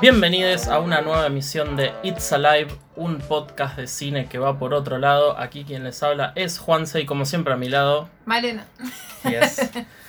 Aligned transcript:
Bienvenidos 0.00 0.66
a 0.66 0.80
una 0.80 1.00
nueva 1.00 1.26
emisión 1.26 1.76
de 1.76 1.92
It's 2.02 2.32
Alive, 2.32 2.68
un 2.96 3.18
podcast 3.18 3.76
de 3.76 3.86
cine 3.86 4.26
que 4.28 4.38
va 4.38 4.58
por 4.58 4.74
otro 4.74 4.98
lado. 4.98 5.38
Aquí 5.38 5.62
quien 5.64 5.84
les 5.84 6.02
habla 6.02 6.32
es 6.34 6.58
Juanse 6.58 7.00
y 7.00 7.06
como 7.06 7.24
siempre 7.24 7.52
a 7.52 7.56
mi 7.56 7.68
lado. 7.68 8.08
Malena. 8.24 8.66
Yes. 9.22 9.70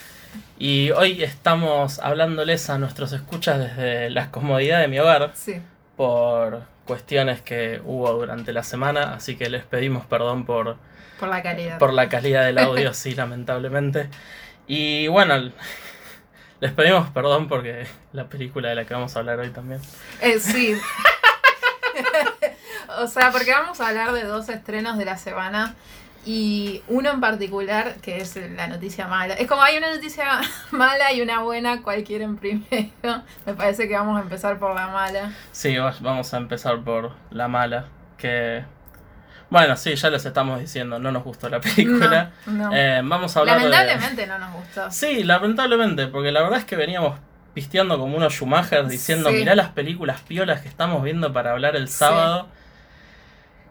Y 0.62 0.91
hoy 0.91 1.23
estamos 1.23 1.99
hablándoles 1.99 2.70
a 2.70 2.77
nuestros 2.77 3.13
escuchas 3.13 3.59
desde 3.59 4.09
la 4.09 4.30
comodidad 4.30 4.81
de 4.81 4.90
mi 4.90 5.00
hogar 5.00 5.31
Sí. 5.34 5.62
por 5.95 6.63
cuestiones 6.86 7.41
que 7.41 7.81
hubo 7.86 8.12
durante 8.13 8.52
la 8.52 8.64
semana, 8.64 9.14
así 9.14 9.38
que 9.38 9.50
les 9.50 9.64
pedimos 9.64 10.05
perdón 10.05 10.45
por, 10.45 10.76
Por 11.20 11.30
la 11.30 11.41
calidad. 11.41 11.77
por 11.77 11.94
la 11.94 12.09
calidad 12.09 12.44
del 12.45 12.58
audio, 12.58 12.94
sí, 12.95 13.16
lamentablemente. 13.16 14.09
Y 14.67 15.08
bueno, 15.08 15.36
les 16.59 16.73
pedimos 16.73 17.09
perdón 17.12 17.48
porque 17.48 17.88
la 18.12 18.26
película 18.28 18.67
de 18.70 18.76
la 18.76 18.86
que 18.86 18.94
vamos 18.94 19.16
a 19.16 19.20
hablar 19.20 19.39
hoy 19.39 19.52
también. 19.52 19.80
Eh, 20.22 20.39
sí. 20.39 20.76
o 23.00 23.08
sea, 23.08 23.31
porque 23.31 23.52
vamos 23.52 23.80
a 23.80 23.88
hablar 23.88 24.12
de 24.12 24.23
dos 24.23 24.50
estrenos 24.50 24.98
de 24.98 25.05
la 25.05 25.17
semana. 25.17 25.76
Y 26.26 26.82
uno 26.90 27.09
en 27.12 27.22
particular, 27.22 27.96
que 28.02 28.17
es 28.17 28.36
la 28.56 28.67
noticia 28.67 29.08
mala. 29.08 29.34
Es 29.36 29.48
como 29.48 29.62
hay 29.62 29.78
una 29.78 29.94
noticia 29.95 30.42
mala 30.72 31.11
y 31.14 31.22
una 31.22 31.39
buena, 31.42 31.81
¿cuál 31.81 32.03
quieren 32.03 32.38
primero? 32.38 32.92
Me 33.45 33.53
parece 33.53 33.88
que 33.88 33.95
vamos 33.95 34.17
a 34.20 34.22
empezar 34.23 34.59
por 34.59 34.76
la 34.76 34.88
mala. 34.89 35.31
Sí, 35.52 35.76
va- 35.78 35.95
vamos 36.02 36.34
a 36.34 36.38
empezar 36.38 36.80
por 36.81 37.11
la 37.31 37.48
mala, 37.48 37.86
que... 38.17 38.64
Bueno, 39.50 39.76
sí, 39.78 39.95
ya 39.95 40.11
les 40.11 40.23
estamos 40.26 40.59
diciendo, 40.59 41.00
no 41.00 41.11
nos 41.11 41.23
gustó 41.23 41.50
la 41.50 41.59
película. 41.59 42.31
No, 42.45 42.70
no. 42.70 42.76
Eh, 42.76 43.02
vamos 43.04 43.36
a 43.36 43.39
hablar 43.39 43.59
de... 43.59 43.70
Lamentablemente 43.70 44.28
no 44.28 44.38
nos 44.38 44.54
gustó. 44.54 44.92
Sí, 44.92 45.23
lamentablemente, 45.23 46.06
porque 46.08 46.31
la 46.31 46.44
verdad 46.44 46.59
es 46.59 46.66
que 46.66 46.76
veníamos 46.76 47.17
pisteando 47.56 47.98
como 47.98 48.16
unos 48.16 48.33
Schumacher 48.33 48.86
diciendo, 48.86 49.30
Sí. 49.31 49.38
mirá 49.38 49.56
las 49.56 49.70
películas 49.70 50.22
piolas 50.22 50.61
que 50.61 50.67
estamos 50.67 51.02
viendo 51.02 51.33
para 51.33 51.52
hablar 51.54 51.76
el 51.76 51.89
sábado. 51.89 52.48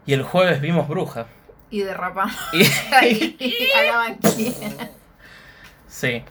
Y 0.05 0.11
el 0.13 0.23
jueves 0.23 0.59
vimos 0.59 0.87
Bruja. 0.89 1.27
Y 1.71 1.81
derrapamos 1.81 2.35
Y- 2.53 2.63
ahí 2.93 3.37
a 3.75 3.83
la 4.09 4.17
sí. 5.87 6.23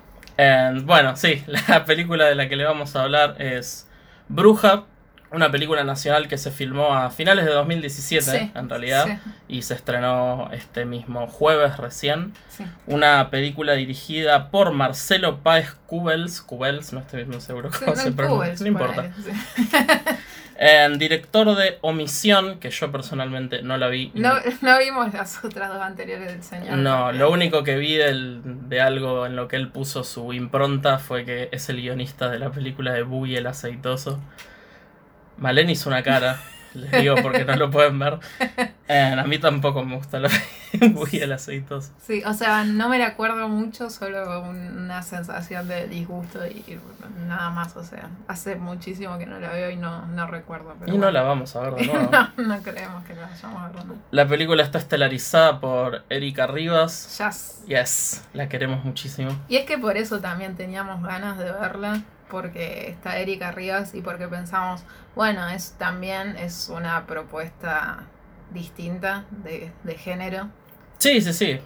Bueno, 0.84 1.16
sí, 1.16 1.42
la 1.46 1.84
película 1.84 2.26
de 2.26 2.34
la 2.34 2.48
que 2.48 2.56
le 2.56 2.64
vamos 2.64 2.94
a 2.96 3.02
hablar 3.02 3.40
es 3.40 3.88
Bruja, 4.28 4.84
una 5.30 5.50
película 5.50 5.84
nacional 5.84 6.26
que 6.28 6.38
se 6.38 6.50
filmó 6.50 6.94
a 6.94 7.10
finales 7.10 7.44
de 7.44 7.50
2017, 7.52 8.22
Sí, 8.38 8.50
en 8.54 8.68
realidad, 8.68 9.06
sí. 9.06 9.30
y 9.48 9.62
se 9.62 9.74
estrenó 9.74 10.48
este 10.52 10.84
mismo 10.86 11.26
jueves 11.26 11.76
recién. 11.76 12.32
Sí. 12.48 12.64
Una 12.86 13.28
película 13.30 13.74
dirigida 13.74 14.50
por 14.50 14.72
Marcelo 14.72 15.38
Páez 15.40 15.74
Cubels. 15.86 16.40
Cubels, 16.40 16.92
no 16.92 17.00
estoy 17.00 17.24
muy 17.26 17.40
seguro 17.40 17.70
cómo 17.78 17.94
se 17.94 18.12
pronuncia. 18.12 18.54
No 18.60 18.66
importa. 18.66 19.10
director 20.98 21.54
de 21.54 21.78
Omisión, 21.82 22.58
que 22.58 22.70
yo 22.70 22.90
personalmente 22.90 23.62
no 23.62 23.76
la 23.76 23.88
vi. 23.88 24.10
No, 24.14 24.32
no 24.62 24.78
vimos 24.78 25.12
las 25.12 25.44
otras 25.44 25.68
dos 25.72 25.80
anteriores 25.80 26.28
del 26.32 26.42
señor. 26.42 26.78
No, 26.78 27.12
lo 27.12 27.30
único 27.30 27.62
que 27.62 27.76
vi 27.76 27.94
del- 27.96 28.40
de 28.68 28.80
algo 28.80 29.26
en 29.26 29.36
lo 29.36 29.46
que 29.46 29.56
él 29.56 29.68
puso 29.68 30.02
su 30.04 30.32
impronta 30.32 30.98
fue 30.98 31.24
que 31.24 31.48
es 31.52 31.68
el 31.68 31.80
guionista 31.80 32.28
de 32.28 32.38
la 32.38 32.50
película 32.50 32.92
de 32.92 33.02
Boogie 33.02 33.38
el 33.38 33.46
aceitoso. 33.46 34.20
Malén 35.38 35.70
hizo 35.70 35.88
una 35.88 36.02
cara, 36.02 36.38
les 36.74 36.90
digo 36.90 37.16
porque 37.22 37.44
no 37.44 37.56
lo 37.56 37.70
pueden 37.70 37.98
ver. 37.98 38.18
Eh, 38.90 39.14
a 39.18 39.22
mí 39.24 39.38
tampoco 39.38 39.84
me 39.84 39.96
gusta 39.96 40.18
la 40.18 40.30
Boogie 40.92 41.22
el 41.22 41.32
aceitoso. 41.32 41.90
Sí, 42.00 42.22
o 42.24 42.32
sea, 42.32 42.64
no 42.64 42.88
me 42.88 42.98
la 42.98 43.08
acuerdo 43.08 43.46
mucho, 43.46 43.90
solo 43.90 44.40
un- 44.40 44.78
una 44.84 45.02
sensación 45.02 45.68
de 45.68 45.86
disgusto 45.88 46.38
y 46.46 46.78
nada 47.26 47.50
más, 47.50 47.76
o 47.76 47.84
sea, 47.84 48.08
hace 48.28 48.56
muchísimo 48.56 49.18
que 49.18 49.26
no 49.26 49.38
la 49.40 49.50
veo 49.50 49.68
y 49.70 49.76
no, 49.76 50.06
no 50.06 50.26
recuerdo. 50.26 50.74
Pero 50.80 50.90
Y 50.90 50.96
no 50.96 51.02
bueno. 51.04 51.10
la 51.12 51.22
vamos 51.22 51.54
a 51.54 51.60
ver 51.60 51.74
de 51.74 51.84
nuevo. 51.84 52.10
no, 52.38 52.42
no 52.42 52.62
creemos 52.62 53.04
que 53.04 53.14
la 53.14 53.26
vayamos 53.26 53.60
a 53.62 53.68
ver. 53.68 53.84
¿no? 53.84 53.94
La 54.10 54.26
película 54.26 54.62
está 54.62 54.78
estelarizada 54.78 55.60
por 55.60 56.02
Erika 56.08 56.46
Rivas. 56.46 57.14
Jazz. 57.18 57.62
Yes, 57.66 58.24
la 58.32 58.48
queremos 58.48 58.82
muchísimo. 58.86 59.32
Y 59.50 59.56
es 59.58 59.66
que 59.66 59.76
por 59.76 59.98
eso 59.98 60.20
también 60.20 60.56
teníamos 60.56 61.02
ganas 61.02 61.36
de 61.36 61.52
verla, 61.52 62.00
porque 62.30 62.88
está 62.90 63.18
Erika 63.18 63.52
Rivas 63.52 63.94
y 63.94 64.00
porque 64.02 64.28
pensamos, 64.28 64.82
bueno, 65.14 65.48
es 65.48 65.72
también 65.78 66.36
es 66.36 66.68
una 66.68 67.06
propuesta 67.06 68.04
distinta 68.52 69.24
de, 69.30 69.72
de 69.84 69.94
género. 69.94 70.48
Sí, 70.98 71.20
sí, 71.20 71.32
sí. 71.32 71.60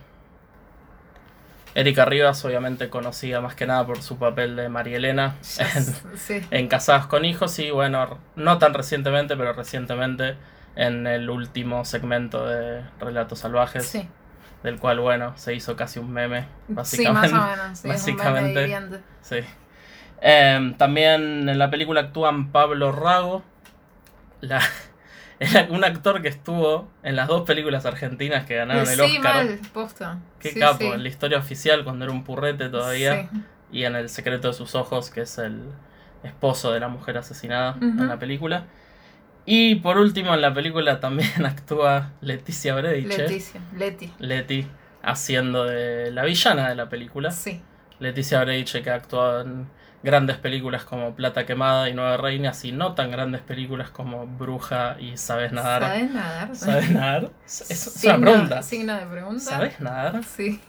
Erika 1.74 2.04
Rivas, 2.04 2.44
obviamente 2.44 2.90
conocida 2.90 3.40
más 3.40 3.54
que 3.54 3.66
nada 3.66 3.86
por 3.86 4.02
su 4.02 4.18
papel 4.18 4.56
de 4.56 4.68
María 4.68 4.98
Elena 4.98 5.36
en, 5.58 6.18
sí. 6.18 6.46
en 6.50 6.68
Casadas 6.68 7.06
con 7.06 7.24
Hijos 7.24 7.58
y 7.58 7.70
bueno, 7.70 8.18
no 8.36 8.58
tan 8.58 8.74
recientemente, 8.74 9.36
pero 9.36 9.54
recientemente 9.54 10.36
en 10.76 11.06
el 11.06 11.30
último 11.30 11.84
segmento 11.86 12.46
de 12.46 12.82
Relatos 13.00 13.38
Salvajes, 13.38 13.86
Sí. 13.86 14.06
del 14.62 14.78
cual, 14.78 15.00
bueno, 15.00 15.32
se 15.36 15.54
hizo 15.54 15.74
casi 15.74 15.98
un 15.98 16.12
meme, 16.12 16.42
Sí, 16.42 16.46
básicamente. 16.68 17.32
más 17.32 17.32
o 17.32 17.56
menos. 17.56 17.78
Sí, 17.78 17.88
es 17.88 18.06
un 18.06 18.16
meme 18.16 18.60
básicamente. 18.60 19.02
Sí. 19.22 19.36
Em, 20.24 20.74
también 20.74 21.48
en 21.48 21.58
la 21.58 21.68
película 21.70 22.00
actúan 22.02 22.52
Pablo 22.52 22.92
Rago, 22.92 23.42
la- 24.40 24.62
un 25.70 25.82
actor 25.84 26.22
que 26.22 26.28
estuvo 26.28 26.88
en 27.02 27.16
las 27.16 27.26
dos 27.26 27.42
películas 27.42 27.84
argentinas 27.86 28.44
que 28.46 28.54
ganaron 28.56 28.88
el 28.88 29.00
Oscar. 29.00 29.34
mal, 29.34 29.58
posta. 29.72 30.18
Qué 30.38 30.50
Sí, 30.52 30.60
capo, 30.60 30.78
sí. 30.78 30.86
en 30.86 31.02
la 31.02 31.08
historia 31.08 31.38
oficial 31.38 31.82
cuando 31.84 32.04
era 32.04 32.12
un 32.14 32.22
purrete 32.24 32.68
todavía. 32.68 33.28
Sí. 33.32 33.38
Y 33.72 33.84
en 33.84 33.96
El 33.96 34.08
secreto 34.08 34.48
de 34.48 34.54
sus 34.54 34.74
ojos, 34.74 35.10
que 35.10 35.22
es 35.22 35.38
el 35.38 35.62
esposo 36.22 36.72
de 36.72 36.78
la 36.78 36.88
mujer 36.88 37.18
asesinada 37.18 37.76
en 37.80 38.06
la 38.06 38.18
película. 38.18 38.64
Y 39.44 39.76
por 39.76 39.98
último, 39.98 40.32
en 40.34 40.40
la 40.42 40.54
película 40.54 41.00
también 41.00 41.30
actúa 41.46 42.10
Leticia 42.20 42.74
Brediche. 42.76 43.22
Leticia, 43.22 43.60
Leti. 43.76 44.12
Leti, 44.20 44.66
haciendo 45.02 45.64
de 45.64 46.12
la 46.12 46.22
villana 46.24 46.68
de 46.68 46.76
la 46.76 46.88
película. 46.88 47.32
Sí. 47.32 47.60
Leticia 48.02 48.40
Brediche, 48.42 48.82
que 48.82 48.90
ha 48.90 48.94
actuado 48.96 49.42
en 49.42 49.66
grandes 50.02 50.36
películas 50.36 50.84
como 50.84 51.14
Plata 51.14 51.46
Quemada 51.46 51.88
y 51.88 51.94
Nueve 51.94 52.16
Reinas, 52.16 52.64
y 52.64 52.72
no 52.72 52.94
tan 52.94 53.10
grandes 53.10 53.40
películas 53.42 53.90
como 53.90 54.26
Bruja 54.26 54.96
y 55.00 55.16
Sabes 55.16 55.52
Nadar. 55.52 55.82
¿Sabes 55.82 56.10
nadar? 56.10 56.56
¿Sabes 56.56 56.90
nadar? 56.90 57.30
Es, 57.46 57.70
es 57.70 58.04
una 58.04 58.18
pregunta. 58.18 58.62
Signo 58.62 58.96
de 58.96 59.06
pregunta. 59.06 59.44
¿Sabes 59.44 59.80
nadar? 59.80 60.24
Sí. 60.24 60.60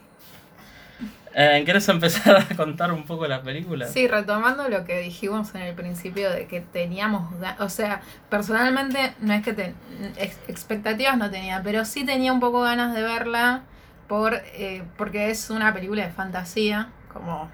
Eh, 1.36 1.64
¿Quieres 1.66 1.90
empezar 1.90 2.46
a 2.52 2.56
contar 2.56 2.92
un 2.92 3.06
poco 3.06 3.26
la 3.28 3.42
película? 3.42 3.88
Sí, 3.88 4.08
retomando 4.08 4.70
lo 4.70 4.86
que 4.86 5.00
dijimos 5.00 5.56
en 5.56 5.62
el 5.64 5.74
principio 5.74 6.30
de 6.30 6.46
que 6.46 6.62
teníamos, 6.62 7.34
o 7.60 7.70
sea, 7.70 8.02
personalmente 8.30 9.16
no 9.20 9.34
es 9.34 9.42
que 9.42 9.54
ten- 9.54 9.76
ex- 10.18 10.38
expectativas 10.48 11.18
no 11.18 11.32
tenía, 11.32 11.62
pero 11.64 11.86
sí 11.86 12.06
tenía 12.06 12.32
un 12.32 12.40
poco 12.40 12.62
ganas 12.62 12.94
de 12.94 13.02
verla 13.02 13.64
por 14.08 14.36
eh, 14.36 14.84
porque 14.96 15.32
es 15.32 15.50
una 15.50 15.74
película 15.74 16.06
de 16.06 16.12
fantasía, 16.12 16.90
como 17.14 17.50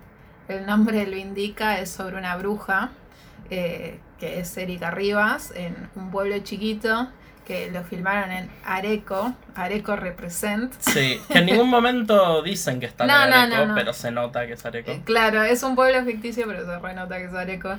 el 0.47 0.65
nombre 0.65 1.05
lo 1.05 1.15
indica, 1.17 1.79
es 1.79 1.91
sobre 1.91 2.17
una 2.17 2.35
bruja 2.37 2.89
eh, 3.49 3.99
que 4.19 4.39
es 4.39 4.55
Erika 4.57 4.91
Rivas 4.91 5.51
en 5.55 5.75
un 5.95 6.11
pueblo 6.11 6.37
chiquito 6.39 7.09
que 7.45 7.71
lo 7.71 7.83
filmaron 7.83 8.31
en 8.31 8.51
Areco, 8.63 9.33
Areco 9.55 9.95
Represent. 9.95 10.71
Sí, 10.79 11.19
que 11.31 11.39
en 11.39 11.47
ningún 11.47 11.67
momento 11.67 12.43
dicen 12.43 12.79
que 12.79 12.85
está 12.85 13.05
en 13.05 13.07
No, 13.09 13.27
no, 13.27 13.35
Areco, 13.35 13.57
no, 13.57 13.65
no. 13.67 13.75
pero 13.75 13.91
se 13.93 14.11
nota 14.11 14.45
que 14.45 14.53
es 14.53 14.65
Areco. 14.65 14.91
Eh, 14.91 15.01
Claro, 15.03 15.41
es 15.41 15.63
un 15.63 15.75
pueblo 15.75 16.03
ficticio, 16.05 16.45
pero 16.45 16.63
se 16.65 16.77
renota 16.77 17.17
que 17.17 17.25
es 17.25 17.33
Areco. 17.33 17.75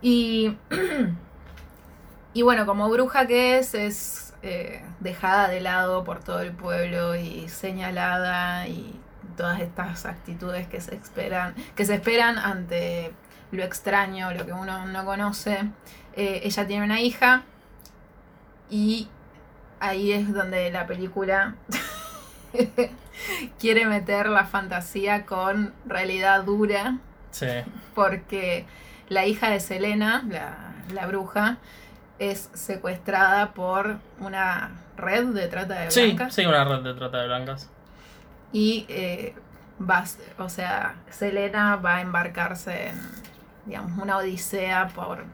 Y, 0.00 0.56
y 2.34 2.42
bueno, 2.42 2.64
como 2.64 2.88
bruja 2.88 3.26
que 3.26 3.58
es, 3.58 3.74
es 3.74 4.32
eh, 4.42 4.82
dejada 5.00 5.48
de 5.48 5.60
lado 5.60 6.04
por 6.04 6.20
todo 6.24 6.40
el 6.40 6.52
pueblo 6.52 7.14
y 7.14 7.48
señalada 7.48 8.66
y 8.68 8.98
todas 9.36 9.60
estas 9.60 10.06
actitudes 10.06 10.66
que 10.68 10.80
se 10.80 10.94
esperan, 10.94 11.54
que 11.74 11.84
se 11.84 11.94
esperan 11.94 12.38
ante 12.38 13.12
lo 13.50 13.62
extraño, 13.62 14.32
lo 14.32 14.46
que 14.46 14.52
uno 14.52 14.86
no 14.86 15.04
conoce. 15.04 15.64
Eh, 16.14 16.40
ella 16.44 16.66
tiene 16.66 16.84
una 16.84 17.00
hija 17.00 17.42
y 18.70 19.08
ahí 19.80 20.12
es 20.12 20.32
donde 20.32 20.70
la 20.70 20.86
película 20.86 21.54
quiere 23.58 23.86
meter 23.86 24.28
la 24.28 24.46
fantasía 24.46 25.26
con 25.26 25.72
realidad 25.86 26.44
dura, 26.44 26.98
Sí, 27.30 27.48
porque 27.96 28.64
la 29.08 29.26
hija 29.26 29.50
de 29.50 29.58
Selena, 29.58 30.24
la, 30.28 30.72
la 30.92 31.06
bruja, 31.06 31.58
es 32.20 32.48
secuestrada 32.54 33.54
por 33.54 33.98
una 34.20 34.70
red 34.96 35.26
de 35.26 35.48
trata 35.48 35.80
de 35.80 35.90
sí, 35.90 36.04
blancas 36.04 36.34
sí, 36.34 36.46
una 36.46 36.64
red 36.64 36.82
de 36.82 36.94
trata 36.94 37.18
de 37.18 37.26
blancas. 37.26 37.70
Y 38.54 38.86
eh, 38.88 39.34
va, 39.80 40.04
o 40.38 40.48
sea, 40.48 40.94
Selena 41.10 41.74
va 41.74 41.96
a 41.96 42.00
embarcarse 42.00 42.88
en, 42.88 43.00
digamos, 43.66 44.00
una 44.00 44.16
odisea 44.16 44.88
por 44.94 45.24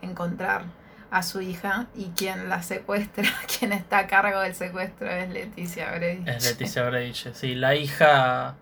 encontrar 0.00 0.64
a 1.10 1.22
su 1.22 1.42
hija 1.42 1.88
y 1.94 2.06
quien 2.16 2.48
la 2.48 2.62
secuestra, 2.62 3.24
quien 3.58 3.72
está 3.74 3.98
a 3.98 4.06
cargo 4.06 4.40
del 4.40 4.54
secuestro 4.54 5.06
es 5.10 5.28
Leticia 5.28 5.92
Brediche. 5.94 6.30
Es 6.30 6.44
Leticia 6.44 6.88
Brediche, 6.88 7.34
sí. 7.34 7.54
La 7.54 7.74
hija, 7.74 8.56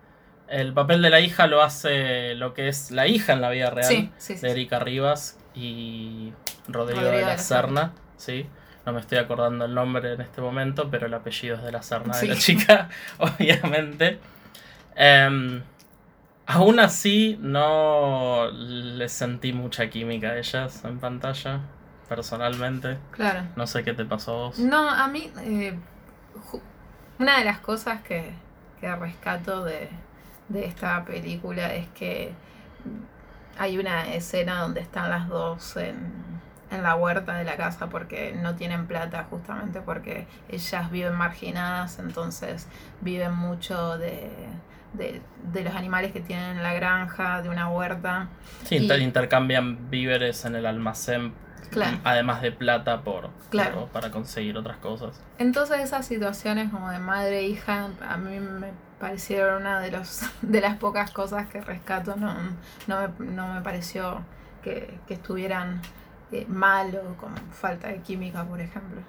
el 0.49 0.73
papel 0.73 1.01
de 1.01 1.09
la 1.09 1.21
hija 1.21 1.47
lo 1.47 1.63
hace 1.63 2.35
lo 2.35 2.53
que 2.53 2.67
es 2.67 2.91
la 2.91 3.07
hija 3.07 3.31
en 3.31 3.39
la 3.39 3.49
vida 3.49 3.69
real 3.69 3.87
Sí, 3.87 4.11
sí, 4.17 4.35
sí. 4.35 4.41
de 4.41 4.51
Erika 4.51 4.79
Rivas 4.79 5.39
y 5.55 6.33
Rodrigo, 6.67 6.99
Rodrigo 6.99 7.11
de 7.11 7.17
de 7.19 7.21
la 7.21 7.27
la 7.29 7.37
Serna, 7.37 7.93
sí. 8.17 8.45
No 8.85 8.93
me 8.93 8.99
estoy 8.99 9.19
acordando 9.19 9.65
el 9.65 9.73
nombre 9.75 10.13
en 10.13 10.21
este 10.21 10.41
momento, 10.41 10.89
pero 10.89 11.05
el 11.07 11.13
apellido 11.13 11.55
es 11.57 11.63
de 11.63 11.71
la 11.71 11.81
Serna 11.83 12.13
Sí. 12.13 12.27
de 12.27 12.33
la 12.33 12.39
chica, 12.39 12.89
obviamente. 13.19 14.19
Em, 14.95 15.61
aún 16.47 16.79
así, 16.79 17.37
no 17.41 18.49
le 18.51 19.07
sentí 19.09 19.53
mucha 19.53 19.89
química 19.89 20.29
a 20.29 20.37
ellas 20.37 20.83
en 20.83 20.99
pantalla, 20.99 21.59
personalmente. 22.09 22.97
Claro. 23.11 23.43
No 23.55 23.67
sé 23.67 23.83
qué 23.83 23.93
te 23.93 24.03
pasó 24.05 24.31
a 24.33 24.37
vos. 24.47 24.59
No, 24.59 24.89
a 24.89 25.07
mí, 25.07 25.31
eh, 25.41 25.77
una 27.19 27.37
de 27.37 27.45
las 27.45 27.59
cosas 27.59 28.01
que, 28.01 28.33
que 28.79 28.95
rescato 28.95 29.63
de, 29.63 29.89
de 30.49 30.65
esta 30.65 31.05
película 31.05 31.73
es 31.75 31.87
que 31.89 32.33
hay 33.57 33.77
una 33.77 34.11
escena 34.13 34.61
donde 34.61 34.81
están 34.81 35.09
las 35.11 35.27
dos 35.29 35.77
en, 35.77 36.11
en 36.71 36.83
la 36.83 36.95
huerta 36.95 37.35
de 37.35 37.43
la 37.43 37.57
casa 37.57 37.87
porque 37.89 38.33
no 38.41 38.55
tienen 38.55 38.87
plata, 38.87 39.25
justamente 39.29 39.81
porque 39.81 40.27
ellas 40.49 40.89
viven 40.89 41.13
marginadas, 41.13 41.99
entonces 41.99 42.67
viven 43.01 43.33
mucho 43.33 43.97
de, 43.97 44.29
de, 44.93 45.21
de 45.51 45.63
los 45.63 45.75
animales 45.75 46.11
que 46.13 46.21
tienen 46.21 46.57
en 46.57 46.63
la 46.63 46.73
granja, 46.73 47.41
de 47.41 47.49
una 47.49 47.69
huerta. 47.69 48.27
Sí, 48.63 48.77
Y- 48.77 48.93
intercambian 49.03 49.89
víveres 49.89 50.45
en 50.45 50.55
el 50.55 50.65
almacén, 50.65 51.33
Claro. 51.71 51.99
además 52.03 52.41
de 52.41 52.51
plata 52.51 53.01
por, 53.01 53.29
Claro. 53.49 53.81
por- 53.81 53.89
para 53.89 54.11
conseguir 54.11 54.57
otras 54.57 54.77
cosas. 54.77 55.21
Entonces 55.37 55.79
esas 55.81 56.05
situaciones 56.05 56.69
como 56.69 56.89
de 56.89 56.99
madre 56.99 57.39
e 57.39 57.47
hija 57.47 57.87
a 58.07 58.17
mí 58.17 58.39
me 58.39 58.67
parecieron 58.99 59.61
una 59.61 59.79
de 59.79 59.91
los 59.91 60.21
de 60.41 60.61
las 60.61 60.77
pocas 60.77 61.11
cosas 61.11 61.47
que 61.47 61.59
rescato. 61.61 62.15
No, 62.17 62.33
no, 62.87 63.09
me, 63.19 63.25
no 63.25 63.53
me 63.53 63.61
pareció 63.61 64.21
que, 64.63 64.99
que 65.07 65.13
estuvieran 65.15 65.81
eh, 66.31 66.45
mal 66.47 66.95
o 66.95 67.15
con 67.17 67.35
falta 67.51 67.87
de 67.87 68.01
química, 68.01 68.43
por 68.43 68.59
ejemplo. 68.61 69.01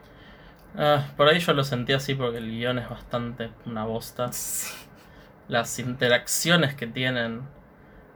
Ah, 0.76 1.06
por 1.16 1.28
ahí 1.28 1.38
yo 1.38 1.52
lo 1.52 1.64
sentí 1.64 1.92
así 1.92 2.14
porque 2.14 2.38
el 2.38 2.50
guion 2.50 2.78
es 2.78 2.88
bastante 2.88 3.50
una 3.66 3.84
bosta. 3.84 4.30
Sí. 4.32 4.68
Las 5.48 5.78
interacciones 5.80 6.74
que 6.74 6.86
tienen 6.86 7.42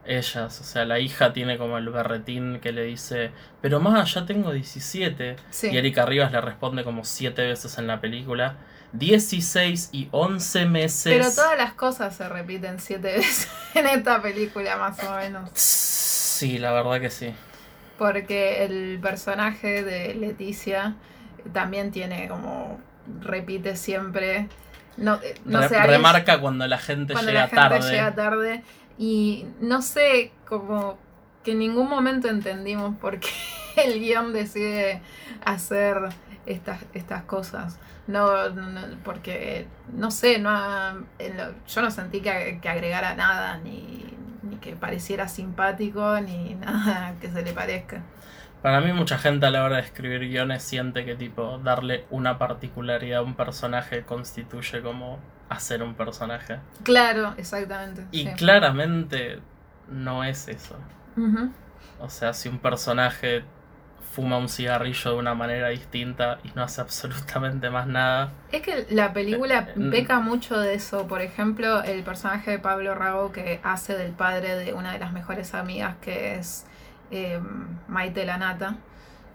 ellas, 0.05 0.59
o 0.61 0.63
sea, 0.63 0.85
la 0.85 0.99
hija 0.99 1.33
tiene 1.33 1.57
como 1.57 1.77
el 1.77 1.89
berretín 1.89 2.59
que 2.61 2.71
le 2.71 2.83
dice, 2.83 3.31
pero 3.61 3.79
más, 3.79 4.13
ya 4.13 4.25
tengo 4.25 4.51
17. 4.53 5.35
Sí. 5.51 5.67
Y 5.67 5.77
Erika 5.77 6.05
Rivas 6.05 6.31
le 6.31 6.41
responde 6.41 6.83
como 6.83 7.03
7 7.03 7.45
veces 7.45 7.77
en 7.77 7.85
la 7.85 7.99
película. 8.01 8.55
16 8.93 9.89
y 9.91 10.07
11 10.11 10.65
meses. 10.65 11.13
Pero 11.13 11.31
todas 11.33 11.57
las 11.57 11.73
cosas 11.73 12.15
se 12.15 12.27
repiten 12.29 12.79
siete 12.79 13.13
veces 13.17 13.49
en 13.73 13.85
esta 13.85 14.21
película, 14.21 14.77
más 14.77 15.03
o 15.03 15.15
menos. 15.15 15.49
Sí, 15.53 16.57
la 16.57 16.71
verdad 16.71 17.01
que 17.01 17.09
sí. 17.09 17.33
Porque 17.97 18.63
el 18.65 18.99
personaje 19.01 19.83
de 19.83 20.13
Leticia 20.15 20.95
también 21.53 21.91
tiene 21.91 22.27
como 22.27 22.79
repite 23.21 23.75
siempre. 23.75 24.47
No, 24.97 25.15
eh, 25.15 25.35
no 25.45 25.61
Re- 25.61 25.69
sé, 25.69 25.79
remarca 25.83 26.39
cuando 26.39 26.67
la 26.67 26.77
gente 26.77 27.13
cuando 27.13 27.31
llega 27.31 27.43
la 27.43 27.47
gente 27.47 27.61
tarde. 27.79 27.91
llega 27.91 28.15
tarde 28.15 28.63
y 28.97 29.45
no 29.61 29.81
sé 29.81 30.31
como 30.47 30.97
que 31.43 31.51
en 31.51 31.59
ningún 31.59 31.87
momento 31.87 32.27
entendimos 32.27 32.95
por 32.97 33.19
qué 33.19 33.29
el 33.77 33.99
guion 33.99 34.33
decide 34.33 35.01
hacer 35.45 35.97
estas, 36.47 36.79
estas 36.95 37.23
cosas 37.23 37.77
no, 38.07 38.49
no- 38.49 38.81
porque 39.03 39.67
no 39.93 40.09
sé 40.11 40.39
no 40.39 41.05
yo 41.67 41.81
no 41.81 41.91
sentí 41.91 42.21
que, 42.21 42.57
que 42.61 42.67
agregara 42.69 43.13
nada 43.15 43.59
ni 43.59 44.03
que 44.59 44.75
pareciera 44.75 45.27
simpático 45.27 46.19
ni 46.21 46.55
nada 46.61 47.15
que 47.19 47.29
se 47.31 47.41
le 47.43 47.53
parezca 47.53 48.03
Para 48.61 48.81
mí 48.81 48.93
mucha 48.93 49.17
gente 49.17 49.45
a 49.47 49.51
la 49.51 49.63
hora 49.63 49.77
de 49.77 49.81
escribir 49.83 50.21
guiones 50.29 50.61
siente 50.63 51.05
que 51.05 51.15
tipo 51.15 51.57
darle 51.59 52.05
una 52.11 52.37
particularidad 52.37 53.19
a 53.19 53.23
un 53.23 53.35
personaje 53.35 54.05
constituye 54.05 54.81
como 54.83 55.19
hacer 55.49 55.81
un 55.83 55.95
personaje. 55.95 56.59
claro 56.83 57.33
exactamente 57.37 58.07
Y 58.11 58.25
sí. 58.25 58.33
claramente 58.35 59.39
no 59.87 60.23
es 60.23 60.47
eso. 60.49 60.75
O 61.97 62.09
sea, 62.09 62.33
si 62.33 62.49
un 62.49 62.59
personaje 62.59 63.43
fuma 64.17 64.39
un 64.39 64.49
cigarrillo 64.49 65.11
de 65.11 65.17
una 65.17 65.35
manera 65.35 65.69
distinta 65.69 66.39
y 66.43 66.49
no 66.55 66.63
hace 66.63 66.81
absolutamente 66.87 67.69
más 67.69 67.85
nada. 67.85 68.31
Es 68.51 68.63
que 68.63 68.87
la 68.89 69.13
película 69.13 69.69
Eh, 69.75 69.89
peca 69.91 70.19
mucho 70.19 70.59
de 70.59 70.73
eso. 70.73 71.05
Por 71.07 71.21
ejemplo, 71.21 71.83
el 71.83 72.01
personaje 72.03 72.49
de 72.49 72.57
Pablo 72.59 72.95
Rago 72.95 73.31
que 73.31 73.59
hace 73.63 73.95
del 73.95 74.13
padre 74.13 74.55
de 74.55 74.73
una 74.73 74.91
de 74.93 74.97
las 74.99 75.13
mejores 75.13 75.53
amigas 75.53 75.97
que 76.01 76.35
es 76.39 76.65
eh, 77.11 77.39
Maite 77.87 78.25
Lanata. 78.25 78.77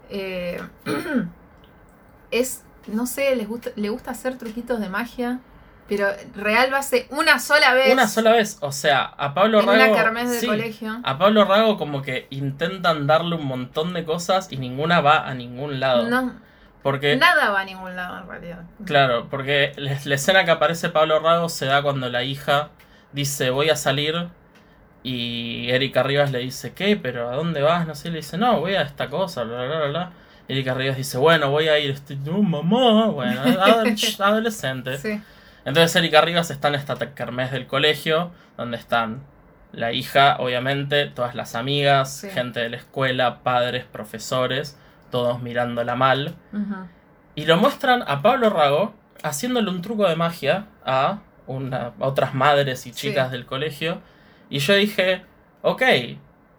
eh, 0.09 0.61
es, 2.31 2.63
no 2.87 3.05
sé, 3.05 3.35
les 3.37 3.47
gusta, 3.47 3.69
le 3.77 3.87
gusta 3.89 4.11
hacer 4.11 4.37
truquitos 4.37 4.81
de 4.81 4.89
magia, 4.89 5.39
pero 5.87 6.07
real 6.35 6.69
lo 6.71 6.77
hace 6.77 7.07
una 7.11 7.39
sola 7.39 7.73
vez. 7.73 7.91
Una 7.91 8.07
sola 8.07 8.31
vez, 8.31 8.57
o 8.61 8.71
sea, 8.71 9.03
a 9.03 9.33
Pablo 9.33 9.59
en 9.59 9.67
Rago. 9.67 9.83
una 9.83 9.95
kermés 9.95 10.31
de 10.31 10.39
sí, 10.39 10.45
colegio. 10.47 10.99
A 11.03 11.17
Pablo 11.17 11.45
Rago 11.45 11.77
como 11.77 12.01
que 12.01 12.27
intentan 12.29 13.05
darle 13.07 13.35
un 13.35 13.45
montón 13.45 13.93
de 13.93 14.03
cosas 14.05 14.51
y 14.51 14.57
ninguna 14.57 15.01
va 15.01 15.27
a 15.27 15.33
ningún 15.33 15.79
lado. 15.79 16.09
No, 16.09 16.33
porque 16.81 17.15
nada 17.15 17.49
va 17.51 17.61
a 17.61 17.65
ningún 17.65 17.95
lado 17.95 18.19
en 18.19 18.27
realidad. 18.27 18.63
Claro, 18.85 19.27
porque 19.29 19.73
la 19.77 19.97
la 20.03 20.15
escena 20.15 20.45
que 20.45 20.51
aparece 20.51 20.89
Pablo 20.89 21.19
Rago 21.19 21.49
se 21.49 21.65
da 21.65 21.81
cuando 21.81 22.09
la 22.09 22.23
hija 22.23 22.69
dice 23.11 23.49
voy 23.51 23.69
a 23.69 23.75
salir 23.75 24.27
y 25.03 25.69
Erika 25.69 26.01
Rivas 26.03 26.31
le 26.31 26.39
dice 26.39 26.73
¿qué? 26.73 26.95
¿Pero 26.95 27.29
a 27.29 27.35
dónde 27.35 27.61
vas? 27.61 27.85
No 27.87 27.95
sé, 27.95 28.09
le 28.09 28.17
dice 28.17 28.37
no, 28.37 28.59
voy 28.59 28.75
a 28.75 28.81
esta 28.83 29.09
cosa, 29.09 29.43
bla 29.43 29.65
bla 29.65 29.77
bla 29.77 29.87
bla. 29.87 30.11
Erika 30.47 30.73
Rivas 30.73 30.97
dice 30.97 31.17
bueno, 31.17 31.49
voy 31.51 31.67
a 31.67 31.79
ir, 31.79 31.91
este, 31.91 32.15
no 32.15 32.41
mamá, 32.41 33.07
bueno, 33.07 33.41
adol- 33.43 34.21
adolescente. 34.23 34.97
Sí, 34.97 35.21
Entonces 35.65 35.95
Erika 35.95 36.21
Rivas 36.21 36.49
está 36.51 36.67
en 36.69 36.75
esta 36.75 36.95
kermés 37.13 37.51
del 37.51 37.67
colegio, 37.67 38.31
donde 38.57 38.77
están 38.77 39.21
la 39.71 39.91
hija, 39.91 40.35
obviamente, 40.39 41.07
todas 41.07 41.33
las 41.35 41.55
amigas, 41.55 42.17
Sí. 42.17 42.29
gente 42.29 42.59
de 42.59 42.69
la 42.69 42.77
escuela, 42.77 43.39
padres, 43.43 43.85
profesores, 43.85 44.77
todos 45.09 45.41
mirándola 45.41 45.95
mal. 45.95 46.35
Y 47.35 47.45
lo 47.45 47.57
muestran 47.57 48.03
a 48.07 48.21
Pablo 48.21 48.49
Rago 48.49 48.93
haciéndole 49.23 49.69
un 49.69 49.81
truco 49.81 50.07
de 50.07 50.15
magia 50.15 50.65
a, 50.85 51.19
una, 51.47 51.93
a 51.99 52.07
otras 52.07 52.33
madres 52.35 52.85
y 52.85 52.91
chicas 52.91 53.27
Sí. 53.29 53.31
del 53.31 53.45
colegio. 53.45 54.01
Y 54.49 54.59
yo 54.59 54.75
dije, 54.75 55.23
ok, 55.61 55.81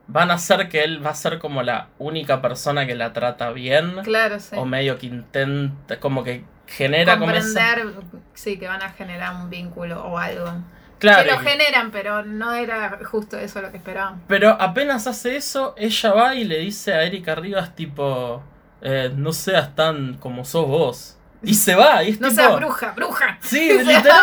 van 0.09 0.31
a 0.31 0.35
hacer 0.35 0.69
que 0.69 0.83
él 0.83 1.05
va 1.05 1.11
a 1.11 1.15
ser 1.15 1.39
como 1.39 1.63
la 1.63 1.89
única 1.99 2.43
persona 2.43 2.87
que 2.87 2.95
la 2.95 3.13
trata 3.13 3.51
bien. 3.53 3.97
claro, 4.03 4.41
sí. 4.41 4.57
O 4.59 4.65
medio 4.65 4.99
que 4.99 5.07
intenta, 5.07 6.01
como 6.01 6.25
que 6.25 6.45
genera 6.67 7.19
como 7.19 7.31
esa... 7.33 7.77
comprender, 7.77 8.05
sí, 8.35 8.59
que 8.59 8.67
van 8.69 8.83
a 8.83 8.91
generar 8.91 9.35
un 9.37 9.51
vínculo 9.51 10.05
o 10.05 10.19
algo. 10.19 10.53
Claro, 10.99 11.25
que 11.25 11.31
lo 11.33 11.39
generan, 11.39 11.91
pero 11.91 12.25
no 12.25 12.53
era 12.55 12.99
justo 13.05 13.37
eso 13.39 13.61
lo 13.61 13.71
que 13.71 13.77
esperaban. 13.79 14.23
pero 14.27 14.51
apenas 14.61 15.07
hace 15.07 15.37
eso, 15.37 15.75
ella 15.77 16.13
va 16.13 16.35
y 16.35 16.45
le 16.45 16.59
dice 16.59 16.95
a 16.95 17.03
Erika 17.05 17.35
Rivas 17.35 17.75
tipo, 17.77 18.43
eh, 18.81 19.13
no 19.15 19.33
seas 19.33 19.75
tan 19.75 20.15
como 20.19 20.45
sos 20.45 20.67
vos. 20.67 21.19
Y 21.43 21.55
se 21.55 21.75
va, 21.75 22.03
y 22.03 22.11
es 22.11 22.21
No 22.21 22.29
tipo... 22.31 22.41
seas 22.41 22.57
bruja, 22.57 22.93
bruja. 22.93 23.39
Sí, 23.43 23.69
literal. 23.85 24.23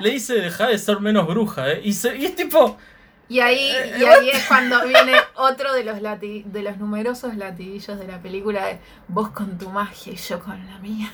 Le 0.00 0.10
dice, 0.10 0.34
deja 0.34 0.68
de 0.68 0.78
ser 0.78 1.00
menos 1.00 1.26
bruja, 1.26 1.68
¿eh? 1.72 1.80
Y, 1.82 1.92
se- 1.94 2.16
y 2.16 2.26
es 2.26 2.36
tipo, 2.36 2.78
Y 3.28 3.40
ahí, 3.40 3.72
Eh, 3.74 3.96
y 3.98 4.04
ahí 4.04 4.30
es 4.30 4.44
cuando 4.46 4.84
viene 4.86 5.14
otro 5.34 5.72
de 5.72 5.82
los 5.84 5.98
lati- 6.00 6.44
de 6.44 6.62
los 6.62 6.76
numerosos 6.76 7.34
latiguillos 7.36 7.98
de 7.98 8.06
la 8.06 8.18
película 8.22 8.66
de 8.66 8.78
vos 9.08 9.30
con 9.30 9.58
tu 9.58 9.68
magia 9.70 10.12
y 10.12 10.16
yo 10.16 10.38
con 10.38 10.64
la 10.66 10.78
mía. 10.78 11.10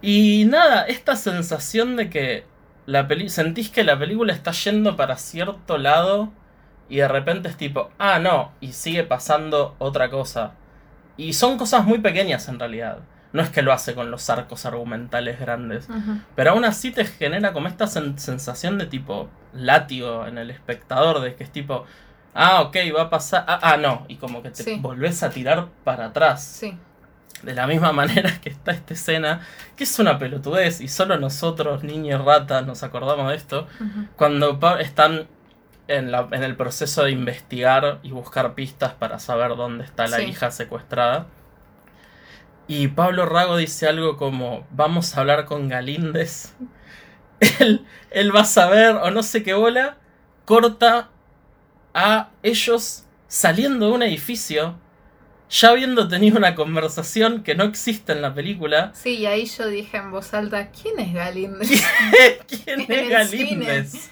Y 0.00 0.44
nada, 0.46 0.82
esta 0.82 1.14
sensación 1.16 1.96
de 1.96 2.10
que 2.10 2.44
la 2.86 3.06
peli 3.06 3.28
sentís 3.28 3.70
que 3.70 3.84
la 3.84 3.98
película 3.98 4.32
está 4.32 4.50
yendo 4.50 4.96
para 4.96 5.16
cierto 5.16 5.78
lado 5.78 6.32
y 6.88 6.96
de 6.96 7.08
repente 7.08 7.48
es 7.48 7.56
tipo, 7.56 7.90
ah, 7.98 8.18
no, 8.18 8.52
y 8.60 8.72
sigue 8.72 9.04
pasando 9.04 9.76
otra 9.78 10.10
cosa. 10.10 10.52
Y 11.16 11.34
son 11.34 11.56
cosas 11.56 11.84
muy 11.84 11.98
pequeñas 11.98 12.48
en 12.48 12.58
realidad. 12.58 12.98
No 13.32 13.40
es 13.42 13.48
que 13.50 13.62
lo 13.62 13.72
hace 13.72 13.94
con 13.94 14.10
los 14.10 14.28
arcos 14.28 14.66
argumentales 14.66 15.38
grandes. 15.40 15.88
Pero 16.34 16.50
aún 16.50 16.64
así 16.64 16.90
te 16.90 17.04
genera 17.04 17.52
como 17.52 17.68
esta 17.68 17.86
sen- 17.86 18.18
sensación 18.18 18.76
de 18.78 18.86
tipo 18.86 19.30
látigo 19.54 20.26
en 20.26 20.36
el 20.36 20.50
espectador, 20.50 21.20
de 21.20 21.34
que 21.36 21.44
es 21.44 21.50
tipo, 21.50 21.84
ah, 22.34 22.60
ok, 22.62 22.76
va 22.94 23.02
a 23.02 23.10
pasar, 23.10 23.44
ah, 23.46 23.58
ah, 23.62 23.76
no, 23.78 24.04
y 24.08 24.16
como 24.16 24.42
que 24.42 24.50
te 24.50 24.62
Sí. 24.64 24.78
volvés 24.80 25.22
a 25.22 25.30
tirar 25.30 25.68
para 25.84 26.06
atrás. 26.06 26.42
Sí, 26.44 26.76
de 27.42 27.54
la 27.54 27.66
misma 27.66 27.92
manera 28.02 28.40
que 28.40 28.48
está 28.48 28.72
esta 28.72 28.94
escena, 28.94 29.40
que 29.76 29.84
es 29.84 29.98
una 29.98 30.18
pelotudez, 30.18 30.80
y 30.80 30.88
solo 30.88 31.18
nosotros, 31.18 31.82
niños 31.84 32.24
ratas, 32.24 32.66
nos 32.66 32.82
acordamos 32.82 33.28
de 33.30 33.36
esto, 33.36 33.66
cuando 34.16 34.58
están 34.78 35.26
en, 35.88 36.10
la- 36.12 36.28
en 36.30 36.42
el 36.44 36.56
proceso 36.56 37.04
de 37.04 37.10
investigar 37.10 37.98
y 38.02 38.12
buscar 38.12 38.54
pistas 38.54 38.94
para 38.94 39.18
saber 39.18 39.56
dónde 39.56 39.84
está 39.84 40.06
la 40.06 40.18
Sí. 40.18 40.24
hija 40.24 40.50
secuestrada. 40.50 41.26
Y 42.68 42.88
Pablo 42.88 43.26
Rago 43.26 43.56
dice 43.56 43.88
algo 43.88 44.16
como, 44.16 44.66
vamos 44.70 45.16
a 45.16 45.20
hablar 45.20 45.44
con 45.44 45.68
Galíndez. 45.68 46.54
Él, 47.58 47.84
él 48.10 48.34
va 48.34 48.42
a 48.42 48.44
saber, 48.44 48.94
o 48.94 49.10
no 49.10 49.24
sé 49.24 49.42
qué 49.42 49.52
bola, 49.54 49.96
corta 50.44 51.08
a 51.92 52.28
ellos 52.44 53.04
saliendo 53.26 53.86
de 53.88 53.92
un 53.92 54.02
edificio, 54.04 54.76
ya 55.52 55.68
habiendo 55.68 56.08
tenido 56.08 56.38
una 56.38 56.54
conversación 56.54 57.42
que 57.42 57.54
no 57.54 57.64
existe 57.64 58.12
en 58.12 58.22
la 58.22 58.34
película. 58.34 58.90
Sí, 58.94 59.18
y 59.18 59.26
ahí 59.26 59.44
yo 59.44 59.66
dije 59.66 59.98
en 59.98 60.10
voz 60.10 60.32
alta, 60.32 60.70
¿quién 60.70 60.98
es 60.98 61.12
Galíndez? 61.12 61.68
¿Quién 62.48 62.80
En 62.88 62.92
es 62.92 63.10
Galíndez? 63.10 64.10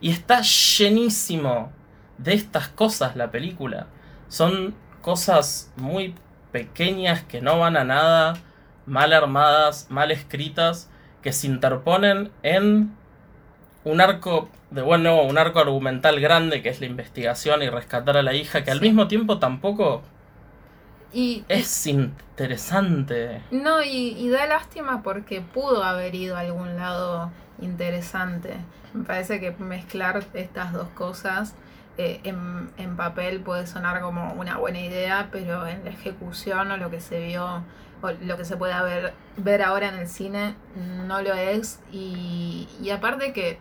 Y 0.00 0.10
está 0.10 0.42
llenísimo 0.42 1.72
de 2.18 2.34
estas 2.34 2.68
cosas 2.68 3.16
la 3.16 3.32
película. 3.32 3.88
Son 4.28 4.74
cosas 5.02 5.72
muy 5.76 6.14
pequeñas 6.52 7.24
que 7.24 7.40
no 7.40 7.58
van 7.58 7.76
a 7.76 7.82
nada, 7.82 8.34
mal 8.86 9.12
armadas, 9.12 9.88
mal 9.90 10.12
escritas, 10.12 10.88
que 11.20 11.32
se 11.32 11.48
interponen 11.48 12.30
en 12.44 12.94
un 13.82 14.00
arco 14.00 14.48
de 14.70 14.82
bueno, 14.82 15.22
un 15.22 15.36
arco 15.36 15.58
argumental 15.58 16.20
grande 16.20 16.62
que 16.62 16.68
es 16.68 16.80
la 16.80 16.86
investigación 16.86 17.62
y 17.62 17.68
rescatar 17.68 18.16
a 18.16 18.22
la 18.22 18.34
hija, 18.34 18.62
que 18.62 18.70
al 18.70 18.80
mismo 18.80 19.08
tiempo 19.08 19.38
tampoco 19.38 20.02
Y, 21.14 21.44
es 21.48 21.86
interesante. 21.86 23.40
No, 23.50 23.82
y, 23.82 24.08
y 24.18 24.28
da 24.28 24.46
lástima 24.46 25.02
porque 25.02 25.40
pudo 25.40 25.84
haber 25.84 26.14
ido 26.14 26.36
a 26.36 26.40
algún 26.40 26.76
lado 26.76 27.30
interesante. 27.60 28.56
Me 28.92 29.04
parece 29.04 29.40
que 29.40 29.52
mezclar 29.52 30.24
estas 30.34 30.72
dos 30.72 30.88
cosas 30.88 31.54
eh, 31.98 32.20
en, 32.24 32.68
en 32.76 32.96
papel 32.96 33.40
puede 33.40 33.66
sonar 33.68 34.00
como 34.00 34.32
una 34.34 34.58
buena 34.58 34.80
idea, 34.80 35.28
pero 35.30 35.66
en 35.66 35.84
la 35.84 35.90
ejecución 35.90 36.70
o 36.72 36.76
lo 36.76 36.90
que 36.90 37.00
se 37.00 37.20
vio 37.24 37.62
o 38.02 38.10
lo 38.22 38.36
que 38.36 38.44
se 38.44 38.56
puede 38.56 38.74
ver, 38.82 39.14
ver 39.36 39.62
ahora 39.62 39.88
en 39.88 39.94
el 39.94 40.08
cine 40.08 40.56
no 41.06 41.22
lo 41.22 41.32
es. 41.34 41.80
Y, 41.92 42.68
y 42.82 42.90
aparte 42.90 43.32
que 43.32 43.58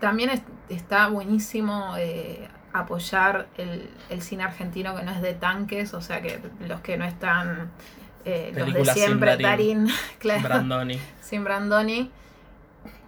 también 0.00 0.30
es- 0.30 0.42
está 0.68 1.08
buenísimo 1.08 1.94
eh, 1.98 2.48
apoyar 2.74 3.46
el, 3.56 3.88
el 4.10 4.20
cine 4.20 4.42
argentino 4.44 4.94
que 4.94 5.02
no 5.04 5.12
es 5.12 5.22
de 5.22 5.32
tanques, 5.32 5.94
o 5.94 6.00
sea 6.02 6.20
que 6.20 6.40
los 6.66 6.80
que 6.82 6.96
no 6.98 7.04
están... 7.06 7.70
eh, 8.26 8.46
los 8.48 8.56
de 8.56 8.60
Películas 8.64 8.94
sin 8.94 9.04
siempre, 9.04 9.30
Darín. 9.30 9.46
Darín, 9.86 9.88
claro, 10.18 10.42
Brandoni. 10.42 10.98
sin 11.22 11.44
Brandoni. 11.44 12.10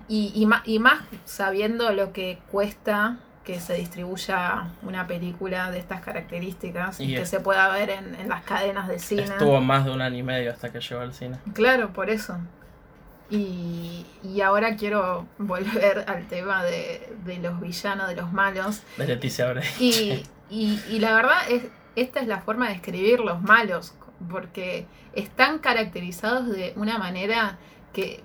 Y, 0.08 0.32
y, 0.34 0.46
ma- 0.46 0.62
y 0.64 0.78
más 0.78 1.00
sabiendo 1.24 1.90
lo 1.92 2.12
que 2.12 2.38
cuesta 2.50 3.16
que 3.44 3.60
se 3.60 3.74
distribuya 3.74 4.68
una 4.82 5.06
película 5.06 5.70
de 5.70 5.78
estas 5.78 6.00
características 6.00 6.98
y, 7.00 7.04
Y 7.04 7.14
que 7.16 7.22
es- 7.22 7.28
se 7.28 7.40
pueda 7.40 7.68
ver 7.68 7.90
en, 7.90 8.14
en 8.14 8.28
las 8.28 8.42
cadenas 8.44 8.86
de 8.88 8.98
cine. 8.98 9.22
Estuvo 9.22 9.60
más 9.60 9.84
de 9.84 9.90
un 9.92 10.00
año 10.02 10.16
y 10.18 10.22
medio 10.22 10.52
hasta 10.52 10.70
que 10.70 10.80
llegó 10.80 11.00
al 11.00 11.12
cine. 11.12 11.38
Claro, 11.54 11.92
por 11.92 12.08
eso. 12.10 12.36
Y, 13.28 14.06
y 14.22 14.40
ahora 14.40 14.76
quiero 14.76 15.26
volver 15.38 16.04
al 16.06 16.28
tema 16.28 16.62
de, 16.64 17.12
de 17.24 17.38
los 17.38 17.60
villanos, 17.60 18.08
de 18.08 18.16
los 18.16 18.32
malos. 18.32 18.82
De 18.96 19.06
Leticia 19.06 19.52
Bray. 19.52 19.64
Y, 19.80 20.22
y, 20.48 20.80
y 20.88 20.98
la 21.00 21.12
verdad 21.14 21.38
es, 21.50 21.64
esta 21.96 22.20
es 22.20 22.28
la 22.28 22.40
forma 22.40 22.68
de 22.68 22.74
escribir 22.74 23.20
los 23.20 23.42
malos, 23.42 23.94
porque 24.30 24.86
están 25.12 25.58
caracterizados 25.58 26.48
de 26.48 26.72
una 26.76 26.98
manera 26.98 27.58
que 27.92 28.22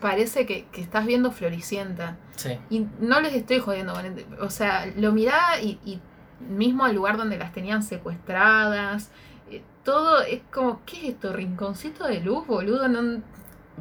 parece 0.00 0.46
que, 0.46 0.66
que 0.72 0.80
estás 0.80 1.06
viendo 1.06 1.30
Floricienta. 1.30 2.16
Sí. 2.36 2.58
Y 2.70 2.86
no 3.00 3.20
les 3.20 3.34
estoy 3.34 3.58
jodiendo 3.58 3.92
O 4.40 4.50
sea, 4.50 4.86
lo 4.96 5.12
miraba 5.12 5.60
y, 5.60 5.78
y 5.84 6.00
mismo 6.48 6.84
al 6.84 6.94
lugar 6.94 7.16
donde 7.18 7.38
las 7.38 7.52
tenían 7.52 7.82
secuestradas. 7.82 9.10
eh, 9.50 9.62
Todo 9.84 10.22
es 10.22 10.40
como, 10.50 10.80
¿qué 10.86 10.96
es 10.96 11.14
esto? 11.14 11.32
¿Rinconcito 11.32 12.06
de 12.06 12.20
luz, 12.20 12.46
boludo? 12.46 12.88
No, 12.88 13.20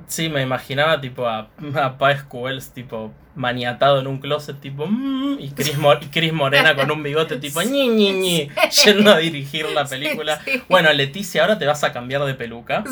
Sí, 0.07 0.29
me 0.29 0.41
imaginaba 0.41 0.99
tipo 1.01 1.27
a, 1.27 1.49
a 1.75 1.97
Páez 1.97 2.23
Cubels 2.23 2.71
tipo 2.71 3.11
maniatado 3.35 3.99
en 3.99 4.07
un 4.07 4.19
closet 4.19 4.59
tipo 4.59 4.85
mm, 4.85 5.37
y, 5.39 5.51
Chris 5.51 5.77
y 6.01 6.05
Chris 6.07 6.33
Morena 6.33 6.75
con 6.75 6.91
un 6.91 7.01
bigote 7.03 7.37
tipo 7.37 7.61
ñi 7.61 7.87
ñi 7.87 8.11
ñi 8.21 8.49
yendo 8.83 9.11
a 9.11 9.17
dirigir 9.17 9.65
la 9.69 9.85
película. 9.85 10.41
Sí, 10.43 10.51
sí. 10.53 10.63
Bueno, 10.69 10.91
Leticia, 10.93 11.41
ahora 11.41 11.57
te 11.57 11.65
vas 11.65 11.83
a 11.83 11.93
cambiar 11.93 12.23
de 12.25 12.33
peluca 12.33 12.83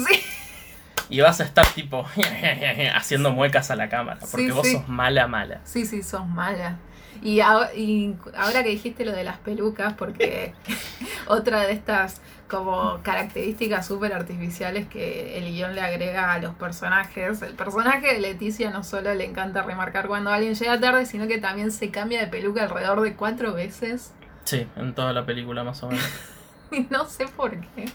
y 1.09 1.19
vas 1.21 1.39
a 1.39 1.43
estar 1.43 1.65
tipo 1.73 2.05
haciendo 2.95 3.31
muecas 3.31 3.71
a 3.71 3.75
la 3.75 3.89
cámara 3.89 4.19
porque 4.31 4.51
vos 4.51 4.67
sos 4.67 4.87
mala 4.87 5.27
mala. 5.27 5.61
sí, 5.63 5.85
sí, 5.85 6.03
sos 6.03 6.25
mala. 6.25 6.77
Y, 7.21 7.39
ahora- 7.41 7.73
y 7.73 8.15
ahora 8.35 8.63
que 8.63 8.69
dijiste 8.69 9.05
lo 9.05 9.11
de 9.11 9.23
las 9.23 9.37
pelucas, 9.37 9.93
porque 9.93 10.53
otra 11.27 11.61
de 11.61 11.71
estas 11.73 12.21
como 12.49 12.99
características 13.03 13.85
súper 13.85 14.13
artificiales 14.13 14.87
que 14.87 15.37
el 15.37 15.51
guion 15.51 15.75
le 15.75 15.81
agrega 15.81 16.31
a 16.33 16.39
los 16.39 16.55
personajes, 16.55 17.41
el 17.41 17.53
personaje 17.55 18.13
de 18.13 18.19
Leticia 18.21 18.69
no 18.71 18.83
solo 18.85 19.13
le 19.13 19.25
encanta 19.25 19.63
remarcar 19.63 20.07
cuando 20.07 20.29
alguien 20.31 20.55
llega 20.55 20.79
tarde, 20.79 21.05
sino 21.05 21.27
que 21.27 21.39
también 21.39 21.71
se 21.71 21.91
cambia 21.91 22.21
de 22.21 22.27
peluca 22.27 22.63
alrededor 22.63 23.01
de 23.01 23.15
cuatro 23.15 23.53
veces. 23.53 24.13
Sí, 24.45 24.65
en 24.77 24.93
toda 24.95 25.11
la 25.11 25.25
película 25.25 25.63
más 25.63 25.83
o 25.83 25.89
menos. 25.89 26.05
Y 26.71 26.81
no 26.89 27.05
sé 27.05 27.25
por 27.27 27.51
qué. 27.51 27.85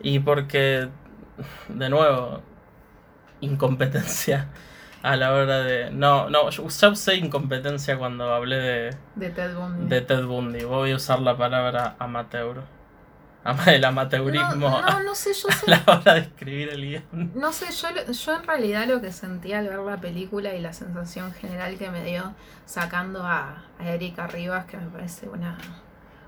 Y 0.00 0.20
porque, 0.20 0.88
de 1.68 1.88
nuevo, 1.88 2.42
incompetencia 3.40 4.46
a 5.08 5.16
la 5.16 5.32
hora 5.32 5.60
de... 5.60 5.90
No, 5.90 6.28
no, 6.28 6.50
yo 6.50 6.68
ya 6.68 6.88
usé 6.90 7.16
incompetencia 7.16 7.96
cuando 7.98 8.32
hablé 8.34 8.56
de, 8.56 8.96
De 9.14 9.30
Ted 9.30 9.54
Bundy. 9.54 9.88
de 9.88 10.00
Ted 10.02 10.24
Bundy. 10.24 10.64
Voy 10.64 10.92
a 10.92 10.96
usar 10.96 11.20
la 11.20 11.36
palabra 11.36 11.96
amateur. 11.98 12.62
Ama 13.42 13.64
el 13.66 13.84
amateurismo 13.84 14.68
no, 14.68 14.82
no, 14.82 15.02
no 15.02 15.14
sé, 15.14 15.32
yo 15.32 15.48
a 15.48 15.52
sé 15.54 15.70
la 15.70 15.82
hora 15.86 16.14
de 16.14 16.20
escribir 16.20 16.68
el 16.68 16.82
guion. 16.82 17.32
No 17.34 17.52
sé, 17.52 17.66
yo, 17.72 17.88
yo 18.12 18.36
en 18.36 18.42
realidad 18.42 18.86
lo 18.86 19.00
que 19.00 19.10
sentí 19.10 19.54
al 19.54 19.68
ver 19.68 19.78
la 19.78 19.96
película 19.96 20.54
y 20.54 20.60
la 20.60 20.74
sensación 20.74 21.32
general 21.32 21.78
que 21.78 21.90
me 21.90 22.04
dio 22.04 22.34
sacando 22.66 23.22
a, 23.22 23.64
a 23.78 23.88
Erika 23.88 24.26
Rivas, 24.26 24.66
que 24.66 24.76
me 24.76 24.90
parece 24.90 25.28
una 25.28 25.56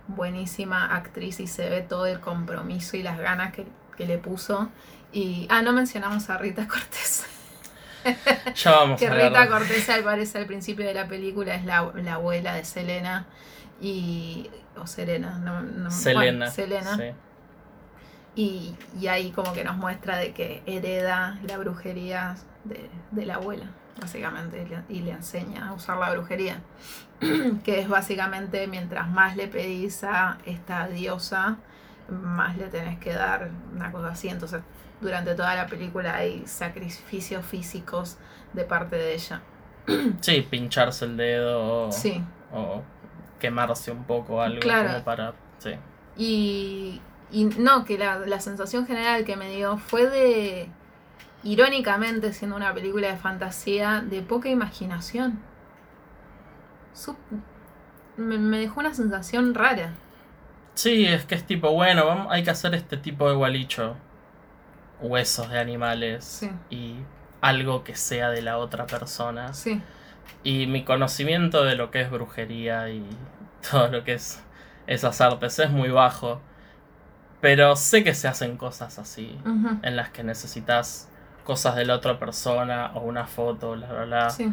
buenísima 0.08 0.94
actriz 0.96 1.40
y 1.40 1.46
se 1.46 1.68
ve 1.68 1.82
todo 1.82 2.06
el 2.06 2.20
compromiso 2.20 2.96
y 2.96 3.02
las 3.02 3.18
ganas 3.18 3.52
que, 3.52 3.66
que 3.96 4.06
le 4.06 4.16
puso. 4.16 4.70
Y, 5.12 5.46
ah, 5.50 5.60
no 5.60 5.72
mencionamos 5.74 6.30
a 6.30 6.38
Rita 6.38 6.66
Cortés. 6.66 7.26
Ya 8.54 8.70
vamos 8.72 8.98
Que 9.00 9.06
a 9.06 9.14
Rita. 9.14 9.48
Cortés 9.48 9.88
al 9.90 10.02
parece 10.04 10.38
al 10.38 10.46
principio 10.46 10.86
de 10.86 10.94
la 10.94 11.06
película 11.08 11.54
es 11.54 11.64
la, 11.64 11.90
la 11.94 12.14
abuela 12.14 12.54
de 12.54 12.64
Selena. 12.64 13.26
Y, 13.80 14.50
o 14.76 14.86
Serena, 14.86 15.38
no, 15.38 15.62
no- 15.62 15.90
Selena. 15.90 16.20
bueno, 16.20 16.50
Selena. 16.50 16.96
sí. 16.96 17.12
Y, 18.36 18.74
y 18.98 19.08
ahí 19.08 19.32
como 19.32 19.52
que 19.52 19.64
nos 19.64 19.76
muestra 19.76 20.16
de 20.16 20.32
que 20.32 20.62
hereda 20.66 21.38
la 21.46 21.58
brujería 21.58 22.36
de, 22.64 22.88
de 23.10 23.26
la 23.26 23.34
abuela, 23.34 23.66
básicamente, 24.00 24.66
y 24.88 25.00
le 25.00 25.10
enseña 25.12 25.68
a 25.68 25.72
usar 25.72 25.98
la 25.98 26.10
brujería. 26.12 26.60
que 27.64 27.80
es 27.80 27.88
básicamente 27.88 28.66
mientras 28.66 29.08
más 29.08 29.36
le 29.36 29.48
pedís 29.48 30.04
a 30.04 30.38
esta 30.46 30.86
diosa, 30.88 31.56
más 32.08 32.56
le 32.56 32.68
tenés 32.68 32.98
que 32.98 33.12
dar 33.12 33.50
una 33.74 33.90
cosa 33.92 34.08
así. 34.10 34.28
Entonces, 34.28 34.62
durante 35.00 35.34
toda 35.34 35.54
la 35.54 35.66
película 35.66 36.14
hay 36.16 36.46
sacrificios 36.46 37.44
físicos 37.44 38.18
de 38.52 38.64
parte 38.64 38.96
de 38.96 39.14
ella. 39.14 39.40
Sí, 40.20 40.46
pincharse 40.48 41.04
el 41.06 41.16
dedo 41.16 41.86
o, 41.88 41.92
Sí. 41.92 42.22
o 42.52 42.82
quemarse 43.38 43.90
un 43.90 44.04
poco 44.04 44.40
algo 44.42 44.60
Claro. 44.60 44.90
como 44.90 45.04
para... 45.04 45.34
Sí. 45.58 45.70
Y, 46.16 47.00
y 47.30 47.44
no, 47.44 47.84
que 47.84 47.96
la, 47.98 48.18
la 48.18 48.40
sensación 48.40 48.86
general 48.86 49.24
que 49.24 49.36
me 49.36 49.50
dio 49.50 49.78
fue 49.78 50.06
de, 50.08 50.68
irónicamente, 51.42 52.32
siendo 52.32 52.56
una 52.56 52.74
película 52.74 53.08
de 53.08 53.16
fantasía, 53.16 54.02
de 54.02 54.20
poca 54.22 54.48
imaginación. 54.48 55.38
Sup- 56.94 57.16
me, 58.16 58.36
me 58.38 58.58
dejó 58.58 58.80
una 58.80 58.92
sensación 58.94 59.54
rara. 59.54 59.94
Sí, 60.74 61.06
es 61.06 61.24
que 61.24 61.34
es 61.34 61.44
tipo, 61.46 61.70
bueno, 61.72 62.04
vamos, 62.06 62.26
hay 62.30 62.42
que 62.42 62.50
hacer 62.50 62.74
este 62.74 62.96
tipo 62.96 63.28
de 63.28 63.34
gualicho. 63.36 63.96
Huesos 65.02 65.48
de 65.50 65.58
animales 65.58 66.24
Sí. 66.24 66.50
y 66.70 66.94
algo 67.40 67.84
que 67.84 67.94
sea 67.96 68.30
de 68.30 68.42
la 68.42 68.58
otra 68.58 68.86
persona. 68.86 69.54
Sí, 69.54 69.80
Y 70.44 70.66
mi 70.66 70.84
conocimiento 70.84 71.64
de 71.64 71.74
lo 71.74 71.90
que 71.90 72.00
es 72.02 72.10
brujería 72.10 72.88
y 72.90 73.04
todo 73.70 73.88
lo 73.88 74.04
que 74.04 74.14
es 74.14 74.42
esas 74.86 75.20
artes 75.20 75.58
es 75.58 75.70
muy 75.70 75.88
bajo. 75.90 76.40
Pero 77.40 77.74
sé 77.76 78.04
que 78.04 78.14
se 78.14 78.28
hacen 78.28 78.56
cosas 78.58 78.98
así, 78.98 79.38
en 79.82 79.96
las 79.96 80.10
que 80.10 80.22
necesitas 80.22 81.08
cosas 81.44 81.74
de 81.76 81.86
la 81.86 81.94
otra 81.94 82.18
persona 82.18 82.90
o 82.94 83.00
una 83.00 83.26
foto, 83.26 83.72
bla, 83.72 83.86
bla, 83.90 84.04
bla. 84.04 84.30
sí, 84.30 84.52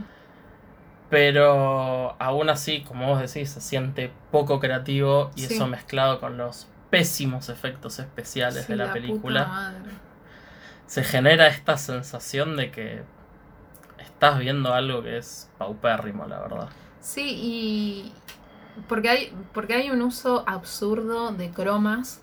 Pero 1.09 2.15
aún 2.19 2.49
así, 2.49 2.81
como 2.81 3.07
vos 3.07 3.19
decís, 3.21 3.49
se 3.51 3.61
siente 3.61 4.11
poco 4.31 4.59
creativo 4.59 5.31
y 5.35 5.41
Sí. 5.43 5.53
eso 5.55 5.67
mezclado 5.67 6.19
con 6.19 6.37
los 6.37 6.67
pésimos 6.89 7.49
efectos 7.49 7.99
especiales 7.99 8.65
Sí, 8.65 8.73
de 8.73 8.77
la, 8.77 8.91
película, 8.93 9.45
madre. 9.47 9.91
Se 10.87 11.03
genera 11.03 11.47
esta 11.47 11.77
sensación 11.77 12.55
de 12.57 12.71
que 12.71 13.03
estás 13.99 14.39
viendo 14.39 14.73
algo 14.73 15.03
que 15.03 15.17
es 15.17 15.49
paupérrimo, 15.57 16.25
la 16.25 16.39
verdad. 16.39 16.69
Sí, 17.01 17.29
y 17.41 18.13
porque 18.87 19.09
hay, 19.09 19.33
porque 19.53 19.75
hay 19.75 19.89
un 19.89 20.01
uso 20.01 20.43
absurdo 20.47 21.31
de 21.31 21.51
cromas 21.51 22.21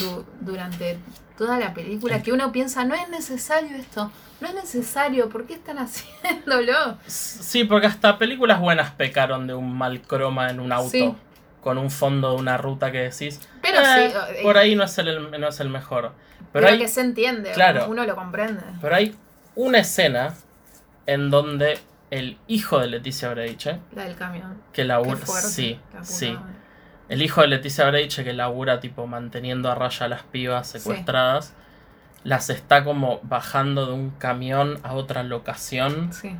du- 0.00 0.24
durante 0.40 0.98
toda 1.36 1.58
la 1.58 1.74
película 1.74 2.22
que 2.22 2.32
uno 2.32 2.52
piensa, 2.52 2.84
no 2.84 2.94
es 2.94 3.08
necesario 3.08 3.76
esto, 3.76 4.10
no 4.40 4.48
es 4.48 4.54
necesario, 4.54 5.28
¿por 5.28 5.46
qué 5.46 5.54
están 5.54 5.78
haciéndolo? 5.78 6.98
Sí, 7.06 7.64
porque 7.64 7.86
hasta 7.86 8.18
películas 8.18 8.60
buenas 8.60 8.90
pecaron 8.92 9.46
de 9.46 9.54
un 9.54 9.76
mal 9.76 10.02
croma 10.02 10.50
en 10.50 10.60
un 10.60 10.72
auto. 10.72 10.90
Sí. 10.90 11.14
Con 11.62 11.78
un 11.78 11.92
fondo 11.92 12.30
de 12.32 12.36
una 12.38 12.56
ruta 12.56 12.90
que 12.90 12.98
decís. 12.98 13.40
Pero 13.72 13.86
"Eh, 13.86 14.10
sí, 14.10 14.16
eh, 14.38 14.42
Por 14.42 14.58
ahí 14.58 14.74
no 14.74 14.84
es 14.84 14.98
el, 14.98 15.30
no 15.40 15.48
es 15.48 15.60
el 15.60 15.68
mejor. 15.68 16.12
Pero, 16.38 16.48
Pero, 16.52 16.68
hay, 16.68 16.78
que 16.78 16.88
se 16.88 17.00
entiende, 17.00 17.52
Claro. 17.52 17.86
uno 17.88 18.04
lo 18.04 18.14
comprende. 18.14 18.62
pero 18.80 18.94
hay 18.96 19.16
una 19.54 19.78
escena 19.78 20.34
en 21.06 21.30
donde 21.30 21.78
el 22.10 22.38
hijo 22.46 22.78
de 22.78 22.88
Leticia 22.88 23.30
Breiche, 23.30 23.78
La 23.94 24.04
del 24.04 24.16
camión. 24.16 24.60
que 24.72 24.84
labura. 24.84 25.16
fuerte. 25.16 25.48
Sí, 25.48 25.80
la 25.94 26.04
sí. 26.04 26.38
El 27.08 27.22
hijo 27.22 27.40
de 27.42 27.48
Leticia 27.48 27.86
Breiche 27.88 28.22
que 28.24 28.32
labura 28.32 28.80
tipo 28.80 29.06
manteniendo 29.06 29.70
a 29.70 29.74
raya 29.74 30.06
a 30.06 30.08
las 30.08 30.22
pibas 30.22 30.68
secuestradas. 30.68 31.54
Las 32.24 32.50
está 32.50 32.84
como 32.84 33.18
bajando 33.24 33.86
de 33.86 33.92
un 33.92 34.10
camión 34.10 34.78
a 34.84 34.92
otra 34.94 35.22
locación. 35.22 36.12
Sí. 36.12 36.36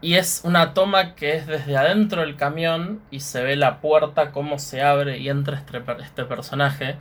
Y 0.00 0.14
es 0.14 0.42
una 0.44 0.74
toma 0.74 1.14
que 1.14 1.36
es 1.36 1.46
desde 1.46 1.76
adentro 1.76 2.20
del 2.20 2.36
camión 2.36 3.00
y 3.10 3.20
se 3.20 3.42
ve 3.42 3.56
la 3.56 3.80
puerta 3.80 4.30
cómo 4.30 4.58
se 4.58 4.82
abre 4.82 5.18
y 5.18 5.28
entra 5.28 5.56
este, 5.56 5.82
este 6.02 6.24
personaje. 6.24 6.96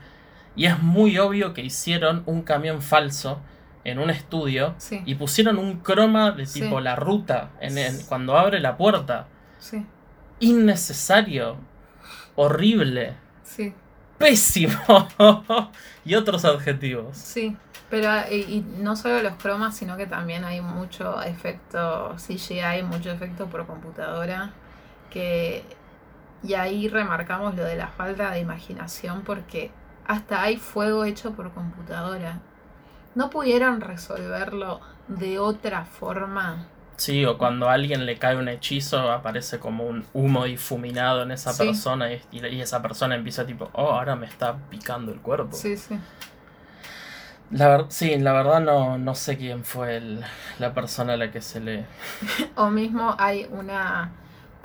Y 0.56 0.66
es 0.66 0.80
muy 0.80 1.18
obvio 1.18 1.54
que 1.54 1.62
hicieron 1.62 2.24
un 2.26 2.42
camión 2.44 2.82
falso 2.82 3.42
en 3.84 4.00
un 4.00 4.10
estudio 4.10 4.74
Sí. 4.78 5.02
y 5.06 5.16
pusieron 5.16 5.58
un 5.60 5.80
croma 5.82 6.32
de 6.32 6.46
Sí. 6.46 6.62
tipo 6.62 6.80
la 6.80 6.96
ruta 6.96 7.50
en, 7.60 7.78
en- 7.78 8.02
cuando 8.08 8.38
abre 8.38 8.60
la 8.60 8.78
puerta. 8.78 9.28
Sí. 9.60 9.86
Innecesario. 10.40 11.58
Horrible. 12.36 13.14
Sí. 13.44 13.74
Pésimo. 14.18 14.78
y 16.06 16.16
otros 16.16 16.46
adjetivos. 16.46 17.18
Sí, 17.18 17.58
pero 17.90 18.10
y, 18.32 18.36
y 18.36 18.66
no 18.80 18.96
solo 18.96 19.22
los 19.22 19.36
cromas, 19.36 19.76
sino 19.76 19.98
que 19.98 20.08
también 20.08 20.46
hay 20.46 20.62
mucho 20.62 21.22
efecto 21.22 22.16
CGI, 22.18 22.84
mucho 22.84 23.12
efecto 23.12 23.48
por 23.48 23.66
computadora, 23.68 24.54
que 25.10 25.64
y 26.44 26.54
ahí 26.54 26.88
remarcamos 26.90 27.56
lo 27.56 27.64
de 27.64 27.76
la 27.76 27.88
falta 27.88 28.32
de 28.32 28.40
imaginación 28.40 29.24
porque 29.24 29.72
hasta 30.06 30.42
hay 30.42 30.58
fuego 30.58 31.04
hecho 31.06 31.34
por 31.34 31.52
computadora. 31.52 32.40
¿No 33.16 33.30
pudieron 33.30 33.82
resolverlo 33.82 34.82
de 35.08 35.40
otra 35.40 35.86
forma? 35.86 36.68
Sí, 36.98 37.26
o 37.26 37.38
cuando 37.38 37.68
a 37.70 37.74
alguien 37.74 38.06
le 38.06 38.18
cae 38.18 38.38
un 38.38 38.48
hechizo, 38.48 39.12
aparece 39.12 39.60
como 39.60 39.84
un 39.86 40.06
humo 40.14 40.46
difuminado 40.46 41.24
en 41.24 41.32
esa 41.32 41.52
Sí. 41.52 41.66
persona 41.66 42.12
y, 42.14 42.22
y- 42.32 42.46
y 42.48 42.62
esa 42.62 42.82
persona 42.82 43.16
empieza 43.16 43.46
tipo, 43.46 43.70
oh, 43.74 43.90
ahora 43.92 44.16
me 44.16 44.28
está 44.28 44.56
picando 44.70 45.12
el 45.12 45.20
cuerpo. 45.20 45.56
Sí, 45.58 45.76
sí. 45.76 46.00
La 47.52 47.68
ver- 47.68 47.86
sí, 47.90 48.18
la 48.18 48.34
verdad 48.34 48.60
no, 48.62 48.98
no 48.98 49.14
sé 49.14 49.38
quién 49.38 49.64
fue 49.66 49.98
el- 49.98 50.24
la 50.60 50.74
persona 50.74 51.14
a 51.14 51.18
la 51.18 51.32
que 51.32 51.42
se 51.42 51.60
le... 51.60 51.86
O 52.56 52.70
mismo 52.70 53.16
hay 53.20 53.46
una 53.52 54.12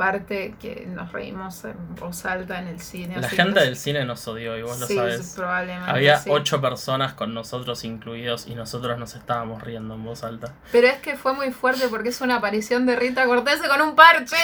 parte 0.00 0.54
que 0.58 0.86
nos 0.88 1.12
reímos 1.12 1.62
en 1.66 1.76
voz 1.96 2.24
alta 2.24 2.58
en 2.58 2.68
el 2.68 2.80
cine. 2.80 3.20
La 3.20 3.28
gente 3.28 3.60
del 3.60 3.76
cine 3.76 4.06
nos 4.06 4.26
odió 4.26 4.56
y 4.56 4.62
vos 4.62 4.78
Sí, 4.86 4.94
lo 4.94 5.02
sabes. 5.02 5.34
probablemente. 5.36 5.90
Había 5.90 6.16
sí. 6.16 6.30
ocho 6.32 6.58
personas 6.62 7.12
con 7.12 7.34
nosotros 7.34 7.84
incluidos 7.84 8.46
y 8.46 8.54
nosotros 8.54 8.98
nos 8.98 9.14
estábamos 9.14 9.62
riendo 9.62 9.96
en 9.96 10.02
voz 10.02 10.24
alta. 10.24 10.54
Pero 10.72 10.86
es 10.86 10.96
que 11.00 11.18
fue 11.18 11.34
muy 11.34 11.50
fuerte 11.50 11.86
porque 11.88 12.08
es 12.08 12.22
una 12.22 12.36
aparición 12.36 12.86
de 12.86 12.96
Rita 12.96 13.26
Cortés 13.26 13.60
con 13.60 13.78
un 13.82 13.94
parche. 13.94 14.36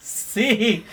Sí, 0.00 0.86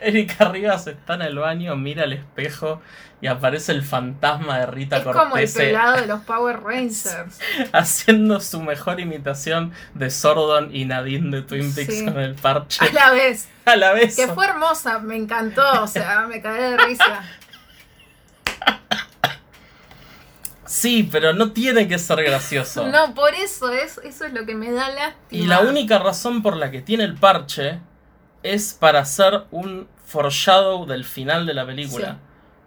Erika 0.00 0.48
Rivas 0.50 0.86
está 0.86 1.14
en 1.14 1.22
el 1.22 1.38
baño, 1.38 1.74
mira 1.76 2.04
al 2.04 2.12
espejo 2.12 2.80
y 3.20 3.26
aparece 3.26 3.72
el 3.72 3.82
fantasma 3.82 4.58
de 4.58 4.66
Rita 4.66 4.98
es 4.98 5.04
como 5.04 5.36
el 5.36 5.50
pelado 5.50 5.96
de 6.00 6.06
los 6.06 6.20
Power 6.22 6.60
Rangers. 6.62 7.38
haciendo 7.72 8.38
su 8.40 8.60
mejor 8.60 9.00
imitación 9.00 9.72
de 9.94 10.10
Sordon 10.10 10.74
y 10.74 10.84
Nadine 10.84 11.30
de 11.36 11.42
Twin 11.42 11.74
Peaks 11.74 11.94
Sí. 11.94 12.04
con 12.04 12.18
el 12.18 12.34
parche 12.34 12.84
A 12.84 12.92
la 12.92 13.10
vez. 13.12 13.48
a 13.64 13.76
la 13.76 13.92
vez. 13.92 14.14
Que 14.16 14.28
fue 14.28 14.46
hermosa, 14.46 14.98
me 14.98 15.16
encantó. 15.16 15.82
O 15.82 15.86
sea, 15.88 16.26
me 16.28 16.40
caí 16.42 16.60
de 16.60 16.76
risa. 16.76 17.22
Sí, 20.66 21.08
pero 21.10 21.32
no 21.32 21.52
tiene 21.52 21.86
que 21.88 21.98
ser 21.98 22.22
gracioso. 22.22 22.86
No, 22.88 23.14
por 23.14 23.34
eso 23.34 23.70
es, 23.72 23.98
eso 24.04 24.24
es 24.24 24.32
lo 24.32 24.44
que 24.46 24.54
me 24.54 24.70
da 24.72 24.88
lástima. 24.90 25.42
Y 25.42 25.46
la 25.46 25.60
única 25.60 25.98
razón 25.98 26.42
por 26.42 26.56
la 26.56 26.70
que 26.70 26.80
tiene 26.82 27.04
el 27.04 27.14
parche 27.14 27.80
es 28.44 28.74
para 28.74 29.00
hacer 29.00 29.44
un 29.50 29.88
foreshadow 30.06 30.86
del 30.86 31.04
final 31.04 31.46
de 31.46 31.54
la 31.54 31.66
película. 31.66 32.12
Sí. 32.12 32.18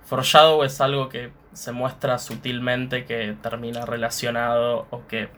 Foreshadow 0.08 0.64
es 0.64 0.82
algo 0.82 1.08
que 1.08 1.32
se 1.54 1.72
muestra 1.72 2.18
sutilmente 2.20 3.06
que 3.06 3.38
termina 3.42 3.86
relacionado 3.86 4.88
o 4.90 5.08
que 5.08 5.30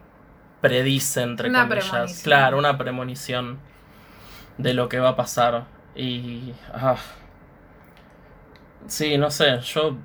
predice, 0.62 1.22
entre 1.22 1.50
Una 1.50 1.68
comillas. 1.68 1.90
premonición. 1.90 2.24
Claro, 2.24 2.58
una 2.58 2.78
premonición 2.78 3.60
de 4.58 4.74
lo 4.74 4.90
que 4.90 5.00
va 5.00 5.10
a 5.10 5.16
pasar. 5.16 5.66
Y. 5.96 6.54
ah. 6.74 6.98
Sí, 8.88 9.18
no 9.18 9.30
sé, 9.32 9.60
yo. 9.62 9.98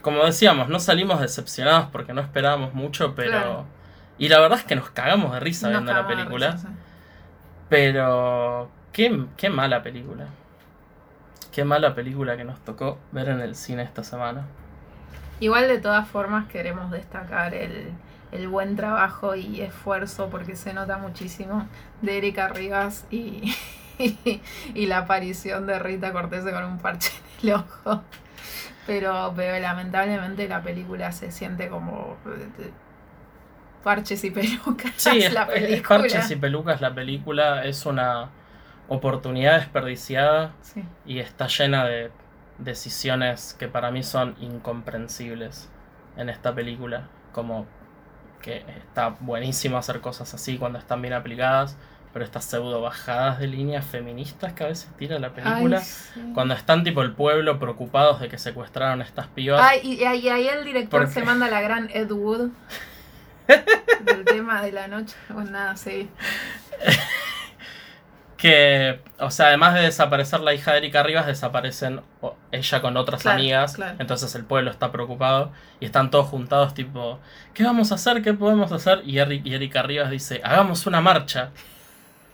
Como 0.00 0.24
decíamos, 0.24 0.68
no 0.68 0.80
salimos 0.80 1.20
decepcionados 1.20 1.88
porque 1.92 2.14
no 2.14 2.20
esperábamos 2.22 2.72
mucho, 2.74 3.14
pero. 3.14 3.30
Claro. 3.30 3.66
Y 4.18 4.28
la 4.28 4.40
verdad 4.40 4.58
es 4.58 4.64
que 4.64 4.76
nos 4.76 4.88
cagamos 4.90 5.32
de 5.34 5.40
risa 5.40 5.66
Nos 5.68 5.82
viendo 5.82 5.92
la 5.92 6.06
película. 6.06 6.52
risa, 6.52 6.68
sí. 6.68 6.74
Pero. 7.68 8.70
Qué, 8.96 9.26
qué 9.36 9.50
mala 9.50 9.82
película. 9.82 10.28
Qué 11.52 11.64
mala 11.64 11.94
película 11.94 12.36
que 12.38 12.44
nos 12.44 12.64
tocó 12.64 12.98
ver 13.12 13.28
en 13.28 13.40
el 13.40 13.54
cine 13.54 13.82
esta 13.82 14.02
semana. 14.02 14.46
Igual 15.40 15.68
de 15.68 15.78
todas 15.78 16.08
formas 16.08 16.46
queremos 16.48 16.90
destacar 16.90 17.54
el, 17.54 17.90
el 18.32 18.48
buen 18.48 18.74
trabajo 18.76 19.34
y 19.34 19.60
esfuerzo 19.60 20.30
porque 20.30 20.56
se 20.56 20.72
nota 20.72 20.96
muchísimo 20.98 21.68
de 22.00 22.18
Erika 22.18 22.48
Rivas 22.48 23.06
y, 23.10 23.54
y, 24.74 24.86
la 24.86 24.98
aparición 24.98 25.66
de 25.66 25.78
Rita 25.78 26.12
Cortés 26.12 26.44
con 26.44 26.64
un 26.64 26.78
parche 26.78 27.12
en 27.42 27.48
el 27.50 27.54
ojo. 27.56 28.02
Pero, 28.86 29.32
pero 29.36 29.58
lamentablemente 29.60 30.48
la 30.48 30.62
película 30.62 31.12
se 31.12 31.32
siente 31.32 31.68
como 31.68 32.16
eh, 32.26 32.70
parches 33.82 34.24
y 34.24 34.30
pelucas. 34.30 34.92
Sí, 34.96 35.22
es, 35.22 35.32
la 35.32 35.42
es- 35.42 35.48
película. 35.48 36.06
es 36.06 36.14
Parches 36.14 36.30
y 36.30 36.36
Pelucas 36.36 36.80
la 36.80 36.94
película. 36.94 37.64
Es 37.64 37.86
una 37.86 38.30
oportunidad 38.88 39.58
desperdiciada 39.58 40.52
Sí. 40.62 40.84
y 41.04 41.18
está 41.20 41.46
llena 41.48 41.84
de 41.84 42.10
decisiones 42.58 43.54
que 43.58 43.68
para 43.68 43.90
mí 43.90 44.02
son 44.02 44.34
incomprensibles 44.40 45.68
en 46.16 46.28
esta 46.30 46.54
película. 46.54 47.08
Como 47.32 47.66
que 48.42 48.64
está 48.78 49.16
buenísimo 49.20 49.76
hacer 49.76 50.00
cosas 50.00 50.32
así 50.34 50.56
cuando 50.56 50.78
están 50.78 51.02
bien 51.02 51.14
aplicadas, 51.14 51.76
pero 52.12 52.24
estas 52.24 52.44
pseudo 52.44 52.80
bajadas 52.80 53.38
de 53.40 53.46
líneas 53.48 53.84
feministas 53.84 54.52
que 54.54 54.64
a 54.64 54.68
veces 54.68 54.88
tira 54.96 55.18
la 55.18 55.34
película. 55.34 55.78
Ay, 55.78 55.84
sí. 55.84 56.30
Cuando 56.32 56.54
están 56.54 56.82
tipo 56.84 57.02
el 57.02 57.12
pueblo 57.12 57.58
preocupados 57.58 58.20
de 58.20 58.28
que 58.28 58.38
secuestraron 58.38 59.02
a 59.02 59.04
estas 59.04 59.26
pibas. 59.26 59.60
Ay, 59.62 59.80
y, 59.82 59.94
y 60.02 60.04
ahí 60.28 60.48
el 60.48 60.64
director 60.64 61.00
Porque- 61.02 61.12
se 61.12 61.24
manda 61.24 61.48
la 61.50 61.60
gran 61.60 61.90
Ed 61.92 62.10
Wood 62.10 62.50
del 64.04 64.24
tema 64.24 64.62
de 64.62 64.72
la 64.72 64.88
noche. 64.88 65.14
Pues 65.32 65.50
nada, 65.50 65.76
sí. 65.76 66.08
Que, 68.46 69.00
o 69.18 69.30
sea, 69.30 69.46
además 69.48 69.74
de 69.74 69.80
desaparecer 69.80 70.38
la 70.40 70.54
hija 70.54 70.70
de 70.72 70.78
Erika 70.78 71.02
Rivas, 71.02 71.26
desaparecen 71.26 72.00
ella 72.52 72.80
con 72.80 72.96
otras 72.96 73.22
Claro, 73.22 73.38
amigas. 73.40 73.74
claro. 73.74 73.96
Entonces 73.98 74.32
el 74.36 74.44
pueblo 74.44 74.70
está 74.70 74.92
preocupado 74.92 75.50
y 75.80 75.86
están 75.86 76.10
todos 76.12 76.28
juntados, 76.28 76.72
tipo, 76.74 77.18
¿qué 77.54 77.64
vamos 77.64 77.90
a 77.90 77.96
hacer? 77.96 78.22
¿Qué 78.22 78.34
podemos 78.34 78.70
hacer? 78.70 79.02
Y, 79.04 79.14
Eri- 79.16 79.40
y 79.44 79.54
Erika 79.54 79.82
Rivas 79.82 80.10
dice, 80.10 80.40
hagamos 80.44 80.86
una 80.86 81.00
marcha. 81.00 81.50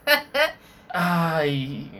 Ay. 0.90 1.90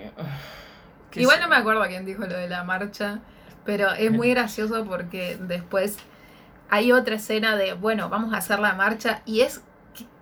Igual 1.14 1.36
sé- 1.36 1.42
no 1.42 1.48
me 1.48 1.56
acuerdo 1.56 1.82
quién 1.88 2.04
dijo 2.04 2.22
lo 2.22 2.36
de 2.36 2.48
la 2.48 2.64
marcha, 2.64 3.20
pero 3.64 3.92
es 3.92 4.10
muy 4.10 4.30
gracioso 4.30 4.84
porque 4.84 5.36
después 5.40 5.96
hay 6.70 6.92
otra 6.92 7.16
escena 7.16 7.56
de, 7.56 7.74
bueno, 7.74 8.08
vamos 8.08 8.32
a 8.34 8.38
hacer 8.38 8.58
la 8.58 8.74
marcha 8.74 9.22
y 9.26 9.40
es, 9.42 9.62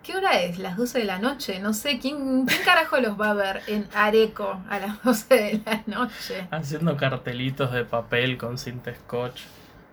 ¿qué, 0.02 0.16
hora 0.16 0.40
es? 0.40 0.58
Las 0.58 0.76
12 0.76 1.00
de 1.00 1.04
la 1.04 1.18
noche, 1.18 1.58
no 1.60 1.72
sé, 1.72 1.98
¿quién, 1.98 2.46
¿quién 2.46 2.62
carajo 2.64 2.98
los 2.98 3.20
va 3.20 3.30
a 3.30 3.34
ver 3.34 3.62
en 3.66 3.88
Areco 3.94 4.60
a 4.68 4.78
las 4.78 5.02
12 5.04 5.34
de 5.34 5.60
la 5.64 5.82
noche? 5.86 6.46
Haciendo 6.50 6.96
cartelitos 6.96 7.72
de 7.72 7.84
papel 7.84 8.36
con 8.38 8.58
cinta 8.58 8.94
scotch. 8.94 9.40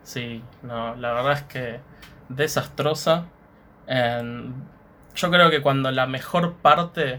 Sí, 0.03 0.41
no, 0.63 0.95
la 0.95 1.13
verdad 1.13 1.33
es 1.33 1.43
que 1.43 1.79
desastrosa. 2.29 3.25
Yo 3.87 5.31
creo 5.31 5.49
que 5.49 5.61
cuando 5.61 5.91
la 5.91 6.05
mejor 6.07 6.53
parte 6.55 7.17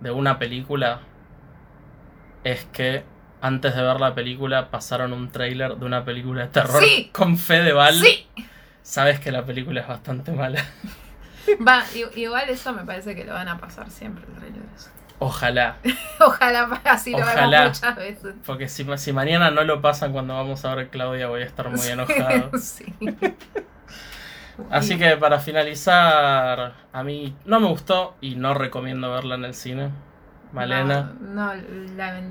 de 0.00 0.10
una 0.10 0.38
película 0.38 1.00
es 2.44 2.64
que 2.66 3.04
antes 3.40 3.74
de 3.74 3.82
ver 3.82 4.00
la 4.00 4.14
película 4.14 4.70
pasaron 4.70 5.12
un 5.12 5.30
tráiler 5.30 5.76
de 5.76 5.84
una 5.86 6.04
película 6.04 6.42
de 6.42 6.48
terror 6.48 6.82
Sí. 6.82 7.10
con 7.12 7.36
Fedeval, 7.38 7.94
Sí. 7.94 8.26
sabes 8.82 9.20
que 9.20 9.32
la 9.32 9.44
película 9.44 9.80
es 9.82 9.88
bastante 9.88 10.32
mala. 10.32 10.64
Va, 11.66 11.82
igual 12.14 12.48
eso 12.48 12.72
me 12.72 12.84
parece 12.84 13.14
que 13.14 13.24
lo 13.24 13.32
van 13.34 13.48
a 13.48 13.58
pasar 13.58 13.90
siempre 13.90 14.24
el 14.28 14.34
trailer. 14.38 14.62
ese. 14.76 14.90
Ojalá, 15.20 15.76
Ojalá 16.20 16.80
así 16.84 17.12
lo 17.12 17.18
Ojalá. 17.18 17.66
muchas 17.68 17.96
veces. 17.96 18.34
porque 18.44 18.68
si, 18.68 18.84
si 18.98 19.12
mañana 19.12 19.50
no 19.50 19.62
lo 19.64 19.80
pasan 19.80 20.12
cuando 20.12 20.34
vamos 20.34 20.64
a 20.64 20.74
ver 20.74 20.88
Claudia 20.88 21.28
voy 21.28 21.42
a 21.42 21.46
estar 21.46 21.70
muy 21.70 21.86
enojado. 21.86 22.50
sí. 22.58 22.84
Así 24.70 24.96
que 24.98 25.16
para 25.16 25.40
finalizar, 25.40 26.74
a 26.92 27.02
mí 27.02 27.36
no 27.44 27.58
me 27.60 27.66
gustó 27.66 28.16
y 28.20 28.36
no 28.36 28.54
recomiendo 28.54 29.10
verla 29.10 29.34
en 29.34 29.44
el 29.44 29.54
cine. 29.54 29.90
Malena. 30.52 31.12
No, 31.20 31.52
no, 31.54 31.62
la- 31.96 32.22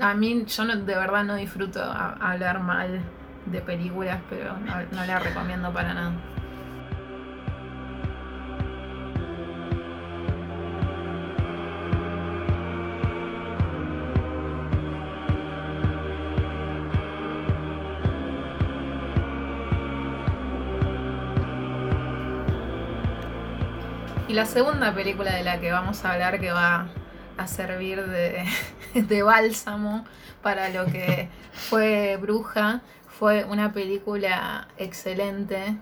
a 0.00 0.14
mí 0.14 0.44
yo 0.46 0.64
no- 0.64 0.76
de 0.76 0.94
verdad 0.96 1.24
no 1.24 1.36
disfruto 1.36 1.82
a- 1.82 2.14
hablar 2.32 2.60
mal 2.60 3.00
de 3.46 3.60
películas, 3.60 4.18
pero 4.28 4.56
no, 4.58 4.74
no 4.92 5.06
la 5.06 5.18
recomiendo 5.20 5.72
para 5.72 5.94
nada. 5.94 6.12
Y 24.28 24.34
la 24.34 24.44
segunda 24.44 24.94
película 24.94 25.34
de 25.34 25.42
la 25.42 25.58
que 25.58 25.72
vamos 25.72 26.04
a 26.04 26.12
hablar 26.12 26.38
que 26.38 26.52
va 26.52 26.88
a 27.38 27.46
servir 27.46 28.04
de, 28.04 28.44
de 28.94 29.22
bálsamo 29.22 30.04
para 30.42 30.68
lo 30.68 30.84
que 30.84 31.30
fue 31.52 32.18
Bruja 32.20 32.82
fue 33.06 33.44
una 33.44 33.72
película 33.72 34.68
excelente. 34.76 35.78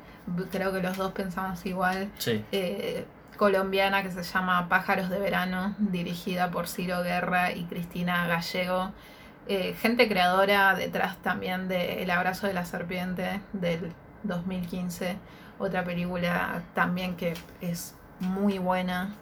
Creo 0.53 0.73
que 0.73 0.81
los 0.81 0.97
dos 0.97 1.11
pensamos 1.11 1.67
igual. 1.67 2.09
Sí. 2.19 2.45
eh, 2.53 3.05
colombiana 3.37 4.05
que 4.05 4.13
se 4.13 4.23
llama 4.23 4.69
Pájaros 4.69 5.11
de 5.11 5.19
Verano, 5.19 5.75
dirigida 5.79 6.51
por 6.53 6.69
Ciro 6.69 7.03
Guerra 7.03 7.51
y 7.51 7.65
Cristina 7.65 8.29
Gallego. 8.29 8.93
Eh, 9.49 9.75
gente 9.81 10.09
creadora 10.09 10.75
detrás 10.77 11.17
también 11.19 11.67
de 11.67 12.03
El 12.05 12.11
abrazo 12.13 12.47
de 12.47 12.55
la 12.55 12.65
serpiente 12.65 13.41
del 13.53 13.93
2015, 14.23 15.19
otra 15.59 15.83
película 15.83 16.63
también 16.75 17.17
que 17.17 17.35
es 17.61 17.96
muy 18.21 18.59
buena. 18.59 19.15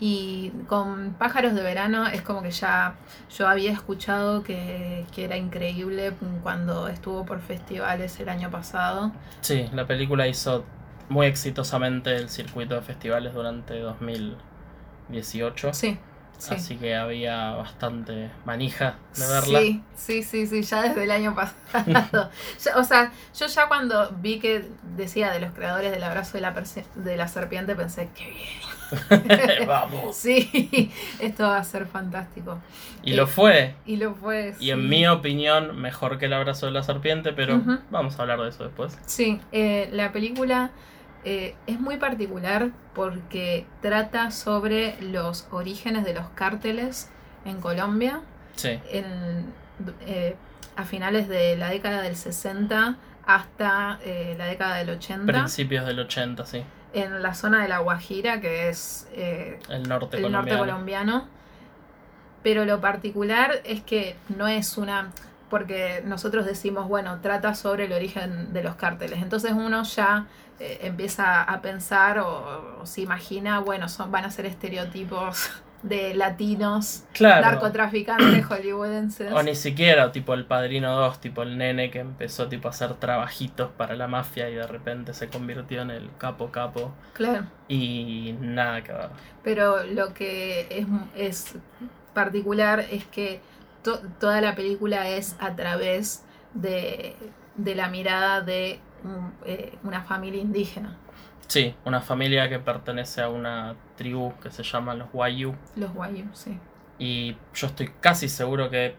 Y 0.00 0.50
con 0.66 1.14
Pájaros 1.14 1.54
de 1.54 1.62
Verano 1.62 2.06
es 2.08 2.20
como 2.22 2.42
que 2.42 2.50
ya 2.50 2.96
yo 3.36 3.46
había 3.48 3.70
escuchado 3.72 4.42
que, 4.42 5.06
que 5.14 5.24
era 5.24 5.36
increíble 5.36 6.12
cuando 6.42 6.88
estuvo 6.88 7.24
por 7.24 7.40
festivales 7.40 8.18
el 8.18 8.28
año 8.28 8.50
pasado. 8.50 9.12
Sí, 9.40 9.68
la 9.72 9.86
película 9.86 10.26
hizo 10.26 10.64
muy 11.08 11.26
exitosamente 11.26 12.16
el 12.16 12.28
circuito 12.28 12.74
de 12.74 12.82
festivales 12.82 13.34
durante 13.34 13.78
2018. 13.78 15.72
Sí, 15.72 15.98
sí. 16.38 16.54
Así 16.54 16.76
que 16.76 16.94
había 16.94 17.52
bastante 17.52 18.30
manija 18.44 18.96
de 19.16 19.26
verla. 19.26 19.58
Sí, 19.60 19.82
sí, 19.96 20.22
sí, 20.22 20.46
sí, 20.46 20.62
ya 20.62 20.82
desde 20.82 21.04
el 21.04 21.10
año 21.10 21.34
pasado. 21.72 22.30
Ya, 22.64 22.76
o 22.76 22.84
sea, 22.84 23.12
yo 23.38 23.46
ya 23.46 23.68
cuando 23.68 24.10
vi 24.20 24.38
que 24.38 24.68
decía 24.96 25.32
de 25.32 25.40
los 25.40 25.52
creadores 25.52 25.92
del 25.92 26.02
abrazo 26.02 26.38
de 26.38 26.42
la, 26.42 26.54
de 26.94 27.16
la 27.16 27.28
serpiente 27.28 27.74
pensé, 27.74 28.08
qué 28.14 28.30
bien. 28.30 29.66
Vamos. 29.66 30.16
Sí, 30.16 30.92
esto 31.18 31.44
va 31.44 31.58
a 31.58 31.64
ser 31.64 31.86
fantástico. 31.86 32.60
Y 33.02 33.14
lo 33.14 33.26
fue. 33.26 33.74
Y 33.86 33.96
lo 33.96 34.14
fue. 34.14 34.54
Y 34.60 34.70
en 34.70 34.88
mi 34.88 35.06
opinión, 35.06 35.76
mejor 35.80 36.18
que 36.18 36.26
el 36.26 36.32
abrazo 36.32 36.66
de 36.66 36.72
la 36.72 36.82
serpiente, 36.82 37.32
pero 37.32 37.62
vamos 37.90 38.18
a 38.18 38.22
hablar 38.22 38.40
de 38.40 38.48
eso 38.48 38.64
después. 38.64 38.96
Sí, 39.06 39.40
eh, 39.52 39.88
la 39.92 40.12
película 40.12 40.70
eh, 41.24 41.54
es 41.66 41.80
muy 41.80 41.96
particular 41.96 42.70
porque 42.94 43.66
trata 43.80 44.30
sobre 44.30 45.00
los 45.00 45.48
orígenes 45.50 46.04
de 46.04 46.12
los 46.12 46.28
cárteles 46.30 47.10
en 47.46 47.60
Colombia. 47.60 48.20
Sí, 48.56 48.78
en, 48.90 49.52
eh, 50.06 50.36
a 50.76 50.84
finales 50.84 51.28
de 51.28 51.56
la 51.56 51.70
década 51.70 52.02
del 52.02 52.16
60 52.16 52.96
hasta 53.26 53.98
eh, 54.04 54.34
la 54.36 54.46
década 54.46 54.76
del 54.76 54.90
80 54.90 55.32
principios 55.32 55.86
del 55.86 55.98
80, 56.00 56.44
sí. 56.44 56.62
en 56.92 57.22
la 57.22 57.34
zona 57.34 57.62
de 57.62 57.68
la 57.68 57.78
Guajira, 57.78 58.40
que 58.40 58.68
es 58.68 59.08
El 59.14 59.88
norte 59.88 60.18
el 60.18 60.30
norte 60.30 60.56
colombiano. 60.56 61.26
Pero 62.42 62.66
lo 62.66 62.82
particular 62.82 63.62
es 63.64 63.82
que 63.82 64.16
no 64.36 64.46
es 64.46 64.76
una... 64.76 65.10
Porque 65.48 66.02
nosotros 66.04 66.44
decimos, 66.44 66.88
bueno, 66.88 67.20
trata 67.22 67.54
sobre 67.54 67.86
el 67.86 67.92
origen 67.92 68.52
de 68.52 68.62
los 68.62 68.74
cárteles. 68.74 69.22
Entonces 69.22 69.52
uno 69.52 69.82
ya 69.84 70.26
eh, 70.60 70.78
empieza 70.82 71.42
a 71.42 71.60
pensar 71.62 72.18
o, 72.18 72.80
o 72.82 72.86
se 72.86 73.00
imagina, 73.02 73.58
bueno, 73.60 73.88
son, 73.88 74.10
van 74.12 74.24
a 74.24 74.30
ser 74.30 74.46
estereotipos 74.46 75.50
de 75.82 76.14
latinos, 76.14 77.04
Claro. 77.12 77.42
narcotraficantes 77.42 78.44
hollywoodenses. 78.48 79.32
O 79.32 79.42
ni 79.42 79.54
siquiera, 79.54 80.12
tipo 80.12 80.32
el 80.32 80.46
Padrino 80.46 80.94
2, 80.96 81.20
tipo 81.20 81.42
el 81.42 81.58
nene 81.58 81.90
que 81.90 81.98
empezó 82.00 82.48
tipo 82.48 82.68
a 82.68 82.70
hacer 82.70 82.94
trabajitos 82.94 83.70
para 83.72 83.94
la 83.94 84.06
mafia 84.08 84.48
y 84.48 84.54
de 84.54 84.66
repente 84.66 85.12
se 85.12 85.28
convirtió 85.28 85.82
en 85.82 85.90
el 85.90 86.08
capo 86.16 86.50
capo. 86.50 86.92
Claro. 87.12 87.44
Y 87.68 88.34
nada 88.40 88.82
que 88.82 88.92
ver. 88.92 89.10
Pero 89.42 89.84
lo 89.84 90.14
que 90.14 90.68
es, 90.70 90.86
es 91.16 91.54
particular 92.14 92.80
es 92.80 93.04
que 93.04 93.40
to- 93.82 94.00
toda 94.18 94.40
la 94.40 94.54
película 94.54 95.08
es 95.10 95.36
a 95.38 95.54
través 95.54 96.24
de, 96.54 97.16
de 97.56 97.74
la 97.74 97.88
mirada 97.88 98.40
de 98.40 98.80
eh, 99.44 99.76
una 99.84 100.02
familia 100.02 100.40
indígena, 100.40 100.96
Sí, 101.46 101.74
una 101.84 102.00
familia 102.00 102.48
que 102.48 102.58
pertenece 102.58 103.20
a 103.20 103.28
una 103.28 103.74
tribu 103.96 104.32
que 104.42 104.50
se 104.50 104.62
llama 104.62 104.94
los 104.94 105.08
Wayu. 105.12 105.54
los 105.76 105.90
Wayuu, 105.94 106.28
sí. 106.32 106.58
Y 106.98 107.36
yo 107.54 107.66
estoy 107.66 107.90
casi 108.00 108.28
seguro 108.30 108.70
que 108.70 108.94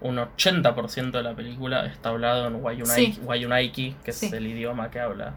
un 0.00 0.16
80% 0.18 1.10
de 1.18 1.22
la 1.24 1.34
película 1.34 1.86
está 1.86 2.10
hablado 2.10 2.46
en 2.46 2.62
Wayunaiki, 2.62 3.12
Sí. 3.14 3.20
Wayunaiki, 3.24 3.96
que 4.04 4.12
Sí. 4.12 4.26
es 4.26 4.32
el 4.32 4.46
idioma 4.46 4.90
que 4.92 5.00
habla 5.00 5.32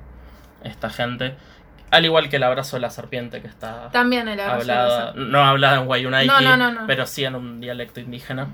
esta 0.64 0.90
gente. 0.92 1.34
Al 1.90 2.06
igual 2.06 2.30
que 2.30 2.36
el 2.36 2.44
abrazo 2.44 2.78
de 2.78 2.82
la 2.82 2.90
serpiente 2.92 3.42
que 3.42 3.48
está 3.48 3.90
También 3.92 4.28
el 4.28 4.40
abrazo 4.40 4.66
de 4.68 4.72
hablada, 4.72 5.06
la 5.08 5.12
ser- 5.14 5.22
no 5.22 5.44
hablada 5.44 5.82
en 5.82 5.88
Wayunaiki, 5.90 6.28
No, 6.28 6.42
no, 6.42 6.58
no, 6.58 6.72
no. 6.82 6.88
pero 6.88 7.08
sí 7.08 7.26
en 7.26 7.34
un 7.36 7.60
dialecto 7.60 8.00
indígena. 8.00 8.48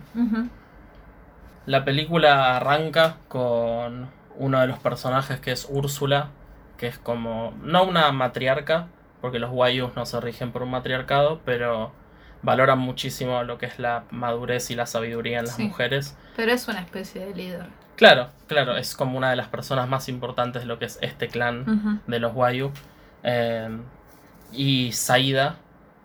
La 1.65 1.83
película 1.83 2.55
arranca 2.55 3.17
con 3.27 4.09
uno 4.37 4.59
de 4.61 4.67
los 4.67 4.79
personajes 4.79 5.39
que 5.39 5.51
es 5.51 5.67
Úrsula, 5.69 6.29
que 6.77 6.87
es 6.87 6.97
como, 6.97 7.53
no 7.63 7.83
una 7.83 8.11
matriarca, 8.11 8.87
porque 9.21 9.39
los 9.39 9.49
Wayus 9.51 9.95
no 9.95 10.05
se 10.05 10.19
rigen 10.21 10.51
por 10.51 10.63
un 10.63 10.69
matriarcado, 10.71 11.41
pero 11.43 11.91
valoran 12.43 12.77
muchísimo 12.79 13.43
lo 13.43 13.57
que 13.57 13.65
es 13.65 13.79
la 13.79 14.03
madurez 14.11 14.69
y 14.69 14.75
la 14.75 14.85
sabiduría 14.85 15.39
en 15.39 15.45
las 15.45 15.55
Sí. 15.55 15.63
mujeres. 15.63 16.15
Pero 16.35 16.51
es 16.51 16.67
una 16.67 16.79
especie 16.81 17.25
de 17.25 17.33
líder. 17.35 17.65
Claro, 17.95 18.29
claro, 18.45 18.77
es 18.77 18.95
como 18.95 19.17
una 19.17 19.31
de 19.31 19.35
las 19.35 19.47
personas 19.47 19.89
más 19.89 20.07
importantes 20.07 20.61
de 20.61 20.67
lo 20.67 20.77
que 20.77 20.85
es 20.85 20.99
este 21.01 21.29
clan 21.29 22.01
de 22.05 22.19
los 22.19 22.35
Wayu. 22.35 22.71
Eh, 23.23 23.75
y 24.53 24.91
Saida, 24.91 25.55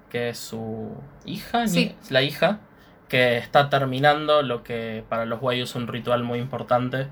que 0.08 0.30
es 0.30 0.38
su 0.38 0.96
hija, 1.26 1.66
Sí. 1.68 1.94
la 2.08 2.22
hija, 2.22 2.60
que 3.08 3.36
está 3.36 3.68
terminando 3.68 4.40
lo 4.40 4.62
que 4.64 5.04
para 5.10 5.26
los 5.26 5.42
Wayu 5.42 5.64
es 5.64 5.74
un 5.74 5.86
ritual 5.86 6.22
muy 6.24 6.38
importante, 6.38 7.08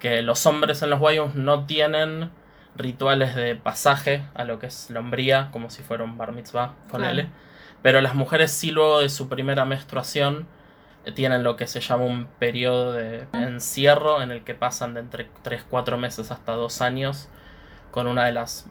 que 0.00 0.22
los 0.22 0.44
hombres 0.46 0.82
en 0.82 0.90
los 0.90 1.00
Wayu 1.00 1.30
no 1.34 1.66
tienen 1.66 2.30
rituales 2.74 3.34
de 3.34 3.54
pasaje 3.54 4.24
a 4.34 4.44
lo 4.44 4.58
que 4.58 4.66
es 4.66 4.90
la 4.90 5.00
hombría, 5.00 5.50
como 5.52 5.70
si 5.70 5.82
fuera 5.82 6.02
un 6.02 6.18
bar 6.18 6.32
mitzvah, 6.32 6.74
ponele. 6.90 7.24
Claro. 7.24 7.36
Pero 7.82 8.00
las 8.00 8.14
mujeres 8.14 8.50
sí 8.50 8.70
luego 8.70 9.00
de 9.00 9.08
su 9.08 9.28
primera 9.28 9.64
menstruación 9.64 10.46
eh, 11.04 11.12
tienen 11.12 11.42
lo 11.42 11.56
que 11.56 11.66
se 11.66 11.80
llama 11.80 12.04
un 12.04 12.26
periodo 12.38 12.92
de 12.92 13.26
encierro 13.32 14.22
en 14.22 14.30
el 14.30 14.42
que 14.42 14.54
pasan 14.54 14.94
de 14.94 15.00
entre 15.00 15.28
3-4 15.44 15.96
meses 15.96 16.30
hasta 16.30 16.52
2 16.52 16.80
años 16.82 17.28
con 17.90 18.06
una 18.06 18.26
de 18.26 18.32
las 18.32 18.66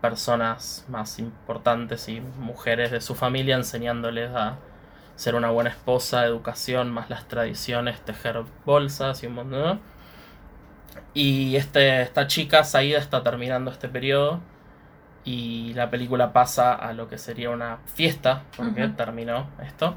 personas 0.00 0.84
más 0.88 1.18
importantes 1.18 2.08
y 2.08 2.20
mujeres 2.20 2.90
de 2.90 3.00
su 3.00 3.14
familia 3.14 3.56
enseñándoles 3.56 4.30
a 4.34 4.56
ser 5.14 5.34
una 5.34 5.50
buena 5.50 5.70
esposa, 5.70 6.24
educación, 6.24 6.90
más 6.90 7.10
las 7.10 7.28
tradiciones, 7.28 8.00
tejer 8.00 8.42
bolsas 8.64 9.22
y 9.22 9.26
un 9.26 9.34
montón. 9.34 9.80
Y 11.14 11.56
este, 11.56 12.02
esta 12.02 12.26
chica, 12.26 12.64
Saida, 12.64 12.98
está 12.98 13.22
terminando 13.22 13.70
este 13.70 13.88
periodo 13.88 14.40
y 15.24 15.74
la 15.74 15.90
película 15.90 16.32
pasa 16.32 16.74
a 16.74 16.92
lo 16.92 17.08
que 17.08 17.18
sería 17.18 17.50
una 17.50 17.78
fiesta, 17.86 18.44
porque 18.56 18.88
terminó 18.88 19.48
esto, 19.62 19.96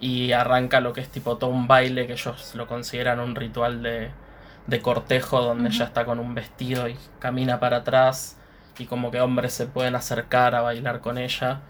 y 0.00 0.32
arranca 0.32 0.80
lo 0.80 0.92
que 0.92 1.00
es 1.00 1.08
tipo 1.08 1.36
todo 1.36 1.50
un 1.50 1.68
baile 1.68 2.06
que 2.06 2.14
ellos 2.14 2.54
lo 2.54 2.66
consideran 2.66 3.20
un 3.20 3.34
ritual 3.34 3.82
de, 3.82 4.10
de 4.66 4.80
cortejo 4.80 5.42
donde 5.42 5.68
Ujú. 5.68 5.76
ella 5.76 5.84
está 5.86 6.04
con 6.04 6.18
un 6.18 6.34
vestido 6.34 6.88
y 6.88 6.96
camina 7.18 7.60
para 7.60 7.78
atrás 7.78 8.38
y 8.78 8.86
como 8.86 9.10
que 9.10 9.20
hombres 9.20 9.52
se 9.52 9.66
pueden 9.66 9.94
acercar 9.94 10.54
a 10.54 10.62
bailar 10.62 11.00
con 11.00 11.18
ella. 11.18 11.60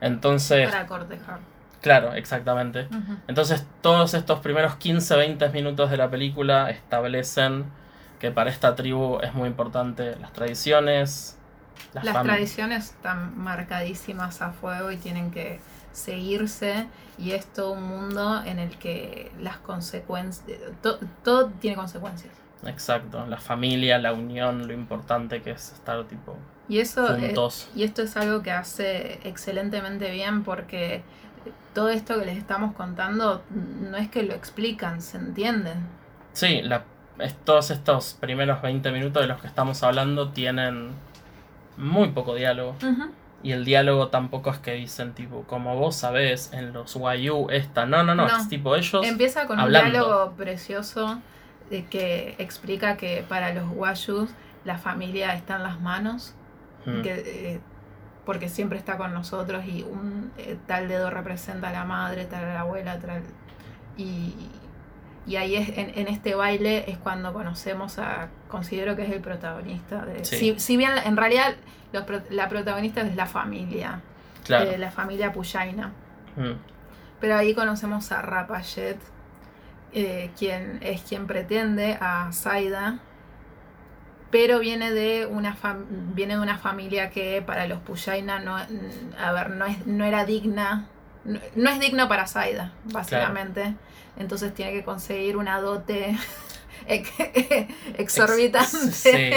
Entonces, 0.00 0.70
Para 0.70 0.86
cortejar. 0.86 1.40
Claro, 1.82 2.14
exactamente. 2.14 2.88
Entonces 3.28 3.66
todos 3.80 4.14
estos 4.14 4.40
primeros 4.40 4.78
15-20 4.78 5.52
minutos 5.52 5.90
de 5.90 5.96
la 5.96 6.10
película 6.10 6.70
establecen 6.70 7.66
que 8.18 8.30
para 8.30 8.50
esta 8.50 8.74
tribu 8.74 9.18
es 9.22 9.34
muy 9.34 9.48
importante 9.48 10.16
las 10.16 10.32
tradiciones, 10.32 11.36
las, 11.92 12.22
tradiciones 12.22 12.86
están 12.90 13.38
marcadísimas 13.38 14.42
a 14.42 14.52
fuego 14.52 14.90
y 14.90 14.96
tienen 14.96 15.30
que 15.30 15.60
seguirse 15.92 16.86
y 17.18 17.32
es 17.32 17.46
todo 17.46 17.72
un 17.72 17.82
mundo 17.84 18.42
en 18.44 18.58
el 18.58 18.76
que 18.78 19.32
las 19.40 19.56
consecuencias, 19.58 20.58
to- 20.82 20.98
todo 21.24 21.48
tiene 21.60 21.76
consecuencias. 21.76 22.32
Exacto, 22.66 23.26
la 23.26 23.36
familia, 23.38 23.98
la 23.98 24.12
unión, 24.12 24.66
lo 24.66 24.72
importante 24.72 25.42
que 25.42 25.52
es 25.52 25.72
estar 25.72 26.04
tipo 26.04 26.36
Y 26.68 26.78
eso 26.80 27.06
juntos. 27.06 27.68
y 27.74 27.84
esto 27.84 28.02
es 28.02 28.16
algo 28.16 28.42
que 28.42 28.50
hace 28.50 29.20
excelentemente 29.24 30.10
bien 30.10 30.42
porque 30.42 31.02
todo 31.74 31.90
esto 31.90 32.18
que 32.18 32.24
les 32.26 32.38
estamos 32.38 32.74
contando 32.74 33.42
no 33.50 33.96
es 33.98 34.08
que 34.08 34.22
lo 34.22 34.34
explican, 34.34 35.00
se 35.02 35.18
entienden. 35.18 35.86
Sí, 36.32 36.60
la, 36.62 36.84
todos 37.44 37.70
estos 37.70 38.16
primeros 38.20 38.60
20 38.62 38.90
minutos 38.92 39.22
de 39.22 39.28
los 39.28 39.40
que 39.40 39.46
estamos 39.46 39.82
hablando 39.82 40.30
tienen 40.30 40.90
muy 41.76 42.08
poco 42.08 42.34
diálogo. 42.34 42.76
Y 43.42 43.52
el 43.52 43.64
diálogo 43.64 44.08
tampoco 44.08 44.50
es 44.50 44.58
que 44.58 44.72
dicen 44.72 45.12
tipo, 45.12 45.42
como 45.42 45.76
vos 45.76 45.94
sabés, 45.96 46.52
en 46.52 46.72
los 46.72 46.94
YU 46.94 47.48
esta. 47.50 47.86
No, 47.86 48.02
no, 48.02 48.14
no, 48.14 48.26
No. 48.26 48.36
es 48.36 48.48
tipo 48.48 48.74
ellos. 48.74 49.06
Empieza 49.06 49.46
con 49.46 49.60
hablando. 49.60 49.86
un 49.86 49.92
diálogo 49.92 50.32
precioso 50.32 51.20
de 51.70 51.84
que 51.86 52.34
explica 52.38 52.96
que 52.96 53.24
para 53.28 53.52
los 53.54 53.64
Wayus 53.74 54.30
la 54.64 54.78
familia 54.78 55.34
está 55.34 55.56
en 55.56 55.62
las 55.64 55.80
manos, 55.80 56.34
Mm, 56.86 57.02
que, 57.02 57.54
eh, 57.54 57.60
porque 58.24 58.48
siempre 58.48 58.78
está 58.78 58.96
con 58.96 59.12
nosotros 59.12 59.64
y 59.66 59.82
un 59.82 60.30
eh, 60.38 60.56
tal 60.66 60.86
dedo 60.88 61.10
representa 61.10 61.70
a 61.70 61.72
la 61.72 61.84
madre, 61.84 62.24
tal 62.26 62.44
a 62.44 62.54
la 62.54 62.60
abuela, 62.60 62.98
tal... 62.98 63.22
Y, 63.96 64.34
y 65.26 65.36
ahí 65.36 65.56
es, 65.56 65.68
en, 65.76 65.92
en 65.98 66.08
este 66.08 66.34
baile 66.34 66.84
es 66.90 66.98
cuando 66.98 67.32
conocemos 67.32 67.98
a, 67.98 68.28
considero 68.48 68.94
que 68.96 69.02
es 69.04 69.10
el 69.10 69.20
protagonista. 69.20 70.04
De, 70.04 70.24
Sí. 70.24 70.36
si, 70.54 70.60
si 70.60 70.76
bien 70.76 70.92
en 71.04 71.16
realidad 71.16 71.54
los 71.92 72.04
la 72.30 72.48
protagonista 72.48 73.00
es 73.00 73.16
la 73.16 73.26
familia, 73.26 74.00
claro. 74.44 74.70
eh, 74.70 74.78
la 74.78 74.90
familia 74.90 75.32
Puyaina. 75.32 75.92
Mm, 76.36 76.52
Pero 77.20 77.36
ahí 77.36 77.54
conocemos 77.54 78.12
a 78.12 78.22
Rapayet, 78.22 78.98
eh, 79.92 80.30
quien 80.38 80.78
es 80.82 81.02
quien 81.02 81.26
pretende 81.26 81.96
a 82.00 82.30
Zaida, 82.32 82.98
pero 84.30 84.58
viene 84.58 84.90
de 84.90 85.26
una 85.26 85.56
viene 86.14 86.34
de 86.34 86.40
una 86.40 86.58
familia 86.58 87.10
que 87.10 87.42
para 87.46 87.66
los 87.66 87.78
Puyaina 87.80 88.38
no, 88.40 88.56
a 88.56 89.32
ver, 89.32 89.50
no, 89.50 89.64
es, 89.64 89.86
no 89.86 90.04
era 90.04 90.24
digna, 90.24 90.86
no, 91.24 91.38
no 91.54 91.70
es 91.70 91.80
digno 91.80 92.08
para 92.08 92.26
Zaida, 92.26 92.72
básicamente. 92.84 93.74
Entonces 94.18 94.54
tiene 94.54 94.72
que 94.72 94.84
conseguir 94.84 95.36
una 95.36 95.60
dote 95.60 96.16
ex- 96.86 97.12
exorbitante, 97.98 98.76
ex- 98.76 98.94
Sí. 98.96 99.30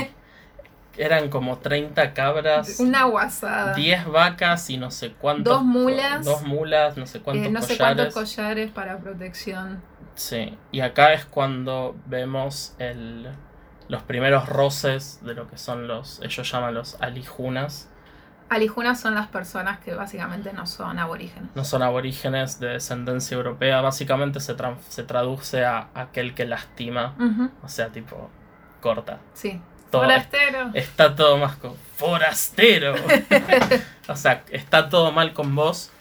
Eran 0.98 1.30
como 1.30 1.60
30 1.60 2.14
cabras. 2.14 2.80
una 2.80 3.06
guasada. 3.06 3.74
10 3.74 4.08
vacas 4.08 4.70
y 4.70 4.78
no 4.78 4.92
sé 4.92 5.14
cuántos. 5.14 5.54
Dos 5.54 5.64
mulas. 5.64 6.26
Dos 6.26 6.44
mulas, 6.44 6.98
no 6.98 7.06
sé 7.06 7.22
cuántos 7.22 7.48
Eh, 7.48 7.52
no 7.52 7.62
sé 7.62 7.78
collares. 7.78 8.14
cuántos 8.14 8.36
collares 8.36 8.72
para 8.72 8.98
protección. 8.98 9.82
Sí, 10.16 10.58
y 10.74 10.82
acá 10.82 11.14
es 11.14 11.24
cuando 11.26 11.96
vemos 12.06 12.76
el, 12.80 13.30
los 13.88 14.04
primeros 14.04 14.50
roces 14.50 15.20
de 15.24 15.34
lo 15.36 15.48
que 15.50 15.58
son 15.58 15.88
los, 15.88 16.20
ellos 16.22 16.52
llaman 16.52 16.74
los 16.74 17.00
alijunas. 17.00 17.89
Alijunas 18.50 19.00
son 19.00 19.14
las 19.16 19.28
personas 19.28 19.80
que 19.80 19.94
básicamente 19.94 20.52
no 20.54 20.66
son 20.66 20.98
aborígenes. 21.00 21.50
No 21.56 21.64
son 21.64 21.84
aborígenes 21.84 22.60
de 22.60 22.68
descendencia 22.70 23.36
europea, 23.36 23.82
básicamente 23.82 24.40
se, 24.40 24.58
tran- 24.58 24.80
se 24.90 25.04
traduce 25.04 25.66
a 25.66 25.88
aquel 25.94 26.34
que 26.34 26.46
lastima, 26.46 27.16
o 27.64 27.68
sea, 27.70 27.90
tipo, 27.90 28.30
corta. 28.82 29.20
Sí. 29.34 29.62
Todo- 29.92 30.04
Forastero. 30.04 30.70
Está 30.74 31.16
todo 31.16 31.38
más 31.38 31.56
con 31.58 31.76
forastero. 31.96 32.94
o 34.08 34.16
sea, 34.16 34.44
está 34.52 34.90
todo 34.90 35.12
mal 35.12 35.34
con 35.34 35.56
vos. 35.56 35.92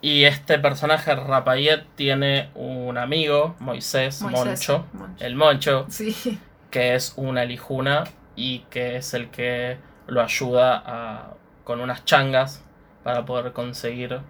Y 0.00 0.24
este 0.24 0.58
personaje, 0.58 1.14
Rapayet, 1.14 1.84
tiene 1.96 2.50
un 2.54 2.96
amigo, 2.98 3.56
Moisés, 3.58 4.22
Moisés, 4.22 4.44
Moncho, 4.68 4.86
Moncho. 4.92 5.24
el 5.24 5.34
Moncho, 5.34 5.86
Sí. 5.90 6.38
que 6.70 6.94
es 6.94 7.14
una 7.16 7.44
lijuna 7.44 8.04
y 8.36 8.60
que 8.70 8.96
es 8.96 9.12
el 9.14 9.28
que 9.30 9.76
lo 10.06 10.22
ayuda 10.22 10.82
a- 10.86 11.34
con 11.68 11.82
unas 11.82 12.06
changas 12.06 12.64
para 13.04 13.26
poder 13.26 13.52
conseguir 13.52 14.20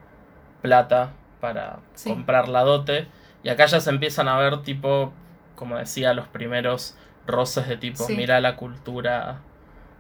plata 0.61 1.13
para 1.41 1.79
Sí. 1.95 2.11
comprar 2.11 2.49
la 2.49 2.63
dote. 2.65 3.07
Y 3.45 3.49
acá 3.49 3.67
ya 3.67 3.79
se 3.79 3.91
empiezan 3.91 4.27
a 4.27 4.37
ver 4.37 4.63
tipo, 4.63 5.13
como 5.55 5.77
decía, 5.79 6.15
los 6.15 6.27
primeros 6.27 6.99
roces 7.29 7.69
de 7.69 7.77
tipo, 7.77 8.03
Sí. 8.03 8.17
mira 8.17 8.41
la 8.41 8.57
cultura, 8.57 9.37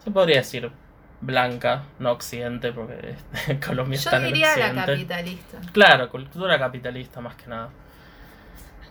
se 0.03 0.11
podría 0.11 0.38
decir 0.38 0.72
blanca, 1.20 1.85
no 2.01 2.11
occidente, 2.11 2.72
porque 2.72 3.14
Colombia 3.64 3.98
Yo 4.01 4.03
está 4.11 4.16
en 4.16 4.24
el 4.24 4.33
diría 4.33 4.57
la 4.57 4.74
capitalista. 4.85 5.59
Claro, 5.72 6.11
cultura 6.11 6.59
capitalista 6.59 7.20
más 7.20 7.37
que 7.37 7.46
nada. 7.46 7.68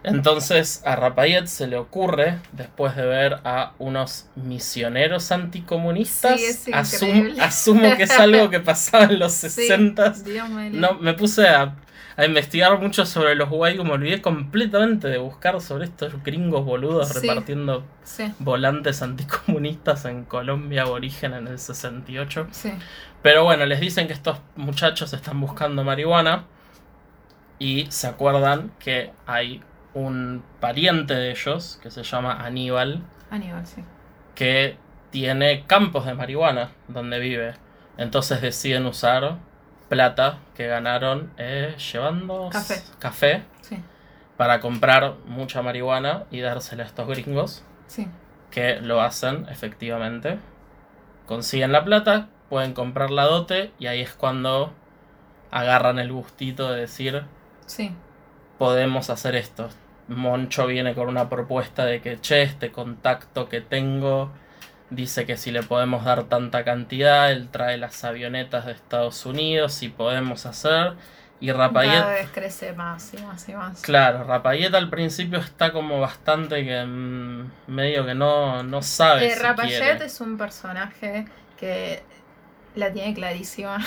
Entonces 0.08 0.82
a 0.86 0.96
Rapayet 0.96 1.48
se 1.48 1.68
le 1.68 1.78
ocurre, 1.78 2.40
después 2.52 2.96
de 2.96 3.06
ver 3.06 3.40
a 3.44 3.74
unos 3.80 4.28
misioneros 4.36 5.32
anticomunistas, 5.32 6.40
Sí, 6.40 6.72
asum- 6.72 7.40
asumo 7.40 7.96
que 7.98 8.04
es 8.04 8.12
algo 8.20 8.50
que 8.50 8.60
pasaba 8.60 9.06
en 9.06 9.20
los 9.20 9.34
Sí, 9.34 9.50
60 9.50 10.10
Dios 10.24 10.50
me 10.50 10.70
libre. 10.70 10.80
No, 10.80 10.94
me 11.00 11.14
puse 11.14 11.48
a, 11.48 11.76
a 12.16 12.26
investigar 12.26 12.80
mucho 12.80 13.06
sobre 13.06 13.36
los 13.36 13.50
Waigu, 13.52 13.84
me 13.84 13.92
olvidé 13.92 14.22
completamente 14.22 15.08
de 15.08 15.18
buscar 15.20 15.60
sobre 15.62 15.86
estos 15.86 16.24
gringos 16.24 16.66
boludos 16.66 17.10
Sí. 17.10 17.20
repartiendo 17.28 17.86
volantes 18.40 19.02
anticomunistas 19.02 20.06
en 20.06 20.24
Colombia 20.26 20.84
aborigen 20.84 21.34
en 21.34 21.48
el 21.48 21.60
68. 21.60 22.48
sí. 22.52 22.74
Pero 23.24 23.44
bueno, 23.44 23.66
les 23.66 23.80
dicen 23.82 24.08
que 24.08 24.14
estos 24.14 24.38
muchachos 24.56 25.12
están 25.12 25.42
buscando 25.42 25.84
marihuana 25.84 26.46
y 27.60 27.88
se 27.90 28.08
acuerdan 28.08 28.72
que 28.80 29.12
hay 29.26 29.62
un 29.98 30.44
pariente 30.60 31.14
de 31.16 31.32
ellos 31.32 31.80
que 31.82 31.90
se 31.92 32.04
llama 32.04 32.46
Aníbal 32.46 33.02
Aníbal, 33.32 33.66
sí. 33.66 33.84
que 34.36 34.78
tiene 35.10 35.66
campos 35.66 36.06
de 36.06 36.14
marihuana 36.14 36.72
donde 36.88 37.20
vive. 37.20 37.54
Entonces 37.98 38.42
deciden 38.42 38.86
usar 38.86 39.38
plata 39.90 40.38
que 40.56 40.68
ganaron 40.68 41.32
eh, 41.38 41.76
llevando 41.92 42.50
Café. 42.52 42.82
café 43.00 43.44
Sí, 43.62 43.82
para 44.36 44.60
comprar 44.60 45.16
mucha 45.26 45.62
marihuana 45.62 46.26
y 46.30 46.42
dársela 46.42 46.84
a 46.84 46.86
estos 46.86 47.08
gringos 47.08 47.64
sí. 47.88 48.08
que 48.52 48.80
lo 48.82 49.02
hacen 49.02 49.48
efectivamente. 49.50 50.38
Consiguen 51.26 51.72
la 51.72 51.84
plata, 51.84 52.28
pueden 52.50 52.74
comprar 52.74 53.10
la 53.10 53.24
dote 53.24 53.72
y 53.80 53.88
ahí 53.88 54.02
es 54.02 54.14
cuando 54.14 54.74
agarran 55.52 55.98
el 56.00 56.12
gustito 56.12 56.72
de 56.72 56.82
decir 56.82 57.24
Sí, 57.66 57.92
podemos 58.58 59.10
hacer 59.10 59.36
esto. 59.36 59.70
Moncho 60.08 60.68
viene 60.68 60.94
con 60.96 61.08
una 61.10 61.30
propuesta 61.30 61.86
de 61.86 62.02
que, 62.02 62.20
che, 62.22 62.44
este 62.44 62.72
contacto 62.72 63.50
que 63.50 63.62
tengo 63.62 64.32
dice 64.90 65.26
que 65.26 65.38
si 65.38 65.52
le 65.52 65.64
podemos 65.64 66.06
dar 66.06 66.26
tanta 66.26 66.64
cantidad, 66.64 67.32
él 67.32 67.50
trae 67.52 67.78
las 67.78 68.04
avionetas 68.04 68.66
de 68.66 68.72
Estados 68.74 69.26
Unidos 69.26 69.84
y 69.84 69.90
podemos 69.90 70.46
hacer. 70.46 70.96
Y 71.40 71.48
cada 71.50 71.58
Rapayet, 71.58 72.06
vez 72.06 72.30
crece 72.32 72.74
más 72.74 73.14
y 73.14 73.18
más 73.20 73.48
y 73.50 73.54
más. 73.56 73.82
claro, 73.82 74.24
Rapayet 74.24 74.74
al 74.76 74.90
principio 74.90 75.40
está 75.40 75.72
como 75.72 76.00
bastante 76.00 76.66
que 76.66 76.84
mm, 76.86 77.52
medio 77.68 78.06
que 78.06 78.16
no, 78.16 78.64
no 78.64 78.82
sabe. 78.82 79.28
Eh, 79.28 79.32
si 79.32 79.40
Rapayet 79.40 79.80
quiere. 79.80 80.06
es 80.06 80.22
un 80.22 80.38
personaje 80.38 81.26
que 81.56 82.04
la 82.78 82.94
tiene 82.94 83.14
clarísima. 83.14 83.80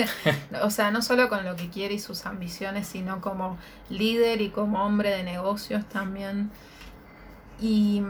o 0.62 0.70
sea, 0.70 0.90
no 0.90 1.02
solo 1.02 1.28
con 1.28 1.44
lo 1.44 1.56
que 1.56 1.68
quiere 1.68 1.94
y 1.94 1.98
sus 1.98 2.26
ambiciones, 2.26 2.86
sino 2.86 3.20
como 3.20 3.58
líder 3.88 4.40
y 4.40 4.50
como 4.50 4.84
hombre 4.84 5.10
de 5.10 5.22
negocios 5.22 5.84
también. 5.88 6.50
Y 7.60 8.02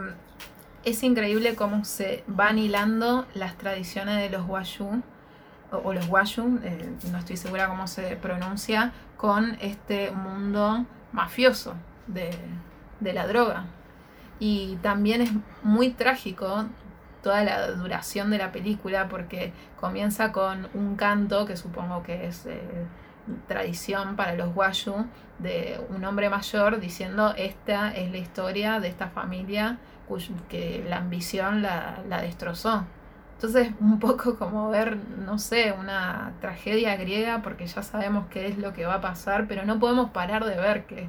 es 0.85 1.03
increíble 1.03 1.55
cómo 1.55 1.85
se 1.85 2.25
van 2.27 2.59
hilando 2.59 3.27
las 3.35 3.57
tradiciones 3.57 4.19
de 4.19 4.31
los 4.37 4.49
Wayu, 4.49 5.03
o, 5.73 5.93
los 5.93 6.09
Wayu, 6.09 6.61
eh, 6.62 6.91
no 7.11 7.19
estoy 7.19 7.37
segura 7.37 7.69
cómo 7.69 7.87
se 7.87 8.17
pronuncia, 8.17 8.93
con 9.17 9.57
este 9.61 10.11
mundo 10.12 10.87
mafioso 11.12 11.75
de, 12.07 12.31
de 13.01 13.12
la 13.12 13.27
droga. 13.27 13.67
Y 14.39 14.77
también 14.83 15.23
es 15.23 15.31
muy 15.62 15.91
trágico 15.91 16.67
toda 17.27 17.43
la 17.43 17.73
duración 17.73 18.31
de 18.31 18.39
la 18.39 18.53
película 18.53 19.09
porque 19.09 19.53
comienza 19.81 20.31
con 20.31 20.69
un 20.75 20.95
canto 20.95 21.45
que 21.45 21.57
supongo 21.57 22.05
que 22.05 22.29
es 22.29 22.47
eh, 22.47 22.61
tradición 23.49 24.15
para 24.15 24.35
los 24.37 24.55
Wayu 24.55 25.07
de 25.41 25.81
un 25.89 26.05
hombre 26.05 26.31
mayor 26.31 26.79
diciendo 26.79 27.35
esta 27.37 27.91
es 27.91 28.12
la 28.12 28.19
historia 28.19 28.79
de 28.79 28.87
esta 28.87 29.09
familia 29.09 29.79
que 30.49 30.87
la 30.89 30.99
ambición 30.99 31.62
la, 31.62 31.99
la 32.09 32.23
destrozó 32.23 32.85
Entonces, 33.35 33.73
un 33.81 33.99
poco 33.99 34.39
como 34.39 34.71
ver, 34.71 34.97
no 34.97 35.41
sé, 35.41 35.73
una 35.73 36.33
tragedia 36.41 36.95
griega, 36.95 37.43
porque 37.43 37.67
ya 37.67 37.83
sabemos 37.83 38.27
qué 38.31 38.47
es 38.47 38.57
lo 38.57 38.73
que 38.73 38.87
va 38.87 38.95
a 38.95 39.01
pasar, 39.01 39.49
pero 39.49 39.65
no 39.65 39.81
podemos 39.81 40.11
parar 40.11 40.45
de 40.45 40.57
ver 40.57 40.87
que 40.87 41.09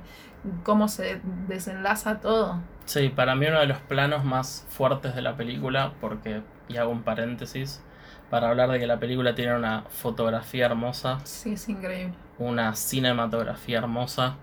cómo 0.63 0.87
se 0.87 1.21
desenlaza 1.47 2.19
todo. 2.21 2.59
Sí, 2.87 3.09
para 3.09 3.35
mí 3.35 3.45
uno 3.45 3.59
de 3.59 3.65
los 3.65 3.79
planos 3.79 4.23
más 4.23 4.65
fuertes 4.69 5.13
de 5.13 5.21
la 5.21 5.35
película, 5.35 5.91
porque, 5.99 6.41
y 6.69 6.77
hago 6.77 6.89
un 6.89 7.03
paréntesis, 7.03 7.83
para 8.29 8.49
hablar 8.49 8.71
de 8.71 8.79
que 8.79 8.87
la 8.87 8.97
película 8.97 9.35
tiene 9.35 9.53
una 9.55 9.83
fotografía 9.89 10.67
hermosa. 10.67 11.19
Sí, 11.25 11.53
es 11.53 11.67
increíble. 11.67 12.13
Una 12.39 12.73
cinematografía 12.75 13.79
hermosa. 13.79 14.37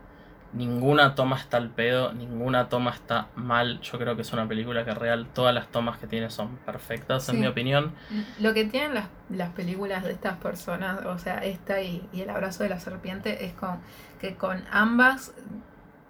Ninguna 0.52 1.14
toma 1.14 1.36
está 1.36 1.56
al 1.56 1.70
pedo, 1.70 2.12
ninguna 2.12 2.68
toma 2.68 2.90
está 2.90 3.28
mal. 3.34 3.80
Yo 3.80 3.98
creo 3.98 4.14
que 4.14 4.22
es 4.22 4.32
una 4.34 4.46
película 4.46 4.84
que 4.84 4.92
real, 4.92 5.26
todas 5.32 5.54
las 5.54 5.68
tomas 5.68 5.96
que 5.96 6.06
tiene 6.06 6.28
son 6.28 6.58
perfectas, 6.58 7.26
en 7.30 7.40
mi 7.40 7.46
opinión. 7.46 7.94
Lo 8.38 8.52
que 8.52 8.66
tienen 8.66 8.92
las, 8.92 9.08
las, 9.30 9.50
películas 9.52 10.04
de 10.04 10.12
estas 10.12 10.36
personas, 10.36 11.04
o 11.06 11.18
sea, 11.18 11.38
esta 11.38 11.80
y, 11.80 12.06
y 12.12 12.20
El 12.20 12.30
abrazo 12.30 12.62
de 12.62 12.68
la 12.68 12.78
serpiente, 12.78 13.46
es 13.46 13.54
con, 13.54 13.80
que 14.20 14.36
con 14.36 14.62
ambas 14.70 15.32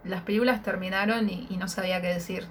las 0.04 0.22
películas 0.22 0.62
terminaron 0.62 1.28
y, 1.28 1.56
no 1.58 1.68
sabía 1.68 2.00
qué 2.00 2.08
decir. 2.08 2.46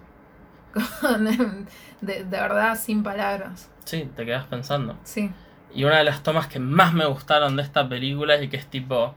de, 2.01 2.23
verdad, 2.23 2.77
sin 2.77 3.03
palabras. 3.03 3.69
Sí, 3.85 4.09
te 4.15 4.25
quedas 4.25 4.45
pensando. 4.45 4.97
Sí. 5.03 5.31
Y 5.73 5.83
una 5.83 5.99
de 5.99 6.03
las 6.03 6.23
tomas 6.23 6.47
que 6.47 6.59
más 6.59 6.93
me 6.93 7.05
gustaron 7.05 7.55
de 7.55 7.63
esta 7.63 7.87
película 7.87 8.41
y 8.41 8.49
que 8.49 8.57
es 8.57 8.67
tipo, 8.67 9.15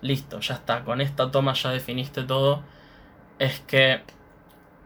listo, 0.00 0.40
ya 0.40 0.54
está, 0.54 0.84
con 0.84 1.00
esta 1.00 1.30
toma 1.30 1.54
ya 1.54 1.70
definiste 1.70 2.24
todo, 2.24 2.62
es 3.38 3.60
que 3.60 4.02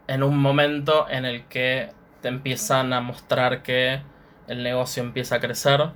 en 0.07 0.23
un 0.23 0.37
momento 0.37 1.07
en 1.09 1.25
el 1.25 1.45
que 1.45 1.91
te 2.21 2.27
empiezan 2.27 2.93
a 2.93 3.01
mostrar 3.01 3.63
que 3.63 4.01
el 4.47 4.63
negocio 4.63 5.01
empieza 5.01 5.35
a 5.35 5.39
crecer, 5.39 5.89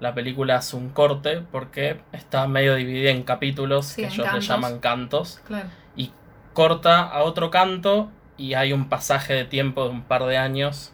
la 0.00 0.14
película 0.14 0.56
hace 0.56 0.76
un 0.76 0.90
corte 0.90 1.42
porque 1.52 2.00
está 2.12 2.46
medio 2.46 2.74
dividida 2.74 3.10
en 3.10 3.22
capítulos 3.22 3.94
que 3.94 4.06
ellos 4.06 4.32
le 4.32 4.40
llaman 4.40 4.78
cantos. 4.78 5.40
Claro 5.46 5.68
corta 6.52 7.02
a 7.02 7.22
otro 7.22 7.50
canto 7.50 8.10
y 8.36 8.54
hay 8.54 8.72
un 8.72 8.88
pasaje 8.88 9.34
de 9.34 9.44
tiempo 9.44 9.84
de 9.84 9.90
un 9.90 10.02
par 10.02 10.24
de 10.24 10.38
años 10.38 10.92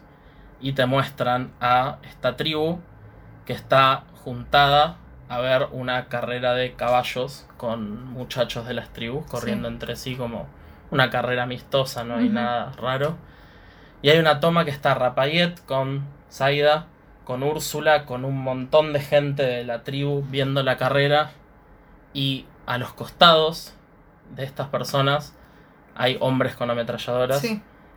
y 0.59 0.73
te 0.73 0.85
muestran 0.85 1.51
a 1.61 1.97
esta 2.03 2.35
tribu 2.35 2.79
que 3.45 3.53
está 3.53 4.03
juntada 4.23 4.97
a 5.29 5.39
ver 5.39 5.67
una 5.71 6.07
carrera 6.07 6.53
de 6.53 6.73
caballos 6.73 7.47
con 7.57 8.05
muchachos 8.11 8.67
de 8.67 8.73
las 8.73 8.91
tribus 8.93 9.25
corriendo 9.25 9.67
entre 9.67 9.95
sí 9.95 10.15
como 10.15 10.47
una 10.89 11.09
carrera 11.09 11.43
amistosa, 11.43 12.03
no 12.03 12.15
hay 12.15 12.29
nada 12.29 12.71
raro. 12.77 13.17
Y 14.01 14.09
hay 14.09 14.19
una 14.19 14.39
toma 14.39 14.63
que 14.63 14.71
está 14.71 14.93
Rapayet 14.93 15.65
con 15.65 16.05
Saida, 16.29 16.87
con 17.25 17.43
Úrsula, 17.43 18.05
con 18.05 18.23
un 18.23 18.37
montón 18.37 18.93
de 18.93 19.01
gente 19.01 19.43
de 19.43 19.65
la 19.65 19.83
tribu 19.83 20.23
viendo 20.29 20.63
la 20.63 20.77
carrera 20.77 21.31
y 22.13 22.45
a 22.65 22.77
los 22.77 22.93
costados 22.93 23.73
de 24.35 24.43
estas 24.43 24.67
personas 24.67 25.36
hay 25.97 26.17
hombres 26.19 26.55
con 26.55 26.69
ametralladoras. 26.69 27.43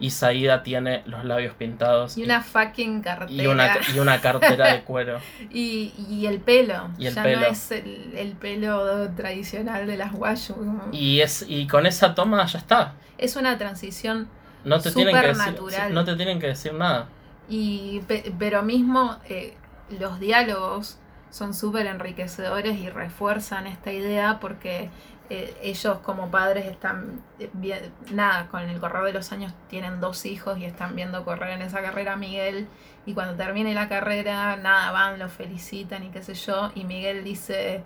Y 0.02 0.10
Saida 0.10 0.62
tiene 0.62 1.02
los 1.04 1.26
labios 1.26 1.54
pintados. 1.54 2.16
Y 2.16 2.22
una 2.24 2.42
fucking 2.42 3.02
cartera. 3.02 3.42
Y 3.42 3.46
una, 3.46 3.76
y 3.94 3.98
una 3.98 4.18
cartera 4.22 4.72
de 4.72 4.82
cuero. 4.82 5.20
y, 5.50 6.24
el 6.24 6.40
pelo. 6.40 6.88
Y 6.96 7.06
el 7.06 7.14
ya 7.14 7.22
no 7.22 7.44
es 7.44 7.70
el, 7.70 8.34
pelo 8.40 9.10
tradicional 9.10 9.86
de 9.86 9.98
las 9.98 10.12
guayu. 10.12 10.54
Y, 10.90 11.20
es, 11.20 11.44
y 11.46 11.66
con 11.66 11.84
esa 11.84 12.14
toma 12.14 12.46
ya 12.46 12.58
está. 12.58 12.94
Es 13.18 13.36
una 13.36 13.58
transición 13.58 14.28
no 14.64 14.80
te 14.80 14.90
tienen 14.92 15.18
que 15.18 15.26
decir, 15.28 15.92
No 15.92 16.04
te 16.04 16.16
tienen 16.16 16.38
que 16.38 16.48
decir 16.48 16.74
nada. 16.74 17.08
Y, 17.48 18.02
pero 18.38 18.62
mismo 18.62 19.16
eh, 19.28 19.54
los 19.98 20.20
diálogos 20.20 20.98
son 21.30 21.54
súper 21.54 21.86
enriquecedores 21.86 22.78
y 22.78 22.90
refuerzan 22.90 23.66
esta 23.66 23.92
idea 23.92 24.38
porque 24.40 24.90
eh, 25.32 25.56
ellos 25.62 25.98
como 25.98 26.28
padres 26.28 26.66
están, 26.66 27.20
eh, 27.38 27.90
nada, 28.12 28.48
con 28.48 28.62
el 28.62 28.80
correr 28.80 29.04
de 29.04 29.12
los 29.12 29.30
años 29.30 29.52
tienen 29.68 30.00
dos 30.00 30.26
hijos 30.26 30.58
y 30.58 30.64
están 30.64 30.96
viendo 30.96 31.24
correr 31.24 31.50
en 31.50 31.62
esa 31.62 31.80
carrera 31.80 32.14
a 32.14 32.16
Miguel 32.16 32.66
y 33.06 33.14
cuando 33.14 33.36
termine 33.36 33.72
la 33.72 33.88
carrera, 33.88 34.56
nada, 34.56 34.90
van, 34.90 35.20
lo 35.20 35.28
felicitan 35.28 36.02
y 36.02 36.08
qué 36.08 36.24
sé 36.24 36.34
yo, 36.34 36.72
y 36.74 36.82
Miguel 36.82 37.22
dice, 37.22 37.84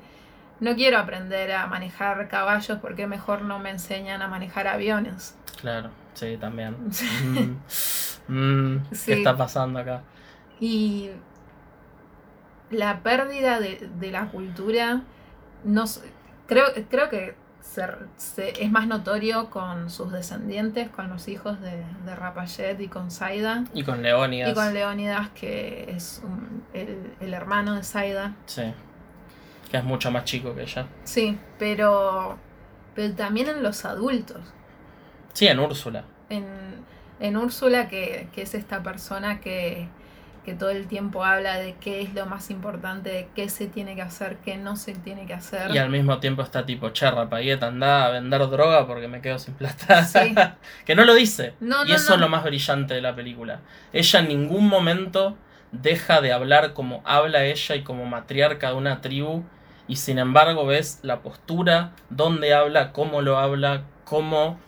no 0.61 0.75
quiero 0.75 0.97
aprender 0.97 1.53
a 1.53 1.67
manejar 1.67 2.29
caballos 2.29 2.79
porque 2.81 3.07
mejor 3.07 3.43
no 3.43 3.59
me 3.59 3.69
enseñan 3.69 4.23
a 4.23 4.29
manejar 4.29 4.67
aviones. 4.67 5.37
Claro, 5.61 5.91
sí, 6.15 6.39
también. 6.39 6.77
Mm, 8.27 8.77
mm, 8.77 8.83
¿Qué 9.05 9.13
está 9.13 9.37
pasando 9.37 9.81
acá? 9.81 10.01
Y 10.59 11.11
la 12.71 13.01
pérdida 13.01 13.61
de, 13.61 13.87
de 14.01 14.11
la 14.11 14.29
cultura 14.29 15.03
no 15.63 15.85
Creo, 16.47 16.67
creo 16.91 17.09
que 17.09 17.35
es 18.37 18.71
más 18.71 18.87
notorio 18.87 19.51
con 19.51 19.91
sus 19.91 20.13
descendientes, 20.13 20.89
con 20.91 21.09
los 21.09 21.29
hijos 21.29 21.61
de, 21.61 21.85
de 22.05 22.15
Rapayet 22.15 22.81
y 22.81 22.89
con 22.89 23.11
Saida. 23.11 23.65
Y 23.75 23.83
con 23.83 24.03
Leónidas. 24.03 24.51
Y 24.51 24.55
con 24.55 24.73
Leónidas, 24.75 25.31
que 25.31 25.87
es 25.89 26.23
el, 26.73 27.35
hermano 27.35 27.75
de 27.75 27.83
Saida. 27.83 28.35
Sí. 28.47 28.63
Que 29.71 29.79
es 29.79 29.85
mucho 29.85 30.11
más 30.11 30.25
chico 30.25 30.55
que 30.55 30.63
ella. 30.63 30.87
Sí, 31.05 31.39
pero, 31.59 32.39
pero 32.95 33.15
también 33.15 33.49
en 33.49 33.63
los 33.63 33.85
adultos. 33.85 34.41
Sí, 35.33 35.49
en 35.49 35.59
Úrsula. 35.59 36.05
En, 36.29 36.45
en 37.19 37.37
Úrsula, 37.37 37.89
que, 37.89 38.29
que 38.33 38.43
es 38.43 38.55
esta 38.55 38.83
persona 38.83 39.41
que, 39.41 39.89
que 40.45 40.55
todo 40.55 40.71
el 40.71 40.87
tiempo 40.87 41.25
habla 41.25 41.57
de 41.57 41.75
qué 41.81 42.03
es 42.03 42.15
lo 42.15 42.27
más 42.27 42.51
importante, 42.51 43.11
de 43.11 43.29
qué 43.35 43.49
se 43.49 43.67
tiene 43.67 43.95
que 43.95 44.03
hacer, 44.03 44.37
qué 44.45 44.57
no 44.57 44.77
se 44.77 44.93
tiene 44.95 45.27
que 45.27 45.35
hacer. 45.35 45.75
Y 45.75 45.79
al 45.79 45.89
mismo 45.91 46.19
tiempo 46.19 46.43
está 46.43 46.67
tipo, 46.67 46.91
cherra, 46.91 47.29
Payeta, 47.31 47.69
anda 47.69 48.07
a 48.07 48.11
vender 48.11 48.47
droga 48.49 48.87
porque 48.87 49.09
me 49.09 49.21
quedo 49.21 49.39
sin 49.39 49.55
plata. 49.55 50.07
que 50.85 50.95
no 50.95 51.05
lo 51.05 51.15
dice. 51.15 51.55
y 51.87 51.93
eso 51.93 52.15
es 52.15 52.21
lo 52.21 52.29
más 52.29 52.45
brillante 52.45 52.95
de 52.95 53.01
la 53.01 53.15
película. 53.15 53.61
Ella 53.93 54.21
en 54.21 54.29
ningún 54.29 54.69
momento 54.69 55.37
deja 55.73 56.21
de 56.21 56.33
hablar 56.33 56.75
como 56.75 57.03
habla 57.05 57.45
ella 57.45 57.75
y 57.75 57.83
como 57.83 58.05
matriarca 58.05 58.69
de 58.69 58.75
una 58.75 59.01
tribu. 59.01 59.45
Y 59.89 59.97
sin 59.97 60.19
embargo 60.19 60.67
ves 60.67 61.01
la 61.03 61.21
postura, 61.21 61.93
dónde 62.11 62.55
habla, 62.55 62.93
cómo 62.93 63.23
lo 63.23 63.39
habla, 63.39 63.83
cómo 64.05 64.59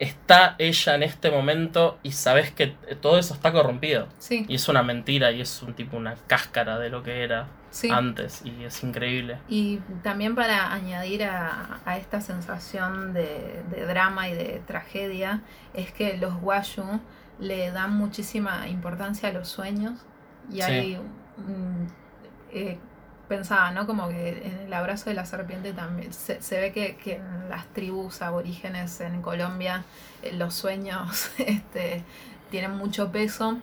está 0.00 0.56
ella 0.58 0.94
en 0.94 1.02
este 1.02 1.30
momento 1.30 1.98
y 2.02 2.12
sabes 2.12 2.50
que 2.50 2.68
todo 3.00 3.18
eso 3.18 3.34
está 3.34 3.52
corrompido. 3.52 4.08
Sí. 4.18 4.46
Y 4.48 4.56
es 4.56 4.68
una 4.68 4.82
mentira 4.82 5.30
y 5.30 5.42
es 5.42 5.62
un 5.62 5.74
tipo 5.74 5.96
una 5.96 6.16
cáscara 6.26 6.78
de 6.78 6.88
lo 6.88 7.02
que 7.02 7.22
era 7.22 7.46
antes 7.90 8.42
y 8.44 8.64
es 8.64 8.82
increíble. 8.82 9.38
Y 9.48 9.78
también 10.02 10.34
para 10.34 10.72
añadir 10.72 11.24
a, 11.24 11.80
esta 11.98 12.22
sensación 12.22 13.12
de, 13.12 13.62
drama 13.86 14.28
y 14.28 14.34
de 14.34 14.62
tragedia 14.66 15.42
es 15.74 15.92
que 15.92 16.16
los 16.16 16.34
Washu 16.42 17.00
le 17.38 17.70
dan 17.70 17.94
muchísima 17.94 18.68
importancia 18.68 19.28
a 19.28 19.32
los 19.32 19.48
sueños 19.48 20.00
y 20.50 20.62
hay 20.62 20.98
eh, 22.52 22.78
pensaba, 23.30 23.70
¿no? 23.70 23.86
Como 23.86 24.08
que 24.08 24.44
en 24.44 24.66
el 24.66 24.74
abrazo 24.74 25.08
de 25.08 25.14
la 25.14 25.24
serpiente 25.24 25.72
también 25.72 26.12
se, 26.12 26.60
ve 26.60 26.72
que, 26.72 27.14
en 27.14 27.48
las 27.48 27.64
tribus 27.68 28.22
aborígenes 28.22 29.00
en 29.00 29.22
Colombia 29.22 29.84
eh, 30.22 30.32
los 30.32 30.52
sueños 30.52 31.30
este, 31.38 32.02
tienen 32.50 32.72
mucho 32.72 33.12
peso, 33.12 33.58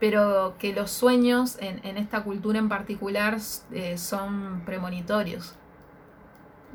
pero 0.00 0.54
que 0.58 0.74
los 0.74 0.90
sueños 0.90 1.56
en, 1.60 1.96
esta 1.96 2.22
cultura 2.22 2.58
en 2.58 2.68
particular 2.68 3.38
eh, 3.72 3.96
son 3.96 4.64
premonitorios 4.66 5.54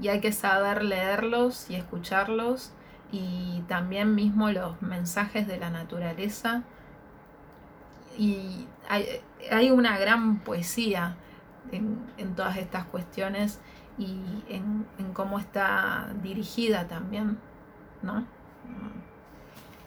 y 0.02 0.08
hay 0.08 0.22
que 0.22 0.32
saber 0.32 0.84
leerlos 0.84 1.70
y 1.70 1.76
escucharlos 1.76 2.72
y 3.12 3.64
también 3.68 4.16
mismo 4.16 4.50
los 4.50 4.82
mensajes 4.82 5.48
de 5.48 5.58
la 5.58 5.70
naturaleza 5.70 6.64
y 8.18 8.66
hay, 8.90 9.06
hay 9.52 9.70
una 9.70 10.00
gran 10.00 10.40
poesía 10.40 11.18
en, 11.72 12.36
todas 12.36 12.58
estas 12.58 12.86
cuestiones 12.86 13.60
y 13.98 14.20
en, 14.50 14.86
cómo 15.14 15.40
está 15.40 16.10
dirigida 16.22 16.88
también, 16.88 17.38
¿no? 18.02 18.26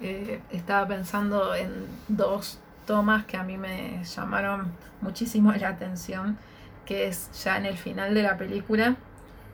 Eh, 0.01 0.41
estaba 0.51 0.87
pensando 0.87 1.55
en 1.55 1.87
dos 2.09 2.61
tomas 2.87 3.24
que 3.24 3.37
a 3.37 3.43
mí 3.43 3.59
me 3.59 4.03
llamaron 4.05 4.72
muchísimo 5.01 5.53
la 5.53 5.68
atención, 5.68 6.39
que 6.87 7.09
es 7.09 7.31
ya 7.45 7.57
en 7.59 7.66
el 7.66 7.76
final 7.76 8.14
de 8.14 8.22
la 8.22 8.39
película, 8.39 8.97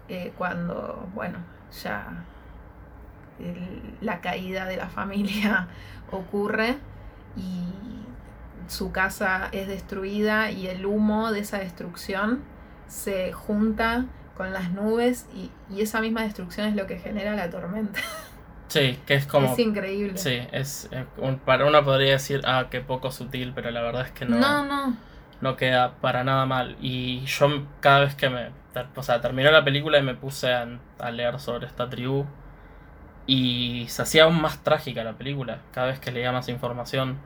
eh, 0.09 0.33
cuando, 0.37 1.09
bueno, 1.14 1.39
ya 1.83 2.25
la 4.01 4.20
caída 4.20 4.66
de 4.66 4.77
la 4.77 4.89
familia 4.89 5.68
ocurre 6.12 6.77
y 7.37 7.64
su 8.69 8.93
casa 8.93 9.49
es 9.53 9.69
destruida 9.69 10.51
y 10.51 10.67
el 10.67 10.87
humo 10.87 11.33
de 11.33 11.41
esa 11.41 11.59
destrucción 11.59 12.43
se 12.89 13.33
junta 13.33 14.07
con 14.37 14.53
las 14.53 14.71
nubes 14.71 15.27
y, 15.35 15.51
esa 15.81 16.01
misma 16.01 16.23
destrucción 16.23 16.69
es 16.69 16.77
lo 16.77 16.87
que 16.87 16.99
genera 16.99 17.35
la 17.35 17.51
tormenta. 17.51 18.01
Sí, 18.67 18.99
que 19.07 19.15
es 19.15 19.27
como... 19.27 19.53
Es 19.53 19.59
increíble. 19.61 20.17
Sí, 20.19 20.41
es, 20.51 20.89
eh, 20.91 21.05
un- 21.19 21.39
para 21.39 21.65
uno 21.65 21.85
podría 21.85 22.12
decir, 22.12 22.41
ah, 22.45 22.67
qué 22.71 22.81
poco 22.81 23.12
sutil, 23.12 23.53
pero 23.55 23.71
la 23.71 23.83
verdad 23.83 24.07
es 24.07 24.11
que 24.11 24.25
no, 24.25 24.37
no, 24.37 24.65
no. 24.65 24.97
no 25.41 25.57
queda 25.57 25.93
para 26.01 26.25
nada 26.25 26.45
mal. 26.47 26.77
Y 26.81 27.25
yo 27.25 27.67
cada 27.81 28.01
vez 28.01 28.17
que 28.17 28.31
me... 28.31 28.51
O 28.97 29.03
sea, 29.05 29.21
terminó 29.21 29.53
la 29.53 29.62
película 29.62 29.99
y 29.99 30.03
me 30.03 30.15
puse 30.15 30.53
a, 30.53 30.67
a 30.99 31.11
leer 31.12 31.39
sobre 31.39 31.67
esta 31.67 31.89
tribu. 31.89 32.27
Y 33.27 33.87
se 33.89 34.03
hacía 34.03 34.25
aún 34.25 34.41
más 34.41 34.65
trágica 34.65 35.05
la 35.05 35.12
película, 35.12 35.61
cada 35.73 35.89
vez 35.89 36.01
que 36.01 36.11
leía 36.11 36.33
más 36.33 36.49
información. 36.49 37.19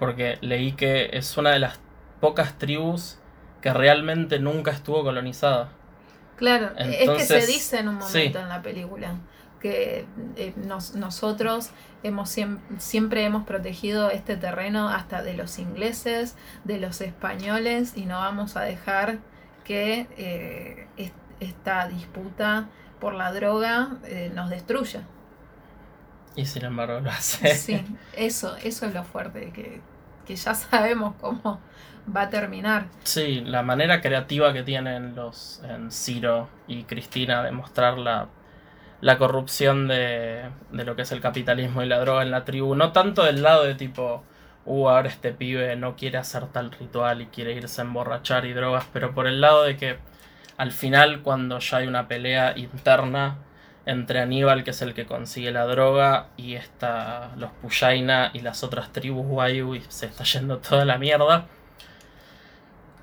Porque 0.00 0.38
leí 0.40 0.72
que 0.72 1.10
es 1.12 1.36
una 1.36 1.50
de 1.50 1.60
las 1.60 1.78
pocas 2.20 2.58
tribus 2.58 3.18
que 3.60 3.72
realmente 3.72 4.40
nunca 4.40 4.72
estuvo 4.72 5.04
colonizada. 5.04 5.68
Claro, 6.36 6.70
es 6.78 7.08
que 7.10 7.24
se 7.24 7.46
dice 7.46 7.78
en 7.80 7.88
un 7.88 7.94
momento 7.96 8.38
sí. 8.38 8.42
en 8.42 8.48
la 8.48 8.62
película 8.62 9.14
que 9.60 10.06
eh, 10.36 10.54
nos- 10.56 10.94
nosotros 10.94 11.70
hemos 12.02 12.34
siem- 12.34 12.60
siempre 12.78 13.24
hemos 13.24 13.44
protegido 13.44 14.10
este 14.10 14.36
terreno 14.38 14.88
hasta 14.88 15.22
de 15.22 15.34
los 15.34 15.58
ingleses, 15.58 16.34
de 16.64 16.80
los 16.80 17.02
españoles 17.02 17.92
y 17.94 18.06
no 18.06 18.18
vamos 18.18 18.56
a 18.56 18.62
dejar 18.62 19.18
que 19.64 20.08
eh, 20.16 20.88
es- 20.96 21.12
esta 21.40 21.88
disputa 21.88 22.70
por 23.00 23.12
la 23.14 23.32
droga 23.32 23.98
eh, 24.04 24.32
nos 24.34 24.48
destruya. 24.48 25.02
Y 26.36 26.46
sin 26.46 26.64
embargo 26.64 27.00
lo 27.00 27.10
hace. 27.10 27.54
Sí, 27.54 27.84
eso, 28.14 28.56
eso 28.56 28.86
es 28.86 28.94
lo 28.94 29.04
fuerte, 29.04 29.50
que, 29.52 29.80
que 30.26 30.36
ya 30.36 30.54
sabemos 30.54 31.14
cómo 31.20 31.60
va 32.14 32.22
a 32.22 32.30
terminar. 32.30 32.86
Sí, 33.04 33.42
la 33.44 33.62
manera 33.62 34.00
creativa 34.00 34.52
que 34.52 34.62
tienen 34.62 35.14
los 35.14 35.62
en 35.68 35.90
Ciro 35.90 36.48
y 36.66 36.84
Cristina 36.84 37.42
de 37.42 37.52
mostrar 37.52 37.98
la, 37.98 38.28
la 39.00 39.18
corrupción 39.18 39.88
de, 39.88 40.44
de 40.72 40.84
lo 40.84 40.96
que 40.96 41.02
es 41.02 41.12
el 41.12 41.20
capitalismo 41.20 41.82
y 41.82 41.86
la 41.86 41.98
droga 42.00 42.22
en 42.22 42.30
la 42.30 42.44
tribu. 42.44 42.74
No 42.74 42.92
tanto 42.92 43.24
del 43.24 43.42
lado 43.42 43.64
de 43.64 43.74
tipo, 43.74 44.24
uh, 44.64 44.88
ahora 44.88 45.08
este 45.08 45.32
pibe 45.32 45.76
no 45.76 45.96
quiere 45.96 46.18
hacer 46.18 46.46
tal 46.46 46.70
ritual 46.72 47.20
y 47.22 47.26
quiere 47.26 47.52
irse 47.52 47.80
a 47.80 47.84
emborrachar 47.84 48.44
y 48.44 48.52
drogas, 48.52 48.86
pero 48.92 49.14
por 49.14 49.26
el 49.26 49.40
lado 49.40 49.64
de 49.64 49.76
que 49.76 49.98
al 50.56 50.72
final, 50.72 51.22
cuando 51.22 51.58
ya 51.58 51.78
hay 51.78 51.86
una 51.86 52.06
pelea 52.06 52.52
interna 52.56 53.38
entre 53.86 54.20
Aníbal, 54.20 54.62
que 54.64 54.70
es 54.70 54.82
el 54.82 54.94
que 54.94 55.06
consigue 55.06 55.50
la 55.52 55.64
droga, 55.66 56.28
y 56.36 56.54
esta, 56.54 57.30
los 57.36 57.50
Puyaina 57.62 58.30
y 58.34 58.40
las 58.40 58.62
otras 58.62 58.92
tribus 58.92 59.24
Wayu, 59.26 59.74
y 59.74 59.80
se 59.88 60.06
está 60.06 60.24
yendo 60.24 60.58
toda 60.58 60.84
la 60.84 60.98
mierda 60.98 61.46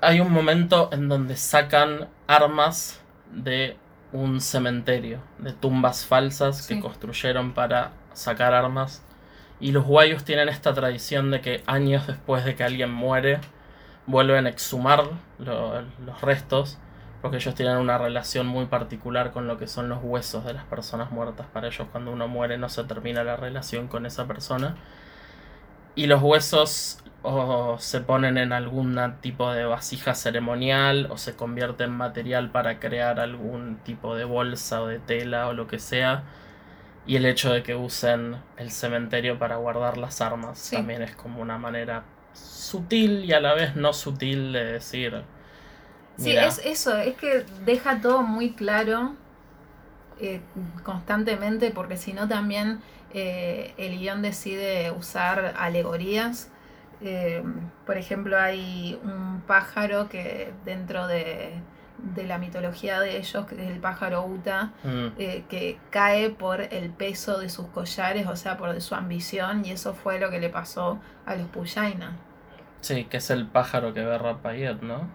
hay 0.00 0.20
un 0.20 0.30
momento 0.32 0.90
en 0.92 1.08
donde 1.08 1.36
sacan 1.36 2.08
armas 2.28 3.00
de 3.32 3.76
un 4.12 4.40
cementerio, 4.40 5.18
de 5.38 5.52
tumbas 5.52 6.06
falsas 6.06 6.58
Sí. 6.64 6.76
que 6.76 6.80
construyeron 6.80 7.52
para 7.52 7.90
sacar 8.12 8.54
armas. 8.54 9.02
Y 9.60 9.72
los 9.72 9.84
guayos 9.84 10.22
tienen 10.24 10.48
esta 10.48 10.72
tradición 10.72 11.30
de 11.32 11.40
que 11.40 11.62
años 11.66 12.06
después 12.06 12.44
de 12.44 12.54
que 12.54 12.62
alguien 12.62 12.92
muere, 12.92 13.40
vuelven 14.06 14.46
a 14.46 14.50
exhumar 14.50 15.02
lo- 15.40 15.82
los 16.06 16.20
restos, 16.20 16.78
porque 17.22 17.38
ellos 17.38 17.54
tienen 17.54 17.76
una 17.78 17.98
relación 17.98 18.46
muy 18.46 18.66
particular 18.66 19.32
con 19.32 19.46
lo 19.48 19.58
que 19.58 19.66
son 19.66 19.88
los 19.88 20.00
huesos 20.02 20.44
de 20.44 20.52
las 20.54 20.64
personas 20.64 21.10
muertas. 21.10 21.46
Para 21.52 21.68
ellos 21.68 21.88
cuando 21.92 22.12
uno 22.12 22.28
muere 22.28 22.58
no 22.58 22.68
se 22.68 22.84
termina 22.84 23.24
la 23.24 23.36
relación 23.36 23.88
con 23.88 24.06
esa 24.06 24.26
persona. 24.26 24.76
Y 25.94 26.06
los 26.06 26.22
huesos 26.22 27.02
o 27.22 27.76
se 27.80 28.00
ponen 28.00 28.38
en 28.38 28.52
algún 28.52 28.98
tipo 29.20 29.50
de 29.52 29.64
vasija 29.64 30.14
ceremonial 30.14 31.08
o 31.10 31.18
se 31.18 31.34
convierte 31.34 31.84
en 31.84 31.90
material 31.90 32.50
para 32.50 32.78
crear 32.78 33.18
algún 33.20 33.78
tipo 33.84 34.14
de 34.14 34.24
bolsa 34.24 34.82
o 34.82 34.86
de 34.86 35.00
tela 35.00 35.48
o 35.48 35.52
lo 35.54 35.66
que 35.66 35.78
sea. 35.80 36.22
Y 37.06 37.16
el 37.16 37.26
hecho 37.26 37.52
de 37.52 37.62
que 37.62 37.74
usen 37.74 38.36
el 38.58 38.70
cementerio 38.70 39.38
para 39.38 39.56
guardar 39.56 39.98
las 39.98 40.20
armas 40.20 40.58
Sí. 40.58 40.76
también 40.76 41.02
es 41.02 41.16
como 41.16 41.40
una 41.42 41.58
manera 41.58 42.04
sutil 42.32 43.24
y 43.24 43.32
a 43.32 43.40
la 43.40 43.54
vez 43.54 43.76
no 43.76 43.92
sutil 43.92 44.52
de 44.52 44.64
decir. 44.64 45.24
Sí, 46.18 46.30
"Mira, 46.30 46.46
es 46.48 46.58
eso, 46.64 46.96
es 46.98 47.16
que 47.16 47.46
deja 47.64 48.00
todo 48.00 48.22
muy 48.22 48.50
claro 48.52 49.14
eh, 50.20 50.40
constantemente, 50.82 51.70
porque 51.70 51.96
si 51.96 52.12
no 52.12 52.26
también 52.28 52.80
eh, 53.14 53.72
el 53.78 53.98
guion 53.98 54.20
decide 54.20 54.90
usar 54.90 55.54
alegorías. 55.58 56.50
Eh, 57.00 57.42
por 57.86 57.96
ejemplo, 57.96 58.36
hay 58.38 58.98
un 59.04 59.40
pájaro 59.46 60.08
que 60.08 60.52
dentro 60.64 61.06
de, 61.06 61.52
de 61.98 62.26
la 62.26 62.38
mitología 62.38 62.98
de 63.00 63.16
ellos, 63.18 63.46
que 63.46 63.54
es 63.54 63.70
el 63.70 63.78
pájaro 63.80 64.24
Uta, 64.26 64.72
mm, 64.82 65.06
eh, 65.18 65.44
que 65.48 65.78
cae 65.90 66.30
por 66.30 66.60
el 66.62 66.90
peso 66.90 67.38
de 67.38 67.48
sus 67.48 67.66
collares, 67.68 68.26
o 68.26 68.34
sea, 68.36 68.56
por 68.56 68.72
de 68.74 68.80
su 68.80 68.94
ambición, 68.96 69.64
y 69.64 69.70
eso 69.70 69.94
fue 69.94 70.18
lo 70.18 70.30
que 70.30 70.40
le 70.40 70.48
pasó 70.50 70.98
a 71.26 71.36
los 71.36 71.46
Puyaina. 71.48 72.16
sí, 72.80 73.04
que 73.04 73.18
es 73.18 73.30
el 73.30 73.46
pájaro 73.46 73.94
que 73.94 74.04
ve 74.04 74.18
Rapayet, 74.18 74.82
¿no? 74.82 75.08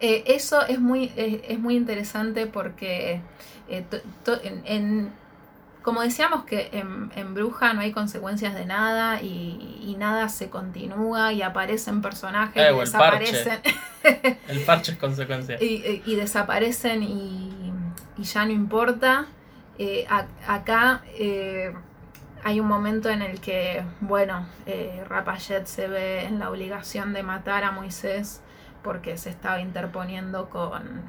Eh, 0.00 0.24
eso 0.26 0.66
es 0.66 0.80
muy, 0.80 1.12
es, 1.16 1.40
es 1.48 1.58
muy 1.58 1.76
interesante 1.76 2.46
porque, 2.46 3.20
eh, 3.68 3.84
to- 3.88 4.00
to- 4.24 4.42
en, 4.42 4.62
en- 4.66 5.12
como 5.82 6.00
decíamos 6.02 6.44
que 6.44 6.70
en, 6.72 7.10
en 7.14 7.34
Bruja 7.34 7.74
no 7.74 7.80
hay 7.82 7.92
consecuencias 7.92 8.54
de 8.54 8.64
nada 8.64 9.20
y, 9.22 9.80
y 9.82 9.96
nada 9.98 10.28
se 10.30 10.48
continúa 10.50 11.32
y 11.32 11.42
aparecen 11.42 12.00
personajes 12.02 12.56
Eh, 12.62 12.70
y 12.72 12.90
parche. 12.90 13.32
desaparecen 13.32 13.60
El 14.48 14.60
parche 14.60 14.92
es 14.92 14.98
consecuencia. 14.98 15.56
y, 15.62 16.02
y 16.06 16.16
desaparecen 16.16 17.02
y, 17.02 17.72
y 18.16 18.22
ya 18.24 18.44
no 18.46 18.52
importa. 18.52 19.26
Eh, 19.78 20.06
a- 20.08 20.26
acá 20.52 21.02
eh, 21.18 21.72
hay 22.42 22.60
un 22.60 22.66
momento 22.66 23.08
en 23.10 23.22
el 23.22 23.40
que, 23.40 23.82
bueno, 24.00 24.46
eh, 24.66 25.02
Rapayet 25.08 25.66
se 25.66 25.86
ve 25.88 26.24
en 26.24 26.38
la 26.38 26.50
obligación 26.50 27.12
de 27.12 27.22
matar 27.22 27.64
a 27.64 27.72
Moisés 27.72 28.40
porque 28.84 29.16
se 29.16 29.30
estaba 29.30 29.60
interponiendo 29.60 30.48
con, 30.50 31.02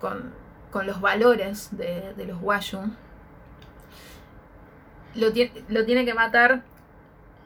con, 0.00 0.32
con 0.70 0.86
los 0.86 1.00
valores 1.02 1.76
de, 1.76 2.14
de 2.16 2.24
los 2.24 2.38
Wayu. 2.40 2.90
Lo, 5.14 5.28
lo 5.68 5.84
tiene 5.84 6.04
que 6.04 6.14
matar, 6.14 6.62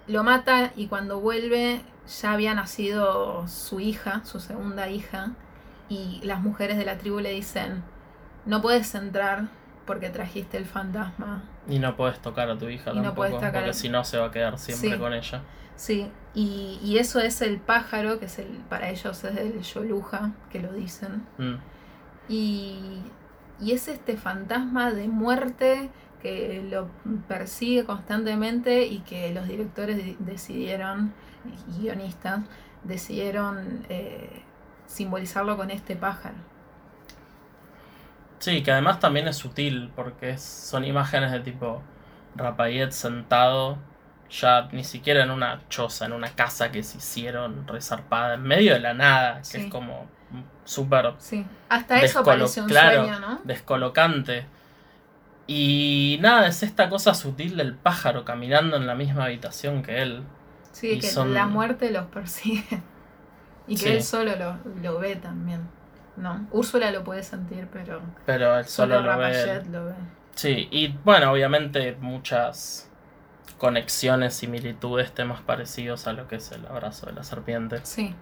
lo 0.06 0.22
mata 0.24 0.72
y 0.76 0.86
cuando 0.88 1.20
vuelve 1.20 1.80
ya 2.20 2.32
había 2.32 2.54
nacido 2.54 3.46
su 3.48 3.80
hija, 3.80 4.22
su 4.24 4.40
segunda 4.40 4.88
hija, 4.88 5.30
y 5.88 6.20
las 6.24 6.40
mujeres 6.40 6.76
de 6.76 6.84
la 6.84 6.98
tribu 6.98 7.20
le 7.20 7.30
dicen, 7.30 7.82
no 8.44 8.60
puedes 8.60 8.94
entrar 8.94 9.44
porque 9.86 10.10
trajiste 10.10 10.56
el 10.58 10.66
fantasma. 10.66 11.42
Y 11.68 11.78
no 11.78 11.96
puedes 11.96 12.18
tocar 12.20 12.50
a 12.50 12.58
tu 12.58 12.68
hija 12.68 12.90
Y 12.90 12.96
no 12.96 13.02
tampoco, 13.02 13.14
puedes 13.14 13.34
tocar 13.34 13.52
porque 13.52 13.72
si 13.74 13.88
no 13.88 14.04
se 14.04 14.18
va 14.18 14.26
a 14.26 14.30
quedar 14.32 14.58
siempre 14.58 14.90
Sí. 14.90 14.98
con 14.98 15.12
ella. 15.14 15.42
Sí, 15.76 16.10
y, 16.34 16.78
y 16.82 16.98
eso 16.98 17.20
es 17.20 17.42
el 17.42 17.58
pájaro, 17.60 18.18
que 18.18 18.26
es 18.26 18.38
el, 18.38 18.46
para 18.68 18.90
ellos 18.90 19.24
es 19.24 19.36
el 19.36 19.60
Yoluja, 19.62 20.32
que 20.50 20.60
lo 20.60 20.72
dicen. 20.72 21.26
Mm. 21.38 21.54
Y, 22.28 23.02
y 23.60 23.72
es 23.72 23.88
este 23.88 24.16
fantasma 24.16 24.92
de 24.92 25.08
muerte 25.08 25.90
que 26.22 26.62
lo 26.70 26.88
persigue 27.28 27.84
constantemente 27.84 28.86
y 28.86 29.00
que 29.00 29.32
los 29.34 29.48
directores 29.48 29.96
de- 29.96 30.16
decidieron, 30.20 31.12
guionistas, 31.78 32.40
decidieron 32.84 33.84
eh, 33.88 34.42
simbolizarlo 34.86 35.56
con 35.56 35.70
este 35.70 35.96
pájaro. 35.96 36.36
Sí, 38.38 38.62
que 38.62 38.72
además 38.72 38.98
también 39.00 39.28
es 39.28 39.36
sutil, 39.36 39.90
porque 39.94 40.30
es- 40.30 40.42
son 40.42 40.84
imágenes 40.84 41.30
de 41.32 41.40
tipo 41.40 41.82
Rapayet 42.34 42.90
sentado, 42.90 43.78
ya 44.32 44.68
ni 44.72 44.82
siquiera 44.84 45.22
en 45.24 45.30
una 45.30 45.60
choza, 45.68 46.06
en 46.06 46.12
una 46.12 46.30
casa 46.30 46.72
que 46.72 46.82
se 46.82 46.98
hicieron 46.98 47.66
resarpada, 47.68 48.34
en 48.34 48.42
medio 48.42 48.72
de 48.74 48.80
la 48.80 48.94
nada, 48.94 49.38
que 49.38 49.44
Sí. 49.44 49.58
es 49.58 49.70
como 49.70 50.06
súper 50.64 51.12
Sí, 51.18 51.44
hasta 51.68 52.00
eso 52.00 52.22
parece 52.24 52.62
un 52.62 52.68
claro, 52.68 53.02
sueño, 53.04 53.20
¿no? 53.20 53.40
descolocante. 53.44 54.46
Y 55.46 56.18
nada, 56.22 56.46
es 56.46 56.62
esta 56.62 56.88
cosa 56.88 57.14
sutil 57.14 57.56
del 57.56 57.74
pájaro 57.74 58.24
caminando 58.24 58.76
en 58.76 58.86
la 58.86 58.94
misma 58.94 59.24
habitación 59.24 59.82
que 59.82 60.00
él. 60.02 60.22
Sí, 60.70 60.92
y 60.92 61.00
que 61.00 61.08
son- 61.08 61.34
la 61.34 61.46
muerte 61.46 61.90
los 61.90 62.06
persigue. 62.06 62.64
Y 63.68 63.74
que 63.76 63.80
Sí. 63.82 63.88
él 63.90 64.02
solo 64.02 64.32
lo, 64.36 64.58
lo 64.82 64.98
ve 64.98 65.14
también. 65.16 65.60
¿No? 66.16 66.46
Úrsula 66.50 66.90
lo 66.90 67.04
puede 67.04 67.22
sentir, 67.22 67.68
pero 67.72 68.02
Pero 68.26 68.58
él 68.58 68.64
solo, 68.66 68.96
solo 68.96 69.12
lo 69.12 69.18
ve. 69.18 69.62
Lo 69.70 69.84
ve. 69.86 69.92
Sí, 70.34 70.68
y 70.70 70.88
bueno, 71.04 71.30
obviamente 71.32 71.96
muchas 72.00 72.90
conexiones, 73.62 74.34
similitudes, 74.34 75.12
temas 75.14 75.40
parecidos 75.40 76.08
a 76.08 76.12
lo 76.14 76.26
que 76.26 76.34
es 76.34 76.50
el 76.50 76.66
abrazo 76.66 77.06
de 77.06 77.12
la 77.12 77.22
serpiente. 77.22 77.78
Sí, 77.84 78.12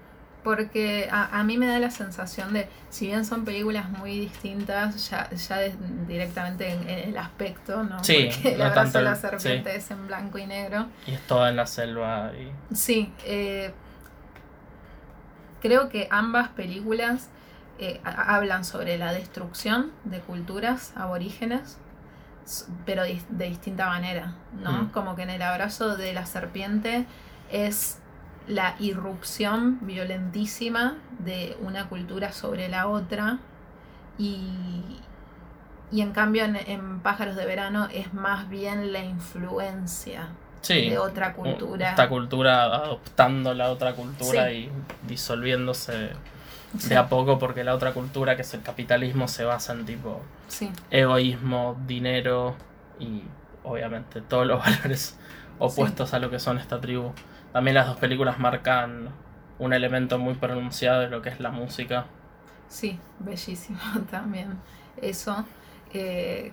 porque 0.44 1.08
a, 1.10 1.38
a 1.40 1.44
mí 1.44 1.56
me 1.56 1.66
da 1.66 1.78
la 1.78 1.90
sensación 1.90 2.52
de, 2.52 2.68
si 2.90 3.06
bien 3.06 3.24
son 3.24 3.46
películas 3.46 3.88
muy 3.88 4.20
distintas, 4.20 5.08
ya, 5.08 5.30
ya 5.30 5.56
de- 5.56 5.74
directamente 6.06 6.68
en, 6.70 6.86
en 6.86 7.08
el 7.08 7.16
aspecto, 7.16 7.82
¿no? 7.84 8.04
Sí, 8.04 8.28
Porque 8.30 8.52
el 8.52 8.58
no 8.58 8.64
abrazo 8.66 8.82
tanto 8.82 8.98
de 8.98 9.04
la 9.04 9.16
serpiente 9.16 9.74
es 9.76 9.90
en 9.90 10.06
blanco 10.06 10.36
y 10.36 10.46
negro. 10.46 10.88
Y 11.06 11.12
es 11.14 11.26
toda 11.26 11.48
en 11.48 11.56
la 11.56 11.64
selva 11.66 12.32
y 12.38 12.74
Sí, 12.74 13.10
eh, 13.24 13.72
creo 15.62 15.88
que 15.88 16.06
ambas 16.10 16.48
películas 16.50 17.30
eh, 17.78 17.98
ha- 18.04 18.34
hablan 18.36 18.66
sobre 18.66 18.98
la 18.98 19.12
destrucción 19.14 19.90
de 20.04 20.20
culturas 20.20 20.92
aborígenes, 20.96 21.78
pero 22.86 23.02
de 23.04 23.48
distinta 23.48 23.86
manera, 23.88 24.34
¿no? 24.62 24.72
Mm. 24.84 24.88
Como 24.90 25.16
que 25.16 25.22
en 25.22 25.30
el 25.30 25.42
abrazo 25.42 25.96
de 25.96 26.12
la 26.12 26.26
serpiente 26.26 27.06
es 27.50 27.98
la 28.48 28.74
irrupción 28.80 29.78
violentísima 29.82 30.96
de 31.18 31.56
una 31.60 31.88
cultura 31.88 32.32
sobre 32.32 32.68
la 32.68 32.88
otra 32.88 33.38
y, 34.18 34.98
y 35.92 36.00
en 36.00 36.12
cambio 36.12 36.44
en, 36.44 36.56
en 36.56 37.00
Pájaros 37.00 37.36
de 37.36 37.46
Verano 37.46 37.88
es 37.92 38.12
más 38.14 38.48
bien 38.48 38.92
la 38.92 39.00
influencia 39.04 40.28
Sí, 40.62 40.90
de 40.90 40.98
otra 40.98 41.32
cultura. 41.32 41.90
esta 41.90 42.08
cultura 42.08 42.64
adoptando 42.64 43.54
la 43.54 43.70
otra 43.70 43.94
cultura 43.94 44.48
Sí. 44.48 44.70
y 45.04 45.08
disolviéndose 45.08 46.10
Sí, 46.78 46.88
de 46.88 46.96
a 46.96 47.08
poco 47.08 47.38
porque 47.38 47.64
la 47.64 47.74
otra 47.74 47.92
cultura, 47.94 48.36
que 48.36 48.42
es 48.42 48.54
el 48.54 48.62
capitalismo, 48.62 49.28
se 49.28 49.44
basa 49.44 49.72
en 49.72 49.84
tipo 49.86 50.22
sí, 50.48 50.70
egoísmo, 50.90 51.76
dinero 51.86 52.56
y 52.98 53.24
obviamente 53.64 54.22
todos 54.22 54.46
los 54.46 54.60
valores 54.64 55.18
opuestos 55.58 56.14
a 56.14 56.18
lo 56.20 56.30
que 56.30 56.38
son 56.40 56.58
esta 56.58 56.80
tribu. 56.80 57.12
También 57.52 57.74
las 57.74 57.86
dos 57.88 57.98
películas 57.98 58.38
marcan 58.38 59.10
un 59.58 59.72
elemento 59.72 60.18
muy 60.18 60.34
pronunciado 60.34 61.00
de 61.02 61.08
lo 61.10 61.22
que 61.22 61.30
es 61.30 61.40
la 61.40 61.50
música. 61.50 62.06
sí, 62.68 62.98
bellísimo 63.18 63.78
también 64.10 64.58
eso, 64.96 65.44
eh, 65.92 66.52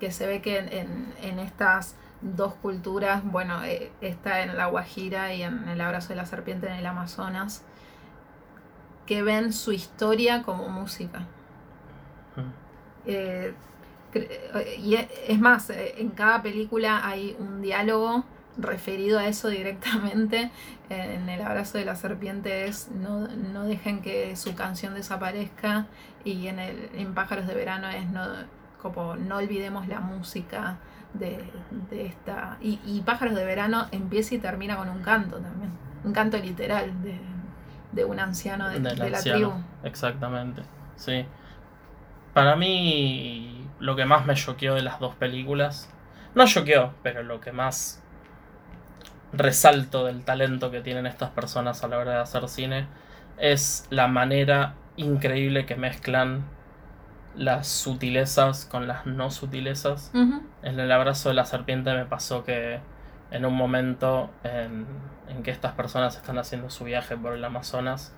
que 0.00 0.12
se 0.12 0.26
ve 0.26 0.42
que 0.42 0.58
en, 0.58 0.72
en- 0.72 1.14
en 1.22 1.38
estas 1.38 1.96
dos 2.20 2.54
culturas, 2.54 3.22
bueno, 3.24 3.62
eh, 3.64 3.92
está 4.00 4.42
en 4.42 4.56
la 4.56 4.66
Guajira 4.66 5.34
y 5.34 5.42
en 5.42 5.68
el 5.68 5.80
abrazo 5.80 6.08
de 6.10 6.16
la 6.16 6.26
serpiente 6.26 6.66
en 6.68 6.74
el 6.74 6.86
Amazonas, 6.86 7.64
que 9.06 9.22
ven 9.22 9.52
su 9.52 9.72
historia 9.72 10.42
como 10.42 10.68
música. 10.68 11.26
Cre- 14.12 14.28
eh, 14.54 14.76
y 14.82 14.94
e- 14.96 15.08
es 15.28 15.38
más, 15.40 15.70
eh, 15.70 15.94
en 15.98 16.10
cada 16.10 16.42
película 16.42 17.06
hay 17.06 17.36
un 17.38 17.60
diálogo 17.62 18.24
referido 18.56 19.18
a 19.18 19.26
eso 19.26 19.48
directamente. 19.48 20.50
En 20.88 21.28
El 21.28 21.42
abrazo 21.42 21.78
de 21.78 21.84
la 21.84 21.96
serpiente 21.96 22.66
es 22.66 22.88
no, 22.92 23.26
no 23.26 23.64
dejen 23.64 24.02
que 24.02 24.36
su 24.36 24.54
canción 24.54 24.94
desaparezca 24.94 25.86
y 26.24 26.46
en, 26.46 26.60
el, 26.60 26.90
en 26.94 27.12
Pájaros 27.12 27.48
de 27.48 27.54
Verano 27.54 27.88
es 27.90 28.06
no, 28.06 28.22
como 28.80 29.16
no 29.16 29.38
olvidemos 29.38 29.88
la 29.88 29.98
música 30.00 30.78
de, 31.12 31.50
de 31.90 32.06
esta... 32.06 32.56
Y, 32.60 32.78
y 32.84 33.00
Pájaros 33.00 33.34
de 33.34 33.44
Verano 33.44 33.88
empieza 33.90 34.36
y 34.36 34.38
termina 34.38 34.76
con 34.76 34.88
un 34.88 35.02
canto 35.02 35.38
también, 35.40 35.72
un 36.04 36.12
canto 36.12 36.38
literal 36.38 37.02
de, 37.02 37.18
de 37.96 38.04
un 38.04 38.20
anciano 38.20 38.68
de, 38.68 38.78
de 38.78 38.94
la 38.94 39.16
anciano. 39.16 39.38
tribu. 39.38 39.52
Exactamente, 39.82 40.62
sí. 40.96 41.26
Para 42.34 42.54
mí, 42.54 43.66
lo 43.80 43.96
que 43.96 44.04
más 44.04 44.26
me 44.26 44.34
choqueó 44.34 44.74
de 44.74 44.82
las 44.82 45.00
dos 45.00 45.14
películas, 45.16 45.90
no 46.34 46.46
choqueó, 46.46 46.92
pero 47.02 47.22
lo 47.22 47.40
que 47.40 47.50
más 47.50 48.02
resalto 49.32 50.04
del 50.04 50.22
talento 50.24 50.70
que 50.70 50.82
tienen 50.82 51.06
estas 51.06 51.30
personas 51.30 51.82
a 51.82 51.88
la 51.88 51.98
hora 51.98 52.12
de 52.12 52.18
hacer 52.18 52.48
cine 52.48 52.86
es 53.38 53.86
la 53.90 54.06
manera 54.06 54.74
increíble 54.96 55.66
que 55.66 55.76
mezclan 55.76 56.44
las 57.34 57.66
sutilezas 57.66 58.66
con 58.66 58.86
las 58.86 59.06
no 59.06 59.30
sutilezas. 59.30 60.10
En 60.62 60.80
el 60.80 60.92
abrazo 60.92 61.30
de 61.30 61.34
la 61.34 61.44
serpiente 61.44 61.92
me 61.94 62.04
pasó 62.04 62.44
que 62.44 62.80
en 63.30 63.44
un 63.44 63.54
momento 63.54 64.30
en, 64.44 64.86
en 65.28 65.42
que 65.42 65.50
estas 65.50 65.72
personas 65.72 66.16
están 66.16 66.38
haciendo 66.38 66.70
su 66.70 66.84
viaje 66.84 67.16
por 67.16 67.32
el 67.32 67.44
Amazonas, 67.44 68.12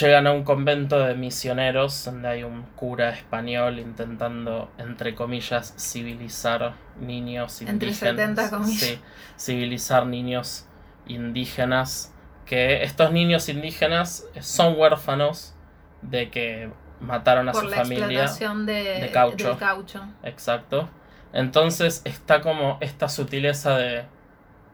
llegan 0.00 0.26
a 0.26 0.32
un 0.32 0.42
convento 0.44 0.98
de 0.98 1.14
misioneros 1.14 2.04
donde 2.04 2.28
hay 2.28 2.42
un 2.42 2.62
cura 2.74 3.10
español 3.10 3.78
intentando, 3.78 4.70
entre 4.78 5.14
comillas, 5.14 5.74
civilizar 5.78 6.74
niños 7.00 7.60
Entre 7.62 7.88
indígenas. 7.88 8.16
70 8.16 8.50
comillas. 8.50 8.80
Sí, 8.80 9.00
civilizar 9.38 10.06
niños 10.06 10.66
indígenas. 11.06 12.12
Que 12.44 12.82
estos 12.84 13.12
niños 13.12 13.48
indígenas 13.48 14.26
son 14.40 14.74
huérfanos 14.78 15.54
de 16.02 16.30
que 16.30 16.70
mataron 17.00 17.48
a 17.48 17.52
por 17.52 17.64
su 17.64 17.68
la 17.70 17.76
familia. 17.78 18.22
explotación 18.24 18.66
de, 18.66 19.00
de 19.00 19.10
caucho. 19.10 19.48
del 19.48 19.56
caucho. 19.56 20.02
Exacto. 20.22 20.88
Entonces 21.36 22.00
está 22.06 22.40
como 22.40 22.78
esta 22.80 23.10
sutileza 23.10 23.76
de. 23.76 24.06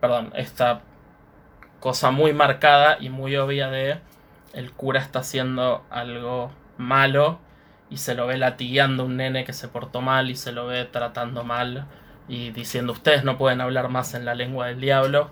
Perdón, 0.00 0.32
esta 0.36 0.82
cosa 1.80 2.12
muy 2.12 2.32
marcada 2.32 2.98
y 3.00 3.08
muy 3.08 3.36
obvia 3.36 3.68
de. 3.68 3.98
El 4.52 4.70
cura 4.70 5.00
está 5.00 5.18
haciendo 5.18 5.84
algo 5.90 6.52
malo 6.78 7.40
y 7.90 7.96
se 7.96 8.14
lo 8.14 8.28
ve 8.28 8.36
latigueando 8.36 9.02
a 9.02 9.06
un 9.06 9.16
nene 9.16 9.44
que 9.44 9.52
se 9.52 9.66
portó 9.66 10.02
mal 10.02 10.30
y 10.30 10.36
se 10.36 10.52
lo 10.52 10.66
ve 10.68 10.84
tratando 10.84 11.42
mal 11.42 11.86
y 12.28 12.50
diciendo 12.50 12.92
ustedes 12.92 13.24
no 13.24 13.38
pueden 13.38 13.60
hablar 13.60 13.88
más 13.88 14.14
en 14.14 14.24
la 14.24 14.36
lengua 14.36 14.68
del 14.68 14.80
diablo. 14.80 15.30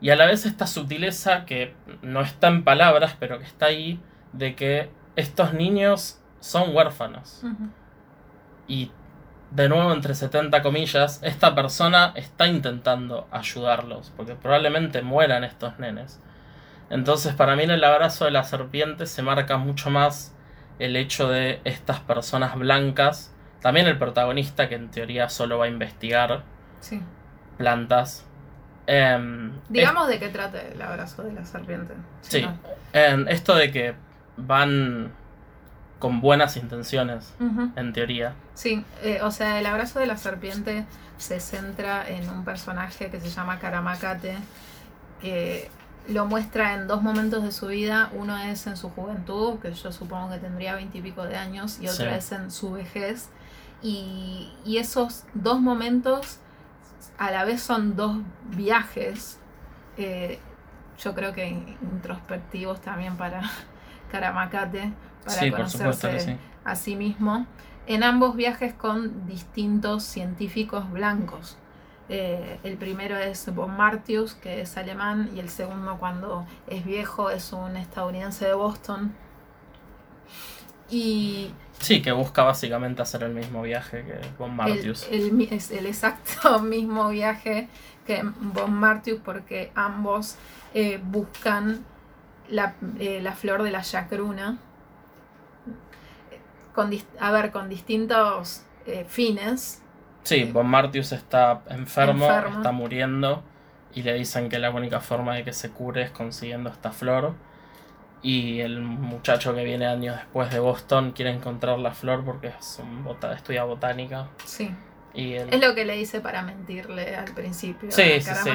Y 0.00 0.10
a 0.10 0.16
la 0.16 0.26
vez 0.26 0.46
esta 0.46 0.66
sutileza 0.66 1.44
que 1.44 1.76
no 2.02 2.22
está 2.22 2.48
en 2.48 2.64
palabras, 2.64 3.16
pero 3.20 3.38
que 3.38 3.44
está 3.44 3.66
ahí, 3.66 4.00
de 4.32 4.56
que 4.56 4.90
estos 5.14 5.52
niños 5.52 6.20
son 6.40 6.74
huérfanos. 6.74 7.44
Y 8.66 8.90
de 9.54 9.68
nuevo, 9.68 9.92
entre 9.92 10.14
70 10.14 10.62
comillas, 10.62 11.20
esta 11.22 11.54
persona 11.54 12.12
está 12.16 12.46
intentando 12.48 13.26
ayudarlos, 13.30 14.12
porque 14.16 14.34
probablemente 14.34 15.00
mueran 15.02 15.44
estos 15.44 15.78
nenes. 15.78 16.20
Entonces, 16.90 17.34
para 17.34 17.56
mí 17.56 17.62
en 17.62 17.70
el 17.70 17.84
abrazo 17.84 18.24
de 18.26 18.30
la 18.32 18.44
serpiente 18.44 19.06
se 19.06 19.22
marca 19.22 19.56
mucho 19.56 19.90
más 19.90 20.34
el 20.78 20.96
hecho 20.96 21.28
de 21.28 21.60
estas 21.64 22.00
personas 22.00 22.56
blancas, 22.56 23.32
también 23.62 23.86
el 23.86 23.96
protagonista 23.96 24.68
que 24.68 24.74
en 24.74 24.90
teoría 24.90 25.28
solo 25.28 25.58
va 25.58 25.64
a 25.66 25.68
investigar 25.68 26.42
Sí. 26.80 27.00
plantas. 27.56 28.26
Em, 28.86 29.52
Digamos 29.68 30.08
de 30.08 30.18
qué 30.18 30.28
trata 30.28 30.60
el 30.60 30.82
abrazo 30.82 31.22
de 31.22 31.32
la 31.32 31.44
serpiente. 31.46 31.94
Si 32.20 32.40
Sí, 32.40 32.42
no. 32.42 32.58
em, 32.92 33.26
esto 33.28 33.54
de 33.54 33.70
que 33.70 33.94
van 34.36 35.12
con 35.98 36.20
buenas 36.20 36.56
intenciones, 36.56 37.32
en 37.76 37.92
teoría. 37.92 38.34
Sí, 38.54 38.84
eh, 39.02 39.20
o 39.22 39.30
sea, 39.30 39.58
el 39.58 39.66
abrazo 39.66 39.98
de 40.00 40.06
la 40.06 40.16
serpiente 40.16 40.84
se 41.16 41.40
centra 41.40 42.06
en 42.08 42.28
un 42.28 42.44
personaje 42.44 43.10
que 43.10 43.20
se 43.20 43.30
llama 43.30 43.58
Karamacate, 43.58 44.36
que 45.20 45.70
lo 46.08 46.26
muestra 46.26 46.74
en 46.74 46.86
dos 46.86 47.02
momentos 47.02 47.42
de 47.42 47.52
su 47.52 47.68
vida. 47.68 48.10
Uno 48.12 48.36
es 48.38 48.66
en 48.66 48.76
su 48.76 48.90
juventud, 48.90 49.58
que 49.60 49.72
yo 49.72 49.92
supongo 49.92 50.30
que 50.30 50.38
tendría 50.38 50.74
veintipico 50.74 51.24
de 51.24 51.36
años, 51.36 51.78
y 51.80 51.88
otro 51.88 52.04
Sí. 52.10 52.14
es 52.14 52.32
en 52.32 52.50
su 52.50 52.72
vejez. 52.72 53.30
Y, 53.82 54.52
y 54.64 54.78
esos 54.78 55.24
dos 55.34 55.60
momentos 55.60 56.38
a 57.18 57.30
la 57.30 57.44
vez 57.44 57.62
son 57.62 57.96
dos 57.96 58.16
viajes, 58.50 59.38
eh, 59.96 60.38
yo 60.98 61.14
creo 61.14 61.32
que 61.32 61.48
introspectivos 61.48 62.80
también 62.80 63.16
para 63.16 63.42
Karamacate, 64.10 64.92
para 65.24 65.40
Sí, 65.40 65.50
por 65.50 65.68
supuesto 65.70 66.08
conocerse 66.08 66.20
sí. 66.20 66.36
a 66.64 66.76
sí 66.76 66.96
mismo, 66.96 67.46
en 67.86 68.02
ambos 68.02 68.36
viajes 68.36 68.74
con 68.74 69.26
distintos 69.26 70.04
científicos 70.04 70.90
blancos. 70.90 71.58
Eh, 72.08 72.58
el 72.62 72.76
primero 72.76 73.16
es 73.18 73.52
Von 73.54 73.76
Martius, 73.76 74.34
que 74.34 74.60
es 74.62 74.76
alemán, 74.76 75.30
y 75.34 75.40
el 75.40 75.48
segundo, 75.48 75.96
cuando 75.98 76.46
es 76.66 76.84
viejo, 76.84 77.30
es 77.30 77.52
un 77.52 77.76
estadounidense 77.76 78.46
de 78.46 78.54
Boston. 78.54 79.14
Y 80.90 81.50
Sí, 81.80 82.02
que 82.02 82.12
busca 82.12 82.44
básicamente 82.44 83.02
hacer 83.02 83.22
el 83.24 83.34
mismo 83.34 83.62
viaje 83.62 84.04
que 84.04 84.20
Von 84.38 84.54
Martius. 84.54 85.10
el 85.10 85.30
el 85.70 85.86
exacto 85.86 86.60
mismo 86.62 87.08
viaje 87.08 87.68
que 88.06 88.22
Von 88.22 88.72
Martius, 88.74 89.20
porque 89.24 89.72
ambos 89.74 90.36
eh, 90.72 91.00
buscan 91.02 91.84
la, 92.48 92.74
eh, 92.98 93.20
la 93.22 93.32
flor 93.32 93.62
de 93.62 93.70
la 93.70 93.82
chacruna. 93.82 94.58
Con, 96.74 96.90
a 97.20 97.30
ver, 97.30 97.52
con 97.52 97.68
distintos 97.68 98.64
eh, 98.86 99.04
fines. 99.08 99.80
Sí, 100.22 100.44
Von 100.44 100.66
Martius 100.66 101.12
está 101.12 101.62
enfermo, 101.68 102.24
Enfermo. 102.26 102.56
está 102.58 102.72
muriendo 102.72 103.42
y 103.94 104.02
le 104.02 104.14
dicen 104.14 104.48
que 104.48 104.58
la 104.58 104.70
única 104.70 105.00
forma 105.00 105.34
de 105.36 105.44
que 105.44 105.52
se 105.52 105.70
cure 105.70 106.02
es 106.02 106.10
consiguiendo 106.10 106.70
esta 106.70 106.90
flor. 106.92 107.34
Y 108.22 108.60
el 108.60 108.80
muchacho 108.80 109.54
que 109.54 109.62
viene 109.64 109.86
años 109.86 110.16
después 110.16 110.50
de 110.50 110.58
Boston 110.58 111.12
quiere 111.12 111.30
encontrar 111.30 111.78
la 111.78 111.92
flor 111.92 112.24
porque 112.24 112.48
es 112.58 112.78
un 112.82 113.04
bota- 113.04 113.34
estudia 113.34 113.64
botánica. 113.64 114.28
Sí. 114.46 114.74
Y 115.12 115.34
Es 115.34 115.60
lo 115.60 115.74
que 115.74 115.84
le 115.84 116.00
hice 116.00 116.20
para 116.20 116.42
mentirle 116.42 117.14
al 117.14 117.32
principio 117.34 117.92
Sí, 117.92 118.02
a 118.14 118.20
sí, 118.34 118.50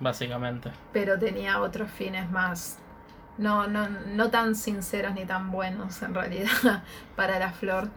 básicamente. 0.00 0.72
pero 0.92 1.16
tenía 1.18 1.60
otros 1.60 1.90
fines 1.90 2.28
más, 2.30 2.78
no, 3.38 3.66
no, 3.66 3.88
no 3.88 4.30
tan 4.30 4.54
sinceros 4.54 5.14
ni 5.14 5.24
tan 5.24 5.50
buenos 5.50 6.02
en 6.02 6.14
realidad 6.14 6.82
para 7.16 7.38
la 7.38 7.52
flor. 7.52 7.88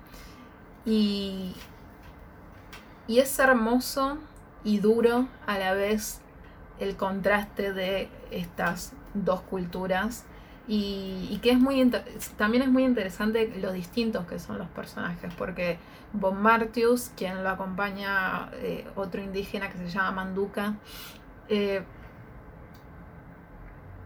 Y, 0.86 1.54
y 3.08 3.20
es 3.20 3.38
hermoso 3.40 4.18
y 4.64 4.80
duro 4.80 5.28
a 5.46 5.58
la 5.58 5.74
vez 5.74 6.22
el 6.80 6.96
contraste 6.96 7.72
de 7.74 8.10
estas 8.32 8.94
dos 9.14 9.42
culturas 9.42 10.26
Y, 10.68 11.28
y 11.30 11.38
que 11.42 11.52
es 11.52 11.60
muy 11.60 11.90
también 12.38 12.64
es 12.64 12.70
muy 12.70 12.84
interesante 12.84 13.54
lo 13.62 13.72
distintos 13.72 14.26
que 14.26 14.40
son 14.40 14.58
los 14.58 14.68
personajes, 14.70 15.32
porque 15.36 15.78
Bon 16.12 16.42
Martius, 16.42 17.12
quien 17.16 17.44
lo 17.44 17.50
acompaña, 17.50 18.50
eh, 18.54 18.88
otro 18.96 19.22
indígena 19.22 19.70
que 19.70 19.78
se 19.78 19.90
llama 19.90 20.12
Manduca, 20.12 20.74
eh, 21.50 21.84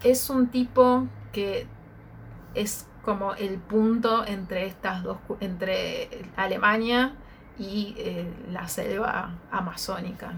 es 0.03 0.29
un 0.29 0.47
tipo 0.47 1.07
que 1.31 1.67
es 2.55 2.87
como 3.03 3.33
el 3.35 3.57
punto 3.57 4.25
entre 4.25 4.65
estas 4.65 5.03
dos, 5.03 5.17
entre 5.39 6.09
Alemania 6.35 7.13
y 7.57 7.95
eh, 7.97 8.25
la 8.51 8.67
selva 8.67 9.31
amazónica, 9.51 10.33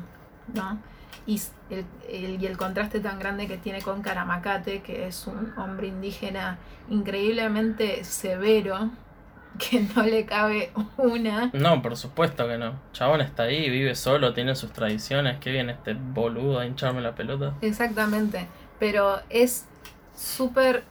¿no? 0.53 0.79
Y 1.25 1.39
el, 1.69 1.85
el- 2.09 2.41
y 2.41 2.45
el 2.47 2.57
contraste 2.57 2.99
tan 2.99 3.19
grande 3.19 3.47
que 3.47 3.57
tiene 3.57 3.81
con 3.81 4.01
Caramacate, 4.01 4.81
que 4.81 5.07
es 5.07 5.27
un 5.27 5.53
hombre 5.57 5.87
indígena 5.87 6.57
increíblemente 6.89 8.03
severo, 8.03 8.89
que 9.59 9.81
no 9.95 10.03
le 10.03 10.25
cabe 10.25 10.71
una. 10.97 11.51
No, 11.53 11.81
por 11.81 11.95
supuesto 11.97 12.47
que 12.47 12.57
no. 12.57 12.73
Chabón 12.93 13.21
está 13.21 13.43
ahí, 13.43 13.69
vive 13.69 13.95
solo, 13.95 14.33
tiene 14.33 14.55
sus 14.55 14.71
tradiciones. 14.71 15.37
Qué 15.39 15.51
bien 15.51 15.69
este 15.69 15.93
boludo 15.93 16.59
a 16.59 16.65
hincharme 16.65 17.01
la 17.01 17.13
pelota. 17.13 17.53
Exactamente, 17.61 18.47
pero 18.79 19.19
es 19.29 19.67
súper 20.15 20.83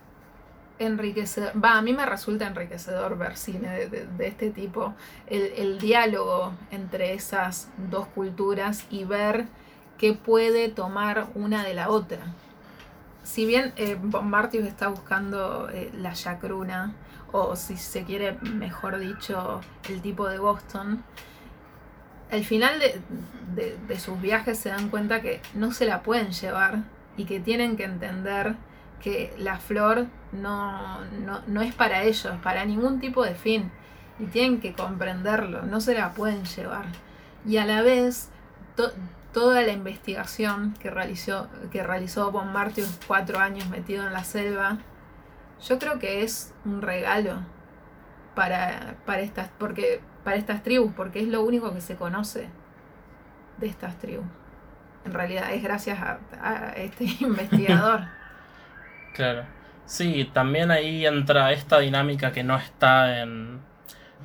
enriquecedor. 0.78 1.52
Va, 1.62 1.76
a 1.76 1.82
mí 1.82 1.92
me 1.92 2.06
resulta 2.06 2.46
enriquecedor 2.46 3.18
ver 3.18 3.36
cine 3.36 3.68
de, 3.88 4.06
de- 4.06 4.26
este 4.26 4.50
tipo. 4.50 4.94
El, 5.26 5.42
el 5.56 5.78
diálogo 5.78 6.52
entre 6.70 7.12
esas 7.14 7.68
dos 7.90 8.06
culturas 8.08 8.86
y 8.90 9.04
ver 9.04 9.46
qué 9.98 10.14
puede 10.14 10.68
tomar 10.68 11.28
una 11.34 11.62
de 11.64 11.74
la 11.74 11.90
otra. 11.90 12.18
Si 13.22 13.44
bien 13.44 13.72
eh, 13.76 13.98
está 14.66 14.88
buscando 14.88 15.68
eh, 15.70 15.90
la 15.94 16.14
chacruna, 16.14 16.94
o 17.32 17.54
si 17.54 17.76
se 17.76 18.04
quiere, 18.04 18.32
mejor 18.42 18.98
dicho, 18.98 19.60
el 19.88 20.00
tipo 20.00 20.26
de 20.26 20.38
Boston, 20.38 21.04
al 22.30 22.44
final 22.44 22.78
de, 22.78 23.00
de- 23.54 23.76
de 23.86 24.00
sus 24.00 24.20
viajes 24.20 24.58
se 24.58 24.70
dan 24.70 24.88
cuenta 24.88 25.20
que 25.20 25.40
no 25.54 25.72
se 25.72 25.84
la 25.84 26.02
pueden 26.02 26.32
llevar 26.32 26.78
y 27.16 27.24
que 27.24 27.38
tienen 27.40 27.76
que 27.76 27.84
entender 27.84 28.54
que 29.02 29.34
la 29.38 29.58
flor 29.58 30.06
no, 30.32 31.04
no, 31.24 31.40
no 31.46 31.62
es 31.62 31.74
para 31.74 32.02
ellos, 32.02 32.32
para 32.42 32.64
ningún 32.64 33.00
tipo 33.00 33.24
de 33.24 33.34
fin. 33.34 33.70
Y 34.18 34.26
tienen 34.26 34.60
que 34.60 34.74
comprenderlo, 34.74 35.62
no 35.62 35.80
se 35.80 35.94
la 35.94 36.10
pueden 36.12 36.44
llevar. 36.44 36.84
Y 37.46 37.56
a 37.56 37.64
la 37.64 37.80
vez, 37.82 38.28
to- 38.76 38.92
toda 39.32 39.62
la 39.62 39.72
investigación 39.72 40.74
que 40.80 40.90
realizó, 40.90 41.48
que 41.72 41.82
realizó 41.82 42.30
Bon 42.30 42.52
Martius 42.52 42.98
cuatro 43.06 43.38
años 43.38 43.68
metido 43.70 44.06
en 44.06 44.12
la 44.12 44.24
selva, 44.24 44.76
yo 45.66 45.78
creo 45.78 45.98
que 45.98 46.22
es 46.22 46.52
un 46.64 46.82
regalo 46.82 47.40
para, 48.34 48.96
para 49.06 49.20
estas, 49.22 49.48
porque, 49.58 50.00
para 50.24 50.36
estas 50.36 50.62
tribus, 50.62 50.92
porque 50.94 51.20
es 51.20 51.28
lo 51.28 51.42
único 51.42 51.72
que 51.72 51.80
se 51.80 51.96
conoce 51.96 52.48
de 53.58 53.66
estas 53.66 53.98
tribus. 53.98 54.26
En 55.04 55.12
realidad 55.14 55.52
es 55.52 55.62
gracias 55.62 55.98
a, 56.00 56.18
a 56.42 56.72
este 56.72 57.04
investigador. 57.20 58.04
Claro. 59.14 59.44
Sí, 59.86 60.30
también 60.32 60.70
ahí 60.70 61.04
entra 61.06 61.52
esta 61.52 61.78
dinámica 61.80 62.32
que 62.32 62.44
no 62.44 62.56
está 62.56 63.20
en 63.20 63.60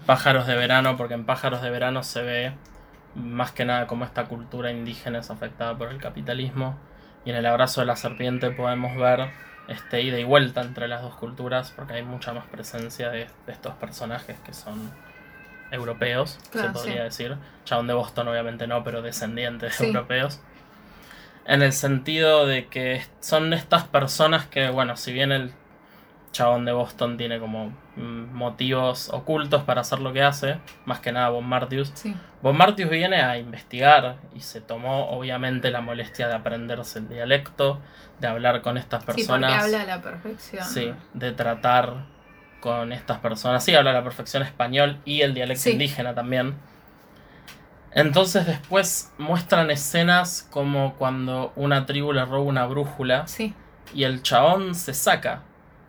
Pájaros 0.06 0.46
de 0.46 0.56
Verano, 0.56 0.96
porque 0.98 1.16
en 1.16 1.26
Pájaros 1.26 1.62
de 1.62 1.70
Verano 1.72 2.04
se 2.04 2.22
ve 2.22 2.54
más 3.16 3.52
que 3.52 3.66
nada 3.66 3.88
cómo 3.88 4.06
esta 4.06 4.26
cultura 4.26 4.72
indígena 4.72 5.20
es 5.20 5.32
afectada 5.32 5.76
por 5.78 5.90
el 5.90 5.98
capitalismo. 6.00 6.78
Y 7.24 7.32
en 7.32 7.38
el 7.38 7.46
abrazo 7.48 7.82
de 7.82 7.88
la 7.88 7.96
serpiente 7.96 8.52
podemos 8.52 8.96
ver 8.96 9.30
este 9.68 10.04
ida 10.04 10.20
y 10.20 10.24
vuelta 10.24 10.62
entre 10.62 10.88
las 10.88 11.02
dos 11.02 11.16
culturas, 11.16 11.72
porque 11.76 11.94
hay 11.94 12.04
mucha 12.04 12.34
más 12.34 12.46
presencia 12.46 13.10
de, 13.10 13.28
de 13.48 13.52
estos 13.52 13.74
personajes 13.76 14.38
que 14.46 14.54
son 14.54 14.92
europeos, 15.72 16.40
Claro, 16.52 16.68
se 16.68 16.74
podría 16.74 16.98
sí. 16.98 17.24
decir. 17.24 17.38
Chabón 17.64 17.88
de 17.88 17.94
Boston 17.96 18.28
obviamente 18.28 18.68
no, 18.68 18.84
pero 18.84 19.02
descendientes 19.02 19.76
Sí. 19.76 19.88
europeos. 19.88 20.42
En 21.46 21.62
el 21.62 21.74
sentido 21.74 22.46
de 22.48 22.68
que 22.68 23.04
son 23.20 23.54
estas 23.54 23.84
personas 23.84 24.46
que, 24.48 24.70
bueno, 24.70 24.98
si 24.98 25.14
bien 25.14 25.32
el 25.32 25.52
chabón 26.32 26.66
de 26.66 26.74
Boston 26.74 27.16
tiene 27.18 27.40
como 27.40 27.70
mm, 27.96 28.34
motivos 28.34 29.10
ocultos 29.14 29.64
para 29.64 29.82
hacer 29.82 30.00
lo 30.00 30.12
que 30.12 30.22
hace, 30.22 30.58
más 30.86 31.00
que 31.00 31.12
nada 31.14 31.30
Bon 31.30 31.46
Martius, 31.46 31.92
Sí, 31.94 32.14
Bon 32.42 32.58
Martius 32.58 32.90
viene 32.90 33.22
a 33.22 33.38
investigar 33.38 34.18
y 34.36 34.42
se 34.42 34.60
tomó 34.60 35.10
obviamente 35.12 35.72
la 35.72 35.80
molestia 35.82 36.28
de 36.28 36.34
aprenderse 36.34 37.00
el 37.00 37.08
dialecto, 37.08 37.80
de 38.20 38.28
hablar 38.28 38.62
con 38.62 38.78
estas 38.78 39.02
sí 39.02 39.06
porque 39.06 39.22
personas. 39.22 39.64
habla 39.64 39.82
a 39.82 39.86
la 39.86 40.02
perfección. 40.02 40.66
Sí, 40.66 40.94
de 41.14 41.32
tratar 41.32 42.06
con 42.60 42.92
estas 42.92 43.20
personas. 43.20 43.64
Sí, 43.64 43.74
habla 43.76 43.92
a 43.92 43.94
la 43.94 44.04
perfección 44.04 44.44
español 44.44 44.98
y 45.06 45.22
el 45.22 45.34
dialecto 45.36 45.64
Sí. 45.64 45.72
indígena 45.72 46.16
también. 46.16 46.56
Entonces 47.96 48.46
después 48.46 49.12
muestran 49.18 49.72
escenas 49.72 50.48
como 50.52 50.96
cuando 50.96 51.52
una 51.56 51.86
tribu 51.88 52.14
le 52.14 52.24
roba 52.26 52.42
una 52.44 52.66
brújula 52.68 53.26
Sí, 53.28 53.54
y 53.94 54.04
el 54.04 54.22
chabón 54.22 54.76
se 54.76 54.94
saca, 54.94 55.42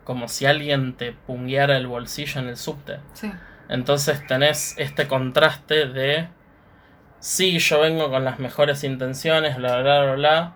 como 0.05 0.27
si 0.29 0.45
alguien 0.45 0.93
te 0.95 1.11
pungueara 1.11 1.77
el 1.77 1.85
bolsillo 1.85 2.39
en 2.41 2.47
el 2.47 2.57
subte. 2.57 2.99
sí, 3.13 3.31
Entonces 3.69 4.25
tenés 4.25 4.73
este 4.77 5.07
contraste 5.07 5.85
de, 5.87 6.29
sí, 7.19 7.59
yo 7.59 7.81
vengo 7.81 8.09
con 8.09 8.23
las 8.23 8.39
mejores 8.39 8.83
intenciones, 8.85 9.57
bla, 9.57 9.81
bla, 9.81 10.03
bla, 10.03 10.13
bla, 10.15 10.53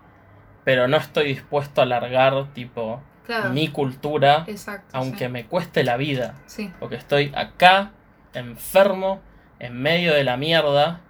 pero 0.64 0.88
no 0.88 0.96
estoy 0.98 1.26
dispuesto 1.28 1.82
a 1.82 1.86
largar, 1.86 2.54
tipo, 2.54 3.02
claro. 3.26 3.50
mi 3.50 3.68
cultura, 3.68 4.46
Exacto. 4.48 4.88
aunque 4.94 5.26
sí. 5.26 5.32
me 5.32 5.46
cueste 5.48 5.84
la 5.84 5.98
vida, 5.98 6.36
Sí, 6.46 6.72
porque 6.80 6.96
estoy 6.96 7.34
acá, 7.36 7.92
enfermo, 8.34 9.20
en 9.60 9.82
medio 9.82 10.14
de 10.14 10.24
la 10.24 10.38
mierda, 10.38 11.02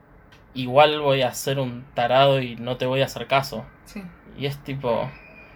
igual 0.54 1.00
voy 1.02 1.22
a 1.22 1.34
ser 1.34 1.60
un 1.60 1.84
tarado 1.94 2.42
y 2.42 2.56
no 2.56 2.78
te 2.78 2.86
voy 2.86 3.02
a 3.02 3.06
hacer 3.06 3.28
caso. 3.28 3.66
sí. 3.86 4.02
Y 4.38 4.46
es 4.46 4.58
tipo... 4.64 5.10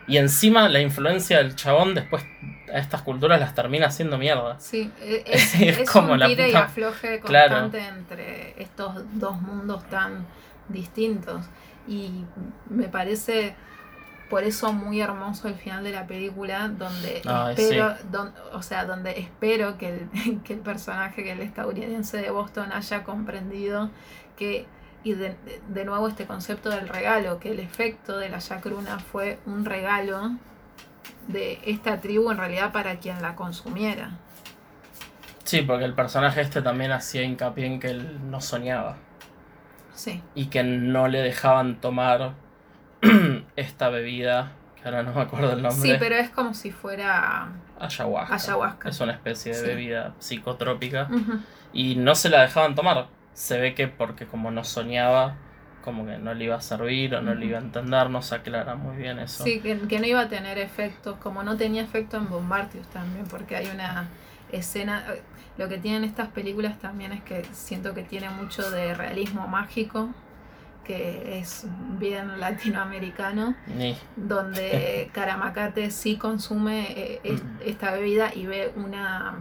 Y 0.08 0.18
encima 0.18 0.70
la 0.70 0.82
influencia 0.82 1.38
del 1.40 1.56
chabón 1.56 1.96
después 1.96 2.24
a 2.72 2.78
estas 2.78 3.02
culturas 3.02 3.40
las 3.40 3.56
termina 3.56 3.88
haciendo 3.88 4.18
mierda. 4.20 4.60
Sí, 4.60 4.92
e- 5.02 5.24
es, 5.28 5.56
Es 5.56 5.80
es 5.80 5.90
como 5.90 6.14
un 6.14 6.20
la 6.20 6.28
tire 6.28 6.44
y 6.50 6.52
puta- 6.52 6.66
afloje 6.66 7.20
Claro. 7.22 7.62
constante 7.62 7.88
entre 7.88 8.62
estos 8.62 8.94
dos 9.20 9.42
mundos 9.42 9.84
tan 9.90 10.26
distintos. 10.70 11.46
Y 11.88 12.24
me 12.70 12.88
parece 12.88 13.56
por 14.30 14.44
eso 14.44 14.74
muy 14.74 15.02
hermoso 15.02 15.48
el 15.48 15.56
final 15.56 15.84
de 15.84 15.92
la 15.92 16.06
película, 16.06 16.68
donde 16.68 17.22
Ay, 17.26 17.56
espero, 17.58 17.94
don- 18.12 18.34
o 18.54 18.62
sea, 18.62 18.86
donde 18.86 19.20
espero 19.20 19.78
que 19.80 19.90
el, 20.26 20.42
que 20.44 20.54
el 20.54 20.60
personaje, 20.60 21.24
que 21.24 21.32
el 21.32 21.42
estadounidense 21.42 22.18
de 22.18 22.30
Boston 22.30 22.72
haya 22.74 23.04
comprendido 23.04 23.90
que 24.38 24.68
y 25.06 25.14
de, 25.14 25.38
de 25.70 25.86
nuevo 25.86 26.08
este 26.10 26.26
concepto 26.26 26.70
del 26.70 26.90
regalo, 26.90 27.40
que 27.40 27.52
el 27.52 27.60
efecto 27.62 28.18
de 28.18 28.28
la 28.28 28.40
chacruna 28.40 29.00
fue 29.00 29.40
un 29.46 29.64
regalo 29.64 30.32
de 31.28 31.60
esta 31.66 32.02
tribu 32.02 32.30
en 32.32 32.38
realidad 32.38 32.72
para 32.74 32.98
quien 32.98 33.22
la 33.22 33.36
consumiera. 33.36 34.18
Sí, 35.44 35.62
porque 35.62 35.86
el 35.86 35.94
personaje 35.94 36.42
este 36.42 36.62
también 36.62 36.92
hacía 36.92 37.22
hincapié 37.22 37.68
en 37.68 37.80
que 37.80 37.92
él 37.92 38.32
no 38.32 38.42
soñaba. 38.42 38.98
Sí, 39.94 40.22
Y 40.34 40.48
que 40.48 40.64
no 40.64 41.08
le 41.08 41.22
dejaban 41.22 41.80
tomar 41.80 42.34
esta 43.56 43.90
bebida, 43.90 44.52
que 44.76 44.86
ahora 44.90 45.04
no 45.04 45.14
me 45.14 45.22
acuerdo 45.22 45.54
el 45.54 45.62
nombre. 45.62 45.82
sí, 45.82 45.96
pero 46.00 46.16
es 46.16 46.30
como 46.32 46.54
si 46.54 46.72
fuera... 46.72 47.50
Ayahuasca. 47.80 48.34
Ayahuasca. 48.36 48.90
Es 48.90 49.00
una 49.00 49.12
especie 49.14 49.52
de 49.54 49.60
Sí. 49.60 49.66
bebida 49.68 50.14
psicotrópica. 50.20 51.08
Y 51.74 51.96
no 51.96 52.16
se 52.16 52.30
la 52.30 52.42
dejaban 52.42 52.74
tomar. 52.74 53.08
Se 53.36 53.60
ve 53.60 53.76
que 53.76 53.88
porque 53.88 54.28
como 54.28 54.50
no 54.50 54.64
soñaba, 54.64 55.38
como 55.84 56.08
que 56.08 56.18
no 56.18 56.34
le 56.34 56.46
iba 56.46 56.56
a 56.56 56.62
servir 56.62 57.14
o 57.16 57.22
no 57.22 57.36
le 57.36 57.46
iba 57.46 57.60
a 57.60 57.62
entender, 57.62 58.10
no 58.10 58.24
se 58.24 58.34
aclara 58.36 58.76
muy 58.76 58.98
bien 58.98 59.20
eso. 59.20 59.54
Sí, 59.54 59.60
que, 59.62 59.78
que 59.88 60.00
no 60.00 60.06
iba 60.08 60.22
a 60.22 60.30
tener 60.30 60.58
efectos, 60.60 61.18
como 61.18 61.44
no 61.44 61.58
tenía 61.58 61.82
efecto 61.84 62.18
en 62.18 62.30
Bombardius 62.30 62.88
también, 62.90 63.26
porque 63.28 63.56
hay 63.56 63.68
una 63.68 64.10
escena... 64.52 65.06
eh, 65.14 65.22
Lo 65.58 65.68
que 65.70 65.78
tienen 65.78 66.04
estas 66.04 66.30
películas 66.30 66.80
también 66.80 67.12
es 67.12 67.24
que 67.24 67.46
siento 67.54 67.94
que 67.94 68.04
tiene 68.04 68.30
mucho 68.30 68.70
de 68.72 68.94
realismo 68.94 69.48
mágico, 69.48 70.10
que 70.84 71.40
es 71.40 71.66
bien 72.00 72.40
latinoamericano. 72.40 73.56
Donde 74.16 75.10
Caramacate 75.14 75.92
sí 75.92 76.18
consume 76.18 76.92
eh, 76.94 77.22
es- 77.24 77.44
esta 77.60 77.92
bebida 77.94 78.34
y 78.36 78.46
ve 78.48 78.74
una 78.76 79.36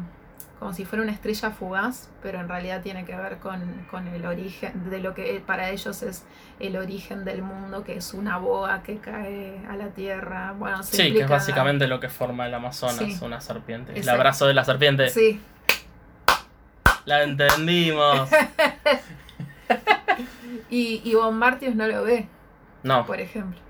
como 0.58 0.72
si 0.72 0.84
fuera 0.84 1.02
una 1.02 1.12
estrella 1.12 1.50
fugaz, 1.50 2.08
pero 2.22 2.40
en 2.40 2.48
realidad 2.48 2.80
tiene 2.82 3.04
que 3.04 3.14
ver 3.14 3.38
con, 3.38 3.86
con 3.90 4.06
el 4.08 4.24
origen 4.24 4.88
de 4.88 4.98
lo 5.00 5.12
que 5.14 5.42
para 5.46 5.70
ellos 5.70 6.02
es 6.02 6.24
el 6.60 6.76
origen 6.76 7.24
del 7.24 7.42
mundo, 7.42 7.84
que 7.84 7.96
es 7.96 8.14
una 8.14 8.38
boa 8.38 8.82
que 8.82 8.98
cae 8.98 9.60
a 9.68 9.76
la 9.76 9.88
tierra. 9.88 10.54
Bueno, 10.56 10.82
se 10.82 10.96
Sí, 10.96 11.12
que 11.12 11.22
es 11.22 11.28
básicamente 11.28 11.86
lo 11.86 12.00
que 12.00 12.08
forma 12.08 12.46
el 12.46 12.54
Amazonas, 12.54 12.96
Sí. 12.98 13.18
una 13.22 13.40
serpiente. 13.40 13.98
El 13.98 14.08
abrazo 14.08 14.46
de 14.46 14.54
la 14.54 14.64
serpiente. 14.64 15.08
Sí, 15.10 15.40
La 17.04 17.22
entendimos. 17.24 18.30
y, 20.70 21.02
y 21.04 21.14
Bombardius 21.14 21.74
no 21.74 21.86
lo 21.86 22.04
ve, 22.04 22.26
No, 22.82 23.04
por 23.06 23.20
ejemplo. 23.20 23.60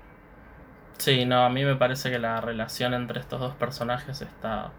Sí, 0.97 1.25
no, 1.25 1.43
a 1.43 1.49
mí 1.49 1.65
me 1.65 1.75
parece 1.75 2.09
que 2.09 2.19
la 2.19 2.39
relación 2.39 2.93
entre 2.93 3.19
estos 3.19 3.39
dos 3.41 3.53
personajes 3.55 4.21
está 4.21 4.71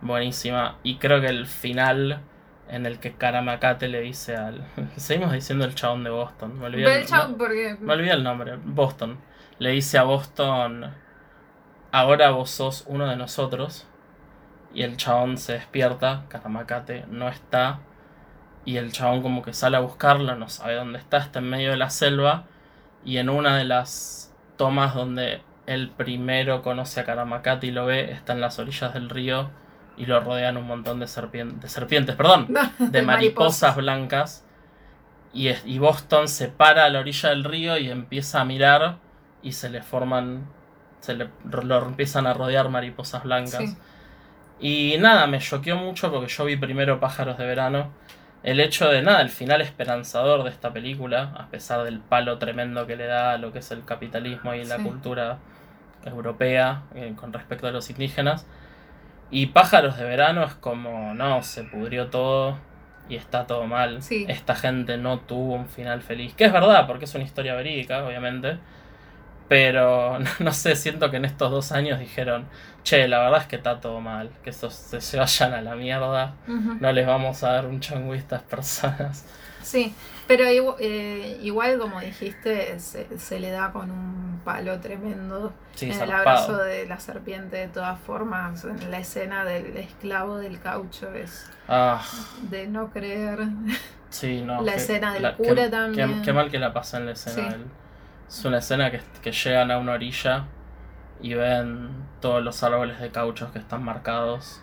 buenísima. 0.00 0.78
Y 0.82 0.96
creo 0.96 1.20
que 1.20 1.28
el 1.28 1.46
final 1.46 2.20
en 2.68 2.86
el 2.86 2.98
que 2.98 3.14
Karamakate 3.14 3.88
le 3.88 4.00
dice 4.00 4.36
al. 4.36 4.64
Seguimos 4.96 5.32
diciendo 5.32 5.64
el 5.64 5.74
chabón 5.74 6.04
de 6.04 6.10
Boston. 6.10 6.58
Me 6.58 6.66
olvidé, 6.66 6.94
el 6.94 7.02
el, 7.02 7.06
chabón 7.06 7.32
no, 7.32 7.38
porque. 7.38 7.76
me 7.80 7.92
olvidé 7.92 8.12
el 8.12 8.24
nombre. 8.24 8.58
Boston. 8.62 9.18
Le 9.58 9.70
dice 9.70 9.98
a 9.98 10.02
Boston. 10.04 10.92
Ahora 11.90 12.30
vos 12.30 12.50
sos 12.50 12.84
uno 12.86 13.06
de 13.08 13.16
nosotros. 13.16 13.86
Y 14.74 14.82
el 14.82 14.96
chabón 14.96 15.38
se 15.38 15.54
despierta. 15.54 16.24
Karamakate 16.28 17.06
no 17.08 17.28
está. 17.28 17.80
Y 18.64 18.76
el 18.76 18.92
chabón 18.92 19.22
como 19.22 19.42
que 19.42 19.52
sale 19.54 19.76
a 19.76 19.80
buscarlo. 19.80 20.34
No 20.36 20.48
sabe 20.48 20.74
dónde 20.74 20.98
está. 20.98 21.18
Está 21.18 21.38
en 21.38 21.48
medio 21.48 21.70
de 21.70 21.76
la 21.76 21.90
selva. 21.90 22.44
Y 23.04 23.16
en 23.16 23.30
una 23.30 23.56
de 23.56 23.64
las 23.64 24.34
tomas 24.56 24.94
donde 24.94 25.40
él 25.66 25.90
primero 25.96 26.62
conoce 26.62 27.00
a 27.00 27.04
Karamakate 27.04 27.68
y 27.68 27.70
lo 27.70 27.86
ve. 27.86 28.12
Está 28.12 28.34
en 28.34 28.40
las 28.40 28.58
orillas 28.58 28.92
del 28.92 29.08
río. 29.08 29.50
Y 29.98 30.06
lo 30.06 30.20
rodean 30.20 30.56
un 30.56 30.66
montón 30.66 31.00
de, 31.00 31.06
serpien- 31.06 31.58
de 31.58 31.68
serpientes. 31.68 32.14
Perdón 32.16 32.46
de 32.78 33.02
mariposas 33.02 33.76
blancas. 33.76 34.44
Y, 35.32 35.48
es- 35.48 35.62
y 35.66 35.78
Boston 35.78 36.28
se 36.28 36.48
para 36.48 36.84
a 36.84 36.88
la 36.88 37.00
orilla 37.00 37.28
del 37.30 37.44
río 37.44 37.76
y 37.76 37.90
empieza 37.90 38.40
a 38.40 38.44
mirar 38.44 38.96
y 39.42 39.52
se 39.52 39.68
le 39.70 39.82
forman, 39.82 40.46
se 41.00 41.14
le 41.14 41.28
lo 41.50 41.78
empiezan 41.84 42.26
a 42.26 42.32
rodear 42.32 42.68
mariposas 42.70 43.24
blancas. 43.24 43.70
Sí. 43.70 43.76
Y 44.60 44.96
nada, 44.98 45.26
me 45.26 45.38
choqueó 45.38 45.76
mucho 45.76 46.10
porque 46.10 46.28
yo 46.28 46.44
vi 46.44 46.56
primero 46.56 46.98
Pájaros 46.98 47.36
de 47.38 47.46
Verano. 47.46 47.90
El 48.42 48.60
hecho 48.60 48.88
de 48.88 49.02
nada, 49.02 49.20
el 49.20 49.28
final 49.30 49.60
esperanzador 49.60 50.44
de 50.44 50.50
esta 50.50 50.72
película, 50.72 51.32
a 51.36 51.46
pesar 51.48 51.82
del 51.84 51.98
palo 51.98 52.38
tremendo 52.38 52.86
que 52.86 52.96
le 52.96 53.06
da 53.06 53.32
a 53.32 53.38
lo 53.38 53.52
que 53.52 53.58
es 53.58 53.70
el 53.72 53.84
capitalismo 53.84 54.54
y 54.54 54.64
la 54.64 54.76
cultura 54.78 55.38
europea 56.04 56.82
eh, 56.94 57.12
con 57.16 57.32
respecto 57.32 57.66
a 57.66 57.70
los 57.72 57.90
indígenas. 57.90 58.46
Y 59.30 59.46
Pájaros 59.46 59.98
de 59.98 60.04
Verano 60.04 60.44
es 60.44 60.54
como, 60.54 61.14
no, 61.14 61.42
se 61.42 61.64
pudrió 61.64 62.08
todo 62.08 62.58
y 63.08 63.16
está 63.16 63.46
todo 63.46 63.66
mal. 63.66 64.02
Sí. 64.02 64.26
Esta 64.28 64.54
gente 64.54 64.96
no 64.96 65.20
tuvo 65.20 65.54
un 65.54 65.68
final 65.68 66.02
feliz. 66.02 66.34
Que 66.34 66.44
es 66.44 66.52
verdad, 66.52 66.86
porque 66.86 67.04
es 67.04 67.14
una 67.14 67.24
historia 67.24 67.54
verídica, 67.54 68.04
obviamente. 68.04 68.58
Pero 69.48 70.18
no 70.38 70.52
sé, 70.52 70.76
siento 70.76 71.10
que 71.10 71.16
en 71.16 71.24
estos 71.24 71.50
dos 71.50 71.72
años 71.72 71.98
dijeron, 71.98 72.46
che, 72.84 73.08
la 73.08 73.18
verdad 73.20 73.42
es 73.42 73.46
que 73.46 73.56
está 73.56 73.80
todo 73.80 74.00
mal, 74.00 74.30
que 74.44 74.50
estos 74.50 74.74
se, 74.74 75.18
vayan 75.18 75.54
a 75.54 75.62
la 75.62 75.74
mierda, 75.74 76.34
no 76.46 76.92
les 76.92 77.06
vamos 77.06 77.42
a 77.42 77.52
dar 77.52 77.66
un 77.66 77.80
changüí 77.80 78.16
a 78.16 78.20
estas 78.20 78.42
personas. 78.42 79.26
Sí, 79.68 79.94
pero 80.26 80.44
eh, 80.78 81.38
igual 81.42 81.78
como 81.78 82.00
dijiste, 82.00 82.80
se, 82.80 83.18
se 83.18 83.38
le 83.38 83.50
da 83.50 83.70
con 83.70 83.90
un 83.90 84.40
palo 84.44 84.80
tremendo 84.80 85.52
Sí, 85.74 85.90
en 85.90 86.00
el 86.00 86.10
abrazo 86.10 86.56
de 86.56 86.86
la 86.86 86.98
serpiente 87.00 87.58
de 87.58 87.68
todas 87.68 88.00
formas, 88.00 88.64
en 88.64 88.90
la 88.90 88.98
escena 88.98 89.44
del 89.44 89.76
esclavo 89.76 90.38
del 90.38 90.58
caucho 90.58 91.12
es 91.12 91.50
Ah, 91.68 92.02
de 92.48 92.66
no 92.66 92.88
creer. 92.90 93.40
sí, 94.08 94.40
no. 94.40 94.62
La 94.62 94.74
escena 94.74 95.12
del 95.12 95.22
la- 95.22 95.36
cura 95.36 95.68
también. 95.68 96.22
Qué, 96.22 96.32
mal 96.32 96.50
que 96.50 96.58
la 96.58 96.72
pasé 96.72 96.96
en 96.96 97.04
la 97.06 97.12
escena. 97.12 97.36
Sí. 97.36 97.42
del- 97.58 97.66
es 98.28 98.44
una 98.46 98.58
escena 98.58 98.90
que, 98.90 99.02
que 99.22 99.32
llegan 99.32 99.70
a 99.70 99.76
una 99.78 99.92
orilla 99.92 100.44
y 101.20 101.34
ven 101.34 101.90
todos 102.20 102.42
los 102.42 102.62
árboles 102.62 103.00
de 103.00 103.10
cauchos 103.10 103.50
que 103.52 103.58
están 103.58 103.82
marcados 103.84 104.62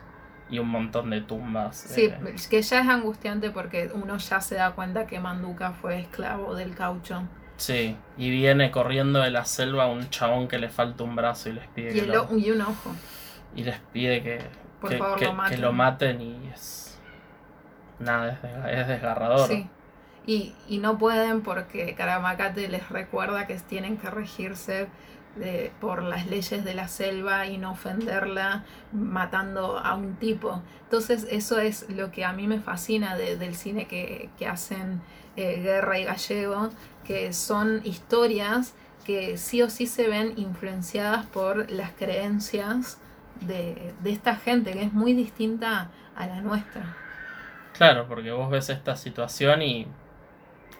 y 0.49 0.59
un 0.59 0.67
montón 0.69 1.09
de 1.09 1.21
tumbas. 1.21 1.75
Sí, 1.77 2.05
eh, 2.05 2.35
que 2.49 2.61
ya 2.61 2.81
es 2.81 2.87
angustiante 2.87 3.49
porque 3.51 3.89
uno 3.93 4.17
ya 4.17 4.41
se 4.41 4.55
da 4.55 4.71
cuenta 4.71 5.07
que 5.07 5.19
Manduca 5.19 5.71
fue 5.71 5.99
esclavo 6.01 6.53
del 6.55 6.75
caucho. 6.75 7.23
Sí, 7.57 7.95
y 8.17 8.29
viene 8.29 8.69
corriendo 8.69 9.21
de 9.21 9.31
la 9.31 9.45
selva 9.45 9.87
un 9.87 10.09
chabón 10.09 10.47
que 10.47 10.59
le 10.59 10.69
falta 10.69 11.03
un 11.03 11.15
brazo 11.15 11.49
y 11.49 11.53
les 11.53 11.67
pide 11.69 11.91
Y, 11.91 12.01
que 12.01 12.05
lo, 12.07 12.27
y 12.37 12.51
un 12.51 12.61
ojo. 12.61 12.91
y 13.55 13.63
les 13.63 13.79
pide 13.93 14.21
que, 14.21 14.39
Por 14.81 14.89
que, 14.91 14.97
favor, 14.97 15.17
que- 15.17 15.25
lo 15.25 15.31
que 15.31 15.37
maten. 15.37 15.61
lo 15.61 15.71
maten 15.73 16.21
y 16.21 16.49
es 16.53 16.99
nada, 17.99 18.39
es 18.69 18.87
desgarrador. 18.87 19.47
Sí. 19.47 19.67
Y, 20.27 20.53
y 20.67 20.79
no 20.79 20.97
pueden 20.97 21.41
porque 21.41 21.93
Karamacate 21.95 22.67
les 22.67 22.89
recuerda 22.89 23.45
que 23.47 23.55
tienen 23.55 23.97
que 23.97 24.09
regirse 24.09 24.87
de- 25.35 25.71
por 25.81 26.01
las 26.03 26.27
leyes 26.27 26.63
de 26.63 26.73
la 26.73 26.87
selva 26.87 27.45
y 27.47 27.57
no 27.57 27.71
ofenderla 27.71 28.63
matando 28.93 29.77
a 29.79 29.95
un 29.95 30.15
tipo. 30.15 30.61
Entonces 30.83 31.27
eso 31.29 31.59
es 31.59 31.89
lo 31.89 32.11
que 32.11 32.23
a 32.25 32.31
mí 32.33 32.47
me 32.47 32.59
fascina 32.59 33.15
de- 33.17 33.37
del 33.37 33.55
cine 33.55 33.87
que, 33.87 34.29
que 34.37 34.47
hacen 34.47 35.01
eh, 35.37 35.59
Guerra 35.61 35.99
y 35.99 36.05
Gallego, 36.05 36.69
que 37.05 37.33
son 37.33 37.81
historias 37.83 38.73
que 39.05 39.37
sí 39.37 39.61
o 39.61 39.69
sí 39.69 39.85
se 39.85 40.07
ven 40.07 40.33
influenciadas 40.37 41.25
por 41.25 41.69
las 41.69 41.91
creencias 41.91 42.97
de, 43.41 43.93
de 43.99 44.11
esta 44.11 44.37
gente, 44.37 44.71
que 44.71 44.83
es 44.83 44.93
muy 44.93 45.13
distinta 45.13 45.89
a 46.15 46.25
la 46.27 46.39
nuestra. 46.41 46.95
Claro, 47.73 48.07
porque 48.07 48.31
vos 48.31 48.49
ves 48.49 48.69
esta 48.69 48.95
situación 48.95 49.61
y 49.61 49.85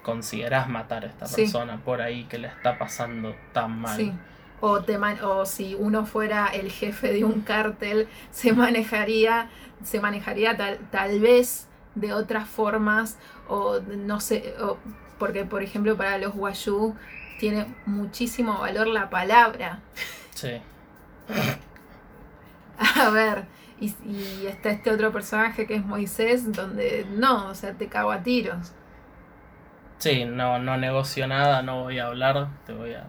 considerás 0.03 0.69
matar 0.69 1.03
a 1.03 1.07
esta 1.07 1.25
Sí. 1.25 1.41
persona 1.41 1.77
por 1.83 2.01
ahí 2.01 2.23
que 2.25 2.37
le 2.37 2.47
está 2.47 2.77
pasando 2.77 3.35
tan 3.53 3.79
mal. 3.79 3.97
Sí. 3.97 4.13
O, 4.61 4.81
te 4.81 4.97
o 4.97 5.45
si 5.45 5.75
uno 5.75 6.05
fuera 6.05 6.47
el 6.47 6.71
jefe 6.71 7.11
de 7.13 7.23
un 7.23 7.41
cártel, 7.41 8.07
se 8.31 8.53
manejaría, 8.53 9.49
se 9.83 9.99
manejaría 9.99 10.57
tal, 10.57 10.79
tal 10.91 11.19
vez 11.19 11.67
de 11.95 12.13
otras 12.13 12.47
formas, 12.49 13.17
o 13.47 13.79
no 13.79 14.19
sé, 14.19 14.55
o- 14.59 14.77
porque 15.19 15.45
por 15.45 15.61
ejemplo 15.63 15.95
para 15.97 16.17
los 16.17 16.33
guayú 16.33 16.95
tiene 17.39 17.67
muchísimo 17.85 18.59
valor 18.59 18.87
la 18.87 19.09
palabra. 19.09 19.79
Sí. 20.33 20.61
A 22.99 23.09
ver, 23.09 23.45
y, 23.79 23.93
y 24.05 24.47
está 24.47 24.69
este 24.69 24.91
otro 24.91 25.11
personaje 25.11 25.65
que 25.67 25.75
es 25.75 25.85
Moisés, 25.85 26.51
donde 26.53 27.05
no, 27.09 27.47
o 27.49 27.55
sea, 27.55 27.73
te 27.73 27.87
cago 27.87 28.11
a 28.11 28.21
tiros. 28.23 28.71
Sí, 29.97 30.25
no, 30.25 30.59
no 30.59 30.77
negocio 30.77 31.27
nada, 31.27 31.61
no 31.61 31.83
voy 31.83 31.99
a 31.99 32.07
hablar, 32.07 32.47
te 32.65 32.73
voy 32.73 32.93
a... 32.93 33.07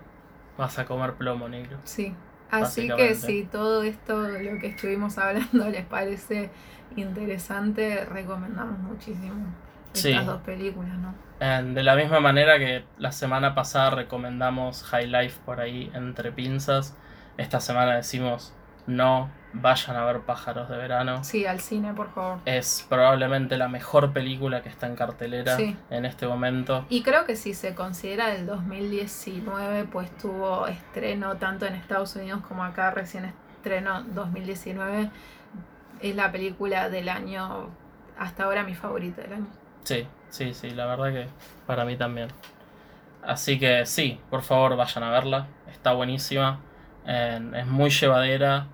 Vas 0.57 0.79
a 0.79 0.85
comer 0.87 1.15
plomo, 1.15 1.49
negro. 1.49 1.79
Sí. 1.85 2.15
Así 2.51 2.89
que 2.89 3.15
si 3.15 3.45
todo 3.45 3.83
esto, 3.83 4.21
lo 4.29 4.59
que 4.61 4.69
estuvimos 4.69 5.19
hablando, 5.19 5.69
les 5.69 5.85
parece 5.85 6.51
interesante, 6.97 8.05
recomendamos 8.05 8.79
muchísimo 8.79 9.47
estas 9.93 10.03
Sí. 10.03 10.15
dos 10.27 10.41
películas, 10.43 10.97
¿no? 10.99 11.15
De 11.39 11.83
la 11.83 11.97
misma 11.97 12.21
manera 12.21 12.59
que 12.59 12.85
la 12.99 13.13
semana 13.13 13.55
pasada 13.55 13.91
recomendamos 13.91 14.83
High 14.85 15.07
Life 15.09 15.41
por 15.45 15.61
ahí 15.61 15.91
entre 15.95 16.33
pinzas, 16.33 16.97
esta 17.37 17.61
semana 17.61 17.97
decimos 17.97 18.55
no 18.87 19.29
vayan 19.53 19.97
a 19.97 20.05
ver 20.05 20.21
pájaros 20.21 20.69
de 20.69 20.77
verano. 20.77 21.25
Sí, 21.25 21.47
al 21.47 21.61
cine, 21.61 21.95
por 21.95 22.11
favor. 22.13 22.39
Es 22.45 22.85
probablemente 22.89 23.57
la 23.57 23.69
mejor 23.69 24.13
película 24.13 24.63
que 24.63 24.69
está 24.69 24.87
en 24.87 24.97
cartelera 24.97 25.57
Sí. 25.57 25.77
en 25.91 26.05
este 26.05 26.27
momento. 26.27 26.85
Y 26.91 27.03
creo 27.03 27.25
que 27.25 27.37
si 27.37 27.55
se 27.55 27.75
considera 27.75 28.29
del 28.29 28.47
2019, 28.47 29.85
pues 29.85 30.11
tuvo 30.19 30.67
estreno 30.67 31.37
tanto 31.37 31.67
en 31.67 31.75
Estados 31.75 32.15
Unidos 32.17 32.43
como 32.47 32.65
acá, 32.65 32.91
recién 32.91 33.33
estreno 33.57 34.03
2019. 34.03 35.11
Es 36.01 36.15
la 36.15 36.31
película 36.31 36.89
del 36.91 37.09
año, 37.09 37.71
hasta 38.19 38.45
ahora 38.45 38.63
mi 38.63 38.75
favorita 38.75 39.23
del 39.23 39.33
año. 39.35 39.47
Sí, 39.85 40.07
sí, 40.29 40.53
sí, 40.53 40.71
la 40.71 40.87
verdad 40.87 41.13
que 41.13 41.29
para 41.67 41.85
mí 41.85 41.97
también. 41.97 42.29
Así 43.23 43.59
que 43.59 43.87
sí, 43.87 44.21
por 44.31 44.43
favor 44.43 44.77
vayan 44.77 45.03
a 45.05 45.11
verla. 45.11 45.47
Está 45.71 45.93
buenísima. 45.93 46.61
eh, 47.09 47.41
es 47.55 47.67
muy 47.69 47.89
llevadera. 47.91 48.67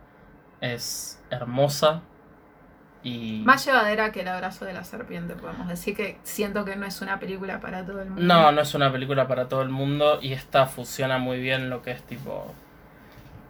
Es 0.63 1.21
hermosa. 1.29 2.01
Y... 3.03 3.43
Más 3.45 3.67
llevadera 3.67 4.13
que 4.13 4.21
El 4.21 4.29
abrazo 4.29 4.65
de 4.65 4.73
la 4.73 4.85
serpiente, 4.85 5.35
podemos 5.35 5.69
decir 5.69 5.95
que 5.95 6.19
siento 6.23 6.65
que 6.65 6.77
no 6.77 6.87
es 6.87 7.03
una 7.03 7.19
película 7.19 7.61
para 7.61 7.85
todo 7.85 8.01
el 8.01 8.09
mundo. 8.09 8.23
No, 8.23 8.53
no 8.53 8.61
es 8.63 8.75
una 8.75 8.91
película 8.91 9.29
para 9.29 9.49
todo 9.49 9.61
el 9.61 9.69
mundo 9.69 10.21
y 10.23 10.33
esta 10.33 10.67
fusiona 10.67 11.19
muy 11.19 11.41
bien 11.41 11.69
lo 11.69 11.83
que 11.83 11.91
es 11.91 12.03
tipo 12.05 12.55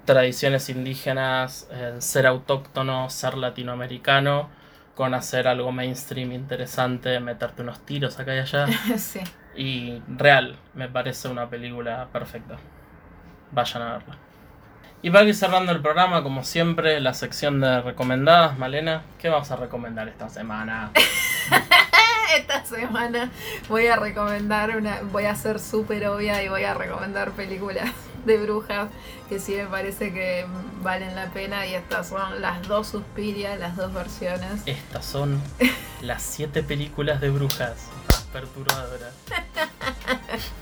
tradiciones 0.04 0.68
indígenas, 0.68 1.68
eh, 1.70 1.96
ser 1.98 2.26
autóctono, 2.26 3.08
ser 3.10 3.36
latinoamericano, 3.36 4.48
con 4.94 5.14
hacer 5.14 5.48
algo 5.48 5.72
mainstream 5.72 6.32
interesante, 6.32 7.20
meterte 7.20 7.62
unos 7.62 7.84
tiros 7.84 8.18
acá 8.18 8.34
y 8.34 8.38
allá. 8.38 8.66
sí. 8.98 9.20
Y 9.54 10.02
real, 10.08 10.56
me 10.74 10.88
parece 10.88 11.28
una 11.28 11.48
película 11.48 12.08
perfecta. 12.12 12.56
Vayan 13.52 13.82
a 13.82 13.92
verla. 13.92 14.16
Y 15.04 15.10
para 15.10 15.24
ir 15.24 15.34
cerrando 15.34 15.72
el 15.72 15.80
programa, 15.80 16.22
como 16.22 16.44
siempre, 16.44 17.00
la 17.00 17.12
sección 17.12 17.60
de 17.60 17.82
recomendadas, 17.82 18.56
Malena, 18.56 19.02
¿qué 19.18 19.28
vamos 19.28 19.50
a 19.50 19.56
recomendar 19.56 20.06
esta 20.06 20.28
semana? 20.28 20.92
Esta 22.36 22.64
semana 22.64 23.30
voy 23.68 23.88
a 23.88 23.96
recomendar 23.96 24.76
una, 24.76 25.00
voy 25.10 25.24
a 25.24 25.34
ser 25.34 25.58
súper 25.58 26.06
obvia 26.06 26.42
y 26.42 26.48
voy 26.48 26.62
a 26.64 26.72
recomendar 26.72 27.32
películas 27.32 27.90
de 28.24 28.38
brujas 28.38 28.88
que 29.28 29.38
sí 29.38 29.54
me 29.56 29.66
parece 29.66 30.14
que 30.14 30.46
valen 30.82 31.14
la 31.14 31.26
pena 31.26 31.66
y 31.66 31.74
estas 31.74 32.08
son 32.08 32.40
las 32.40 32.66
dos 32.68 32.86
Suspiria, 32.86 33.56
las 33.56 33.76
dos 33.76 33.92
versiones. 33.92 34.62
Estas 34.64 35.04
son 35.04 35.42
las 36.00 36.22
siete 36.22 36.62
películas 36.62 37.20
de 37.20 37.28
brujas 37.28 37.88
perturbadoras. 38.32 39.12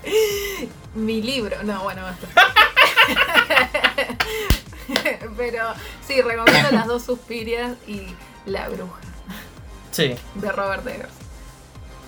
Mi 0.95 1.21
libro, 1.21 1.55
no, 1.63 1.83
bueno, 1.83 2.01
basta. 2.01 2.27
Pero 5.37 5.73
sí, 6.05 6.21
recomiendo 6.21 6.71
las 6.71 6.87
dos 6.87 7.03
suspirias 7.03 7.73
y 7.87 8.07
La 8.45 8.67
Bruja 8.69 8.99
Sí, 9.91 10.15
de 10.35 10.51
Robert 10.51 10.85
Eggers. 10.87 11.11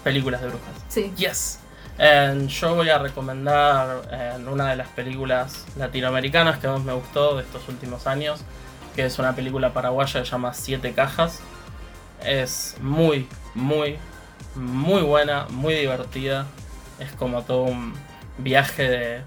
películas 0.03 0.41
de 0.41 0.47
brujas. 0.47 0.69
Sí. 0.89 1.13
Yes. 1.17 1.59
And 1.99 2.47
yo 2.49 2.75
voy 2.75 2.89
a 2.89 2.97
recomendar 2.97 4.01
en 4.35 4.47
una 4.47 4.69
de 4.69 4.75
las 4.77 4.87
películas 4.89 5.65
latinoamericanas 5.77 6.59
que 6.59 6.67
más 6.67 6.81
me 6.81 6.93
gustó 6.93 7.37
de 7.37 7.43
estos 7.43 7.67
últimos 7.67 8.07
años, 8.07 8.41
que 8.95 9.05
es 9.05 9.19
una 9.19 9.35
película 9.35 9.73
paraguaya 9.73 10.19
que 10.21 10.25
se 10.25 10.31
llama 10.31 10.53
Siete 10.53 10.93
Cajas. 10.93 11.39
Es 12.23 12.75
muy, 12.81 13.27
muy, 13.53 13.97
muy 14.55 15.01
buena, 15.01 15.45
muy 15.49 15.73
divertida. 15.75 16.45
Es 16.99 17.11
como 17.11 17.43
todo 17.43 17.63
un 17.63 17.93
viaje 18.37 18.89
de 18.89 19.21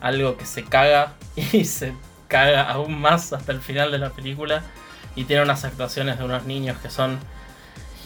algo 0.00 0.36
que 0.36 0.46
se 0.46 0.64
caga 0.64 1.14
y 1.36 1.64
se 1.64 1.94
caga 2.28 2.70
aún 2.70 3.00
más 3.00 3.32
hasta 3.32 3.52
el 3.52 3.60
final 3.60 3.90
de 3.90 3.98
la 3.98 4.10
película. 4.10 4.62
Y 5.16 5.24
tiene 5.24 5.42
unas 5.42 5.64
actuaciones 5.64 6.18
de 6.18 6.24
unos 6.24 6.44
niños 6.44 6.78
que 6.78 6.90
son 6.90 7.18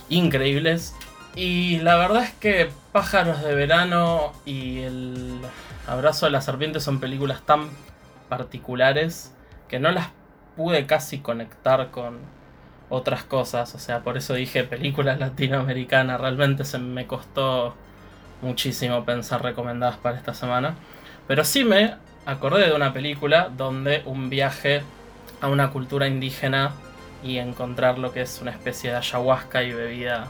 increíbles. 0.08 0.94
Y 1.36 1.78
la 1.80 1.96
verdad 1.96 2.22
es 2.24 2.32
que 2.32 2.70
Pájaros 2.92 3.42
de 3.42 3.54
Verano 3.54 4.32
y 4.44 4.80
El 4.82 5.40
Abrazo 5.86 6.26
de 6.26 6.32
la 6.32 6.40
Serpiente 6.40 6.80
son 6.80 7.00
películas 7.00 7.42
tan 7.42 7.70
particulares 8.28 9.32
que 9.68 9.78
no 9.80 9.90
las 9.90 10.08
pude 10.56 10.86
casi 10.86 11.18
conectar 11.18 11.90
con 11.90 12.18
otras 12.88 13.24
cosas. 13.24 13.74
O 13.74 13.78
sea, 13.78 14.00
por 14.00 14.16
eso 14.16 14.34
dije 14.34 14.64
películas 14.64 15.18
latinoamericanas. 15.18 16.20
Realmente 16.20 16.64
se 16.64 16.78
me 16.78 17.06
costó 17.06 17.74
muchísimo 18.42 19.04
pensar 19.04 19.42
recomendadas 19.42 19.96
para 19.96 20.16
esta 20.16 20.34
semana. 20.34 20.76
Pero 21.26 21.44
sí 21.44 21.64
me 21.64 21.94
acordé 22.26 22.66
de 22.68 22.74
una 22.74 22.92
película 22.92 23.50
donde 23.56 24.02
un 24.06 24.30
viaje 24.30 24.82
a 25.40 25.48
una 25.48 25.70
cultura 25.70 26.06
indígena 26.06 26.72
y 27.22 27.38
encontrar 27.38 27.98
lo 27.98 28.12
que 28.12 28.22
es 28.22 28.40
una 28.40 28.50
especie 28.50 28.90
de 28.90 28.96
ayahuasca 28.96 29.62
y 29.62 29.72
bebida 29.72 30.28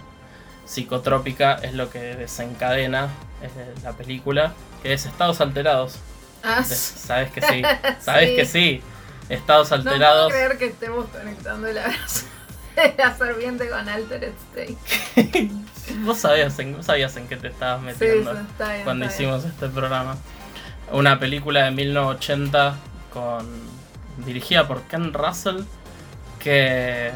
psicotrópica 0.65 1.55
es 1.63 1.75
lo 1.75 1.91
que 1.91 1.99
desencadena 2.17 3.09
eh, 3.43 3.75
la 3.83 3.93
película, 3.93 4.53
que 4.83 4.93
es 4.93 5.05
Estados 5.07 5.41
Alterados. 5.41 5.99
Ah, 6.43 6.63
Sabes 6.63 7.31
que 7.31 7.41
sí, 7.41 7.63
sabes 8.01 8.29
Sí. 8.31 8.37
que 8.37 8.45
sí. 8.47 8.83
Estados 9.29 9.71
no 9.71 9.77
puedo 9.79 9.91
Alterados. 9.93 10.33
creer 10.33 10.59
que 10.59 10.67
estemos 10.67 11.07
conectando 11.07 11.67
el 11.67 11.79
abrazo 11.79 12.27
de 12.77 12.95
la 12.99 13.17
serpiente 13.17 13.69
con 13.69 13.89
Altered 13.89 14.33
State. 14.55 14.77
vos, 16.05 16.19
sabías 16.19 16.59
en, 16.59 16.77
vos 16.77 16.87
sabías 16.87 17.17
en 17.17 17.27
qué 17.29 17.37
te 17.37 17.49
estabas 17.49 17.81
Sí, 17.81 17.87
metiendo 17.87 18.33
eso 18.33 18.41
está 18.41 18.73
bien. 18.73 18.85
cuando 18.85 19.07
está 19.07 19.19
bien. 19.19 19.31
hicimos 19.37 19.45
este 19.53 19.69
programa. 19.69 20.17
Una 20.93 21.18
película 21.18 21.64
de 21.64 21.70
1980 21.70 22.76
con 23.12 23.47
dirigida 24.24 24.68
por 24.68 24.82
Ken 24.82 25.12
Russell 25.12 25.62
que 26.39 27.11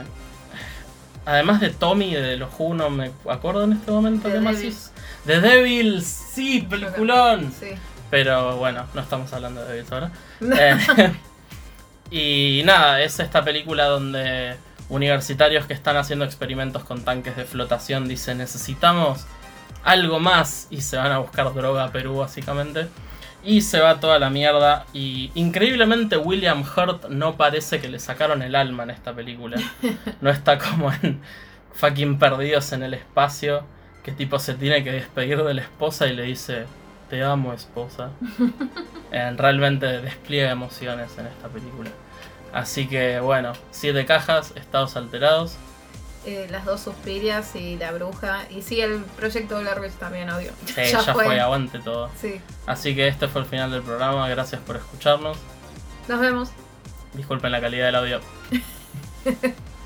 además 1.26 1.60
de 1.60 1.68
Tommy 1.70 2.14
de 2.14 2.36
los 2.38 2.48
Who 2.58 2.74
no 2.74 2.88
me 2.88 3.10
acuerdo 3.28 3.64
en 3.64 3.74
este 3.74 3.90
momento 3.90 4.32
qué 4.32 4.40
más 4.40 4.62
hizo. 4.62 4.90
The 5.26 5.40
Devils, 5.40 6.06
sí, 6.06 6.66
peliculón. 6.68 7.52
Sí. 7.52 7.68
Pero 8.10 8.56
bueno, 8.56 8.86
no 8.94 9.02
estamos 9.02 9.30
hablando 9.34 9.62
de 9.62 9.68
Devils 9.74 9.92
ahora. 9.92 10.10
Eh, 10.40 11.12
y 12.10 12.62
nada, 12.64 13.02
es 13.02 13.20
esta 13.20 13.44
película 13.44 13.84
donde 13.84 14.56
universitarios 14.88 15.66
que 15.66 15.74
están 15.74 15.98
haciendo 15.98 16.24
experimentos 16.24 16.82
con 16.84 17.02
tanques 17.02 17.36
de 17.36 17.44
flotación 17.44 18.08
dicen 18.08 18.38
necesitamos 18.38 19.26
algo 19.84 20.18
más 20.18 20.66
y 20.70 20.80
se 20.80 20.96
van 20.96 21.12
a 21.12 21.18
buscar 21.18 21.52
droga 21.52 21.84
a 21.84 21.92
Perú 21.92 22.16
básicamente. 22.16 22.88
Y 23.44 23.60
se 23.62 23.80
va 23.80 24.00
toda 24.00 24.18
la 24.18 24.30
mierda. 24.30 24.86
Y 24.92 25.30
increíblemente 25.34 26.16
William 26.16 26.62
Hurt 26.62 27.08
no 27.08 27.36
parece 27.36 27.80
que 27.80 27.88
le 27.88 27.98
sacaron 27.98 28.42
el 28.42 28.54
alma 28.54 28.82
en 28.82 28.90
esta 28.90 29.12
película. 29.12 29.58
No 30.20 30.30
está 30.30 30.58
como 30.58 30.92
en 30.92 31.20
fucking 31.74 32.18
perdidos 32.18 32.72
en 32.72 32.82
el 32.82 32.94
espacio. 32.94 33.64
Que 34.02 34.12
tipo 34.12 34.38
se 34.38 34.54
tiene 34.54 34.82
que 34.82 34.92
despedir 34.92 35.42
de 35.42 35.54
la 35.54 35.62
esposa 35.62 36.06
y 36.06 36.14
le 36.14 36.22
dice, 36.22 36.66
te 37.10 37.22
amo 37.22 37.52
esposa. 37.52 38.10
Eh, 39.10 39.34
realmente 39.38 39.86
despliega 40.02 40.50
emociones 40.50 41.16
en 41.16 41.28
esta 41.28 41.48
película. 41.48 41.88
Así 42.52 42.86
que 42.86 43.20
bueno, 43.20 43.54
siete 43.70 44.04
cajas, 44.04 44.52
estados 44.54 44.96
alterados. 44.96 45.56
Eh, 46.28 46.46
las 46.50 46.66
dos 46.66 46.82
suspirias 46.82 47.56
y 47.56 47.78
la 47.78 47.90
bruja. 47.90 48.44
Y 48.50 48.60
sí, 48.60 48.82
el 48.82 49.00
proyecto 49.16 49.58
Blair 49.60 49.80
Witch 49.80 49.94
también, 49.94 50.28
obvio. 50.28 50.52
Sí, 50.66 50.82
ya, 50.92 51.00
fue. 51.14 51.40
aguante 51.40 51.78
todo. 51.78 52.10
Sí. 52.20 52.38
Así 52.66 52.94
que 52.94 53.08
este 53.08 53.28
fue 53.28 53.40
el 53.40 53.46
final 53.46 53.70
del 53.70 53.80
programa, 53.80 54.28
gracias 54.28 54.60
por 54.60 54.76
escucharnos. 54.76 55.38
Nos 56.06 56.20
vemos. 56.20 56.50
Disculpen 57.14 57.50
la 57.50 57.62
calidad 57.62 57.86
del 57.86 57.94
audio. 57.94 58.20